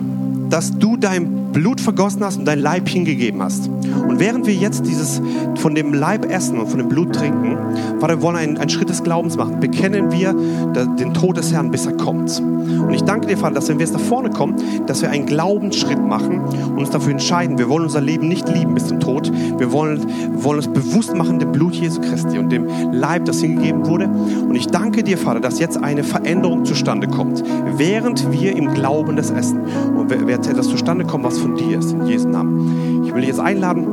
dass 0.51 0.77
du 0.77 0.95
dein 0.95 1.40
Blut 1.51 1.81
vergossen 1.81 2.23
hast 2.23 2.37
und 2.37 2.45
dein 2.45 2.59
Leib 2.59 2.87
hingegeben 2.87 3.41
hast. 3.41 3.67
Und 3.67 4.19
während 4.19 4.47
wir 4.47 4.53
jetzt 4.53 4.85
dieses 4.85 5.21
von 5.55 5.75
dem 5.75 5.93
Leib 5.93 6.25
essen 6.25 6.59
und 6.59 6.67
von 6.67 6.79
dem 6.79 6.89
Blut 6.89 7.13
trinken, 7.13 7.57
Vater, 7.99 8.17
wir 8.17 8.21
wollen 8.21 8.35
einen, 8.35 8.57
einen 8.57 8.69
Schritt 8.69 8.89
des 8.89 9.03
Glaubens 9.03 9.37
machen. 9.37 9.59
Bekennen 9.59 10.11
wir 10.11 10.33
den 10.33 11.13
Tod 11.13 11.37
des 11.37 11.51
Herrn, 11.51 11.71
bis 11.71 11.85
er 11.85 11.93
kommt. 11.93 12.39
Und 12.39 12.93
ich 12.93 13.03
danke 13.03 13.27
dir, 13.27 13.37
Vater, 13.37 13.55
dass 13.55 13.69
wenn 13.69 13.79
wir 13.79 13.85
jetzt 13.85 13.93
nach 13.93 14.01
vorne 14.01 14.29
kommen, 14.29 14.55
dass 14.87 15.01
wir 15.01 15.09
einen 15.09 15.25
Glaubensschritt 15.25 15.99
machen 15.99 16.41
und 16.41 16.77
uns 16.77 16.89
dafür 16.89 17.11
entscheiden, 17.11 17.57
wir 17.57 17.69
wollen 17.69 17.83
unser 17.83 18.01
Leben 18.01 18.27
nicht 18.27 18.47
lieben 18.49 18.73
bis 18.73 18.87
zum 18.87 18.99
Tod. 18.99 19.31
Wir 19.57 19.71
wollen, 19.71 20.05
wollen 20.43 20.57
uns 20.57 20.67
bewusst 20.67 21.15
machen 21.15 21.39
dem 21.39 21.51
Blut 21.51 21.73
Jesu 21.73 22.01
Christi 22.01 22.37
und 22.37 22.51
dem 22.51 22.67
Leib, 22.91 23.25
das 23.25 23.41
hingegeben 23.41 23.85
wurde. 23.85 24.05
Und 24.05 24.55
ich 24.55 24.67
danke 24.67 25.03
dir, 25.03 25.17
Vater, 25.17 25.39
dass 25.39 25.59
jetzt 25.59 25.81
eine 25.83 26.03
Veränderung 26.03 26.65
zustande 26.65 27.07
kommt, 27.07 27.43
während 27.77 28.31
wir 28.31 28.55
im 28.55 28.73
Glauben 28.73 29.15
das 29.15 29.31
essen. 29.31 29.61
Und 29.95 30.09
wird 30.09 30.47
etwas 30.47 30.67
zustande 30.67 31.05
kommen, 31.05 31.23
was 31.23 31.40
von 31.41 31.55
dir 31.55 31.79
ist, 31.79 31.91
in 31.91 32.05
Jesu 32.05 32.29
Namen. 32.29 33.03
Ich 33.03 33.13
will 33.13 33.21
dich 33.21 33.29
jetzt 33.29 33.39
einladen, 33.39 33.87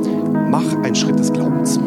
mach 0.49 0.75
einen 0.83 0.95
Schritt 0.95 1.17
des 1.19 1.33
Glaubens. 1.33 1.79